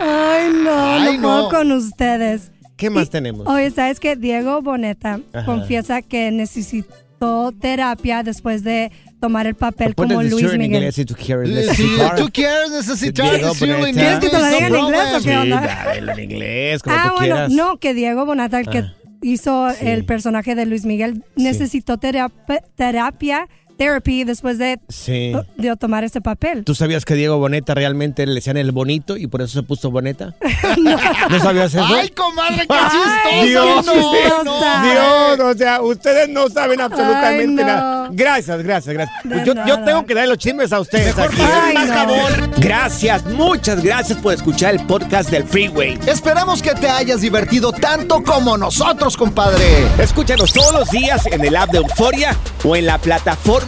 Ay, 0.08 0.52
no, 0.64 0.70
Ay, 0.94 1.18
no 1.18 1.22
puedo 1.22 1.48
con 1.50 1.72
ustedes. 1.72 2.50
¿Qué 2.76 2.90
más 2.90 3.10
tenemos? 3.10 3.46
Oye, 3.46 3.70
¿sabes 3.70 3.98
que 4.00 4.16
Diego 4.16 4.62
Boneta 4.62 5.20
Ajá. 5.32 5.44
confiesa 5.44 6.00
que 6.02 6.30
necesitó 6.30 7.52
terapia 7.60 8.22
después 8.22 8.62
de 8.62 8.92
tomar 9.20 9.46
el 9.48 9.56
papel 9.56 9.94
como 9.96 10.22
Luis 10.22 10.56
Miguel? 10.56 10.92
si 10.92 11.04
tú 11.04 11.14
quieres 11.14 11.48
Si 11.48 11.54
necesitar. 11.54 12.16
tú 12.16 12.28
quieres 12.32 12.70
necesitar 12.70 13.30
Diego 13.32 13.48
decirlo 13.48 13.74
en 13.74 13.80
Boneta. 13.80 13.98
¿Quieres 14.00 14.18
que 14.20 14.28
te 14.28 14.38
lo 14.38 14.46
diga 14.48 14.66
en 14.68 14.76
inglés 14.76 15.14
o 15.16 15.24
qué 15.24 15.36
onda? 15.36 15.60
Sí, 15.92 16.00
dale 16.06 16.12
en 16.22 16.30
inglés, 16.30 16.82
como 16.82 16.96
Ah, 16.96 17.02
tú 17.08 17.14
bueno, 17.16 17.34
quieras. 17.34 17.52
no, 17.52 17.76
que 17.78 17.94
Diego 17.94 18.24
Bonata, 18.26 18.60
el 18.60 18.68
que 18.68 18.78
Ah. 18.78 18.94
hizo 19.22 19.70
Sí. 19.72 19.86
el 19.88 20.04
personaje 20.04 20.54
de 20.54 20.64
Luis 20.66 20.84
Miguel, 20.86 21.24
necesitó 21.34 21.98
terapia, 21.98 22.62
terapia 22.76 23.48
therapy 23.78 24.24
después 24.24 24.58
de, 24.58 24.78
Sí. 24.88 25.32
de 25.56 25.76
tomar 25.76 26.04
ese 26.04 26.20
papel. 26.20 26.64
¿Tú 26.64 26.74
sabías 26.74 27.04
que 27.04 27.14
Diego 27.14 27.38
Boneta 27.38 27.74
realmente 27.74 28.26
le 28.26 28.34
decían 28.34 28.56
el 28.56 28.72
bonito 28.72 29.16
y 29.16 29.26
por 29.28 29.40
eso 29.40 29.52
se 29.60 29.62
puso 29.62 29.90
Boneta? 29.90 30.34
¿No 31.30 31.38
sabías 31.40 31.72
eso? 31.74 31.84
Ay, 31.84 32.08
comadre, 32.10 32.66
qué 32.66 32.74
Ay, 32.74 33.46
chistoso. 33.46 33.46
Dios, 33.46 33.86
no, 33.86 34.44
no. 34.44 34.82
Dios, 34.82 35.40
o 35.54 35.58
sea, 35.58 35.80
ustedes 35.82 36.28
no 36.28 36.48
saben 36.48 36.80
absolutamente 36.80 37.62
Ay, 37.62 37.66
no. 37.66 37.72
nada. 37.74 38.08
Gracias, 38.12 38.62
gracias, 38.62 38.94
gracias. 38.94 39.22
De 39.24 39.44
Yo, 39.44 39.54
yo 39.66 39.84
tengo 39.84 40.04
que 40.04 40.14
dar 40.14 40.28
los 40.28 40.38
chismes 40.38 40.72
a 40.72 40.80
ustedes 40.80 41.16
Mejor 41.16 41.32
aquí. 41.32 41.42
Ay, 41.42 41.74
más 41.74 41.88
no. 41.88 41.94
jabón. 41.94 42.50
Gracias, 42.58 43.24
muchas 43.26 43.82
gracias 43.82 44.18
por 44.18 44.34
escuchar 44.34 44.74
el 44.74 44.84
podcast 44.86 45.30
del 45.30 45.44
Freeway. 45.44 45.98
Esperamos 46.06 46.62
que 46.62 46.72
te 46.74 46.88
hayas 46.88 47.20
divertido 47.20 47.72
tanto 47.72 48.22
como 48.22 48.56
nosotros, 48.58 49.16
compadre. 49.16 49.64
Escúchanos 50.02 50.52
todos 50.52 50.72
los 50.72 50.90
días 50.90 51.26
en 51.26 51.44
el 51.44 51.54
app 51.56 51.70
de 51.70 51.78
Euforia 51.78 52.36
o 52.64 52.74
en 52.76 52.86
la 52.86 52.98
plataforma 52.98 53.67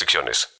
restricciones. 0.01 0.49